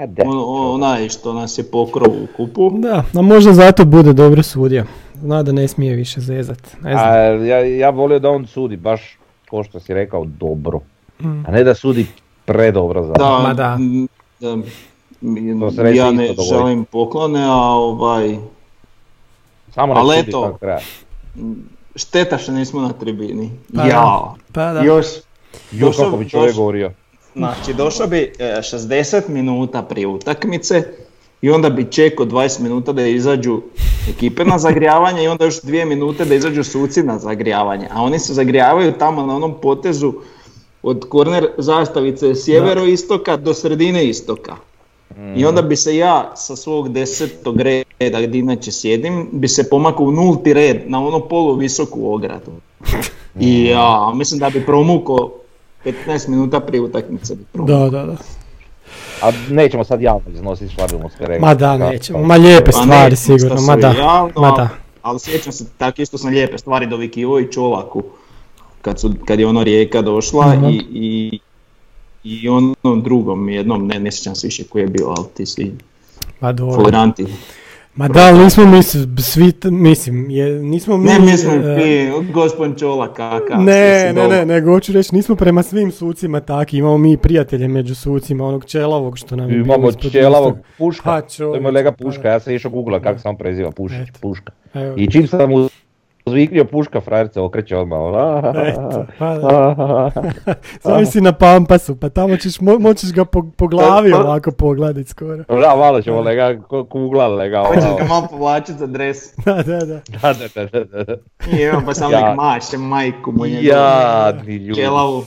da. 0.06 0.24
On, 0.26 0.38
on- 0.38 0.74
onaj 0.74 1.10
što 1.10 1.34
nas 1.34 1.58
je 1.58 1.64
pokrao 1.64 2.10
u 2.14 2.28
kupu. 2.38 2.72
Da, 2.72 3.04
a 3.14 3.22
možda 3.22 3.54
zato 3.54 3.86
bude 3.86 4.14
dobro 4.14 4.44
sudio. 4.44 4.86
Zna 5.26 5.44
da 5.44 5.52
ne 5.52 5.68
smije 5.68 5.96
više 5.96 6.22
zezat. 6.22 6.76
Ne 6.82 6.94
A, 6.94 6.98
znam. 6.98 7.46
ja, 7.46 7.60
ja 7.60 7.90
volio 7.90 8.20
da 8.20 8.30
on 8.30 8.48
sudi 8.48 8.78
baš, 8.78 9.18
ko 9.50 9.64
što 9.64 9.80
si 9.80 9.94
rekao, 9.94 10.26
dobro. 10.26 10.80
Mm. 11.20 11.46
A 11.48 11.52
ne 11.52 11.64
da 11.64 11.76
sudi 11.76 12.06
predobro 12.46 13.04
za 13.04 13.14
Da, 13.14 13.40
Ma 13.40 13.54
da. 13.54 13.78
da, 14.40 14.48
m, 14.48 14.64
To 15.60 15.72
se 15.72 15.84
neće 15.84 15.98
ja 15.98 16.12
ne 16.12 16.34
želim 16.50 16.86
poklone, 16.86 17.44
a 17.44 17.54
ovaj, 17.54 18.38
Samo 19.72 19.94
ne 19.94 20.00
Ali 20.00 20.18
sudi 20.18 20.30
eto. 20.30 20.58
šteta 21.96 22.38
što 22.38 22.52
nismo 22.52 22.82
na 22.82 22.90
tribini. 22.92 23.52
Pa 23.76 23.82
da. 23.82 23.88
ja, 23.88 24.34
Pa 24.52 24.74
da. 24.74 24.82
još, 24.82 25.06
Došao- 25.72 26.06
kako 26.06 26.18
bi 26.18 26.30
čovjek 26.30 26.56
govorio. 26.56 26.92
znači 27.36 27.74
došao 27.74 28.08
bi 28.08 28.34
e, 28.40 28.60
60 28.64 29.30
minuta 29.30 29.82
prije 29.82 30.08
utakmice 30.08 30.84
i 31.46 31.50
onda 31.50 31.70
bi 31.70 31.92
čekao 31.92 32.26
20 32.26 32.62
minuta 32.62 32.94
da 32.94 33.06
izađu 33.08 33.62
ekipe 34.10 34.46
na 34.46 34.58
zagrijavanje 34.58 35.24
i 35.24 35.28
onda 35.28 35.46
još 35.46 35.62
2 35.62 35.86
minute 35.86 36.26
da 36.26 36.36
izađu 36.36 36.64
suci 36.64 37.04
na 37.04 37.20
zagrijavanje. 37.20 37.88
A 37.92 38.02
oni 38.02 38.20
se 38.20 38.34
zagrijavaju 38.34 38.94
tamo 39.00 39.26
na 39.26 39.36
onom 39.36 39.54
potezu 39.62 40.14
od 40.84 41.06
korner 41.10 41.48
zastavice 41.58 42.36
sjeveroistoka 42.36 43.38
do 43.38 43.54
sredine 43.54 44.06
istoka. 44.06 44.56
I 45.36 45.46
onda 45.46 45.62
bi 45.62 45.76
se 45.76 45.98
ja 45.98 46.32
sa 46.36 46.56
svog 46.56 46.90
desetog 46.90 47.62
reda 47.62 48.22
gdje 48.22 48.40
inače 48.40 48.72
sjedim, 48.72 49.30
bi 49.32 49.48
se 49.48 49.70
pomakao 49.70 50.06
u 50.06 50.12
nulti 50.12 50.54
red 50.54 50.82
na 50.88 51.06
ono 51.06 51.20
polu 51.20 51.56
visoku 51.56 52.14
ogradu. 52.14 52.52
I 53.40 53.66
ja, 53.66 54.12
mislim 54.16 54.40
da 54.40 54.50
bi 54.50 54.66
promukao 54.66 55.32
15 55.86 56.30
minuta 56.30 56.60
prije 56.60 56.82
utakmice. 56.82 57.36
Da, 57.54 57.90
da, 57.90 58.06
da. 58.06 58.18
A 59.22 59.32
nećemo 59.50 59.84
sad 59.84 60.02
javno 60.02 60.22
iznositi 60.34 60.76
rekao. 61.20 61.48
Ma 61.48 61.54
da, 61.54 61.78
nećemo. 61.78 62.20
Ma 62.20 62.36
lijepe 62.36 62.72
Pa 62.72 62.72
stvari 62.72 63.10
ne, 63.10 63.16
sigurno, 63.16 63.62
ma 63.62 63.76
da. 63.76 63.88
javno, 63.92 64.42
Ma 64.42 64.52
da. 64.52 64.70
Ali 65.02 65.20
sjećam 65.20 65.54
se, 65.54 65.66
tako 65.78 66.02
isto 66.02 66.18
sam 66.18 66.30
lijepe 66.30 66.58
stvari 66.58 66.88
dovikivao 66.88 67.40
i 67.40 67.52
Čolaku. 67.52 68.04
Kad, 68.82 69.00
su, 69.00 69.14
kad 69.26 69.40
je 69.40 69.48
ono 69.48 69.64
rijeka 69.64 70.02
došla 70.02 70.56
Mhm. 70.56 70.66
i, 70.66 70.82
i, 70.92 71.40
i 72.24 72.50
onom 72.50 73.02
drugom 73.04 73.50
jednom, 73.50 73.88
ne, 73.88 74.00
ne 74.00 74.12
sjećam 74.12 74.36
se 74.36 74.48
više 74.48 74.64
koji 74.64 74.82
je 74.84 74.88
bio, 74.88 75.08
ali 75.08 75.26
ti 75.34 75.46
svi 75.46 75.74
Ma 76.40 76.52
dobro. 76.52 76.84
Ma 77.96 78.08
da, 78.08 78.28
ali 78.28 78.44
nismo 78.44 78.66
mi 78.66 78.84
svi, 78.84 79.54
mislim, 79.72 80.30
je, 80.30 80.60
nismo 80.60 80.98
mi... 80.98 81.06
Ne 81.06 81.20
mislim 81.20 81.62
e, 81.64 81.78
ti, 81.78 82.12
gospodin 82.34 82.76
Čola 82.76 83.14
kakav. 83.14 83.62
Ne, 83.62 84.14
ne, 84.14 84.28
ne, 84.28 84.46
nego 84.46 84.72
hoću 84.72 84.94
reći, 84.94 85.16
nismo 85.16 85.36
prema 85.36 85.64
svim 85.64 85.92
sucima 85.92 86.40
taki, 86.40 86.78
imamo 86.78 86.98
mi 86.98 87.18
prijatelje 87.18 87.68
među 87.68 87.96
sucima, 87.96 88.46
onog 88.46 88.66
čelavog 88.66 89.18
što 89.18 89.36
nam 89.36 89.50
je 89.50 89.60
Imamo 89.60 89.92
Čelavog. 89.92 90.58
Puška, 90.78 91.04
Pa, 91.04 91.22
to 91.22 91.56
je 91.56 91.62
moj 91.62 91.72
lega 91.72 91.92
pa 91.92 92.04
Puška, 92.04 92.30
ja 92.30 92.40
sam 92.40 92.54
išao 92.54 92.72
googla 92.72 93.00
kako 93.00 93.20
se 93.20 93.28
on 93.28 93.38
preziva, 93.38 93.72
Pušić. 93.72 94.10
Puška. 94.22 94.52
Evo, 94.74 94.94
I 94.98 95.12
čim 95.12 95.28
sam 95.28 95.50
mu 95.50 95.70
zviknio 96.26 96.66
Puška, 96.66 97.02
frajer 97.02 97.30
se 97.30 97.42
okreće 97.42 97.78
odmah, 97.78 98.00
ono, 98.00 98.44
eto, 98.60 99.06
pa 100.84 101.06
si 101.06 101.22
na 101.22 101.32
Pampasu, 101.32 101.96
pa 101.96 102.10
tamo 102.10 102.38
ćeš, 102.38 102.54
mo- 102.56 102.80
moćeš 102.80 103.14
ga 103.14 103.26
po, 103.26 103.44
po 103.52 103.68
glavi 103.68 104.12
Pa- 104.12 104.18
ovako 104.18 104.52
pogledati 104.52 105.10
skoro. 105.10 105.44
Da, 105.52 105.76
malo 105.76 106.02
ćemo 106.02 106.22
lega, 106.22 106.60
kugla 106.90 107.28
lega, 107.28 107.60
ono. 107.60 107.68
Hoćeš 107.70 107.98
ga 108.00 108.06
malo 108.06 108.28
povlačiti 108.28 108.74
za 108.74 108.88
dres. 108.88 109.18
Da, 109.46 109.54
da, 109.56 109.80
da. 109.80 110.00
Da, 110.14 110.34
da, 110.56 110.66
da, 110.66 110.84
da, 110.84 111.04
da. 111.04 111.16
I 111.50 111.62
evo 111.62 111.82
pa 111.86 111.94
samo 111.94 112.12
Ja. 112.12 112.22
nek 112.22 112.38
maše 112.38 112.78
majku 112.78 113.32
mu 113.32 113.46
njegovu. 113.46 113.64
Jadni 113.64 114.56
ljudi. 114.56 114.76
Čelavu. 114.76 115.24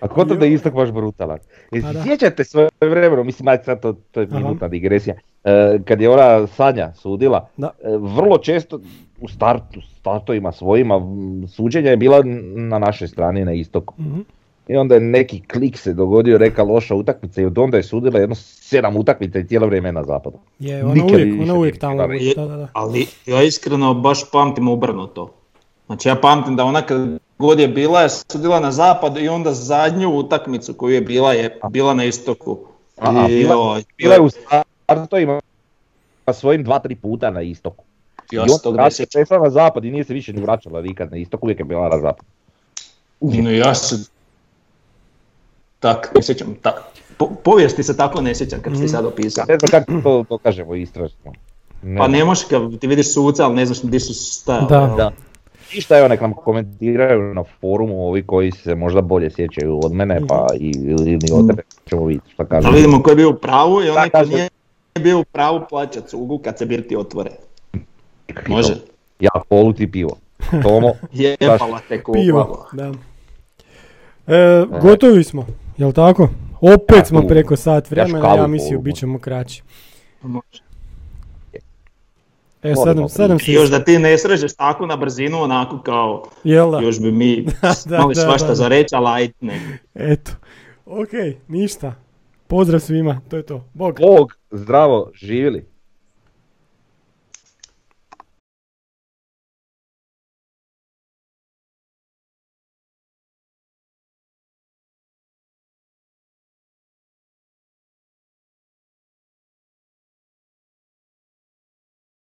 A 0.00 0.08
ko 0.08 0.24
to 0.24 0.34
da 0.34 0.44
je 0.44 0.52
istok 0.52 0.74
baš 0.74 0.90
brutalan? 0.90 1.38
Pa 1.72 2.02
sjećate 2.02 2.44
svoje 2.44 2.68
vremeno, 2.82 3.24
mislim, 3.24 3.48
ajde 3.48 3.64
sad 3.64 3.80
to, 3.80 3.92
to 3.92 4.20
je 4.20 4.26
minutna 4.26 4.68
digresija, 4.68 5.14
kad 5.84 6.00
je 6.00 6.10
ona 6.10 6.46
Sanja 6.46 6.92
sudila, 6.94 7.48
Da. 7.56 7.70
e, 7.84 7.96
vrlo 7.96 8.38
često 8.38 8.80
u 9.20 9.28
startu, 9.28 9.80
startovima 10.00 10.52
svojima, 10.52 11.00
suđenja 11.48 11.90
je 11.90 11.96
bila 11.96 12.22
na 12.56 12.78
našoj 12.78 13.08
strani, 13.08 13.44
na 13.44 13.52
istoku. 13.52 13.94
Mhm. 13.98 14.20
I 14.68 14.76
onda 14.76 14.94
je 14.94 15.00
neki 15.00 15.40
klik 15.42 15.78
se 15.78 15.92
dogodio, 15.92 16.38
reka 16.38 16.62
loša 16.62 16.94
utakmica 16.94 17.40
i 17.40 17.44
od 17.44 17.58
onda 17.58 17.76
je 17.76 17.82
sudila 17.82 18.20
jedno 18.20 18.34
sedam 18.34 18.96
utakmica 18.96 19.38
i 19.38 19.44
cijelo 19.44 19.66
vrijeme 19.66 19.92
na 19.92 20.04
zapadu. 20.04 20.36
Je, 20.58 20.84
ona 20.84 20.94
Nikad 20.94 21.10
uvijek, 21.10 21.42
ona 21.42 21.54
uvijek 21.54 21.78
tamo, 21.78 22.04
uvijek, 22.04 22.36
da, 22.36 22.46
da, 22.46 22.56
da. 22.56 22.68
Ali 22.72 23.06
ja 23.26 23.42
iskreno 23.42 23.94
baš 23.94 24.30
pamtim 24.30 24.68
obrnuto. 24.68 25.30
Znači 25.86 26.08
ja 26.08 26.14
pamtim 26.14 26.56
da 26.56 26.64
ona 26.64 26.82
kad 26.82 27.00
god 27.38 27.60
je 27.60 27.68
bila 27.68 28.00
je 28.00 28.08
sudila 28.08 28.60
na 28.60 28.72
zapadu 28.72 29.20
i 29.20 29.28
onda 29.28 29.52
zadnju 29.52 30.10
utakmicu 30.10 30.74
koju 30.74 30.94
je 30.94 31.00
bila 31.00 31.32
je 31.32 31.58
bila 31.70 31.94
na 31.94 32.04
istoku. 32.04 32.58
A, 32.98 33.10
a, 33.16 33.28
I, 33.28 33.42
bila- 33.42 33.74
joj, 33.74 33.82
Bila 33.98 34.14
je 34.14 34.20
u 34.20 34.28
startovima 34.94 35.40
svojim 36.32 36.64
dva, 36.64 36.78
tri 36.78 36.94
puta 36.94 37.30
na 37.30 37.42
istoku. 37.42 37.84
I 38.32 38.36
ja 38.36 38.44
onda 38.64 38.90
se 38.90 39.06
prešla 39.12 39.38
na 39.38 39.50
zapad 39.50 39.84
i 39.84 39.90
nije 39.90 40.04
se 40.04 40.14
više 40.14 40.32
ni 40.32 40.42
vraćala 40.42 40.82
nikad 40.82 41.10
na 41.10 41.16
istok, 41.16 41.44
uvijek 41.44 41.58
je 41.58 41.64
bila 41.64 41.88
na 41.88 41.98
zapad. 41.98 42.26
No 43.20 43.50
ja 43.50 43.74
se 43.74 43.96
tak 45.80 46.12
ne 46.14 46.22
sjećam. 46.22 46.54
Tak. 46.62 46.82
Po, 47.16 47.30
povijesti 47.44 47.82
se 47.82 47.96
tako 47.96 48.20
ne 48.20 48.34
sjećam 48.34 48.60
kad 48.62 48.76
si 48.76 48.82
ti 48.82 48.88
sad 48.88 49.06
opisao. 49.06 49.44
Ne 49.48 49.58
znam 49.58 49.70
kako 49.70 50.02
to 50.02 50.24
dokažemo 50.28 50.74
istražno. 50.74 51.32
Ne 51.82 51.98
Pa 51.98 52.08
ne 52.08 52.24
možeš 52.24 52.44
kad 52.44 52.78
ti 52.78 52.86
vidiš 52.86 53.14
suca, 53.14 53.44
ali 53.44 53.54
ne 53.54 53.66
znaš 53.66 53.82
gdje 53.82 54.00
su 54.00 54.14
stajali. 54.14 54.66
Da. 54.68 54.94
Da. 54.96 55.10
Ništa 55.74 55.98
evo 55.98 56.08
nek 56.08 56.20
nam 56.20 56.32
komentiraju 56.32 57.34
na 57.34 57.44
forumu 57.60 58.08
ovi 58.08 58.26
koji 58.26 58.50
se 58.50 58.74
možda 58.74 59.00
bolje 59.00 59.30
sjećaju 59.30 59.80
od 59.84 59.92
mene 59.92 60.20
pa 60.28 60.46
i 60.60 60.70
ili 60.70 61.18
od 61.32 61.46
tebe 61.46 61.62
ćemo 61.88 62.06
vidjeti 62.06 62.30
šta 62.32 62.44
kažu. 62.44 62.68
Da 62.68 62.76
vidimo 62.76 63.02
ko 63.02 63.10
je 63.10 63.16
bio 63.16 63.30
u 63.30 63.34
pravu 63.34 63.82
i 63.82 63.90
onaj 63.90 64.10
ko 64.10 64.24
nije 64.24 64.48
bio 64.94 65.20
u 65.20 65.24
pravu 65.24 65.60
plaća 65.68 66.00
cugu 66.00 66.38
kad 66.38 66.58
se 66.58 66.66
birti 66.66 66.96
otvore. 66.96 67.30
Može. 68.48 68.74
Ja 69.20 69.30
polu 69.48 69.72
ti 69.72 69.90
pivo. 69.92 70.16
Tomo, 70.62 70.92
Jebala 71.40 71.80
te 71.88 72.02
kupa. 72.02 72.18
Pivo, 72.18 72.66
da. 72.72 72.92
E, 74.26 74.64
gotovi 74.80 75.24
smo, 75.24 75.46
jel 75.76 75.92
tako? 75.92 76.28
Opet 76.60 76.96
Ja 76.98 77.04
smo 77.04 77.22
preko 77.22 77.56
sat 77.56 77.90
vremena, 77.90 78.34
ja 78.34 78.46
mislim 78.46 78.82
bit 78.82 78.96
ćemo 78.96 79.18
kraći. 79.18 79.62
Može. 80.22 80.62
E, 82.62 82.74
sad, 82.74 82.96
nam- 82.96 83.08
sad 83.08 83.30
nam 83.30 83.38
se... 83.38 83.52
Još 83.52 83.70
da 83.70 83.84
ti 83.84 83.98
ne 83.98 84.18
srežeš 84.18 84.54
tako 84.54 84.86
na 84.86 84.96
brzinu, 84.96 85.42
onako 85.42 85.78
kao, 85.82 86.24
Jel 86.44 86.70
da? 86.70 86.78
još 86.78 87.00
bi 87.00 87.12
mi 87.12 87.42
da, 87.62 87.74
da, 87.86 88.14
svašta 88.14 88.46
da. 88.48 88.54
za 88.54 88.68
reći, 88.68 88.94
ali 88.94 89.06
ajde 89.08 89.34
ne. 89.40 89.78
Eto. 89.94 90.30
Ok, 90.86 91.08
ništa. 91.48 91.94
Pozdrav 92.48 92.80
svima, 92.80 93.20
to 93.28 93.36
je 93.36 93.42
to. 93.42 93.64
Bog. 93.74 94.00
Bog, 94.00 94.38
zdravo, 94.50 95.10
živjeli. 95.14 95.77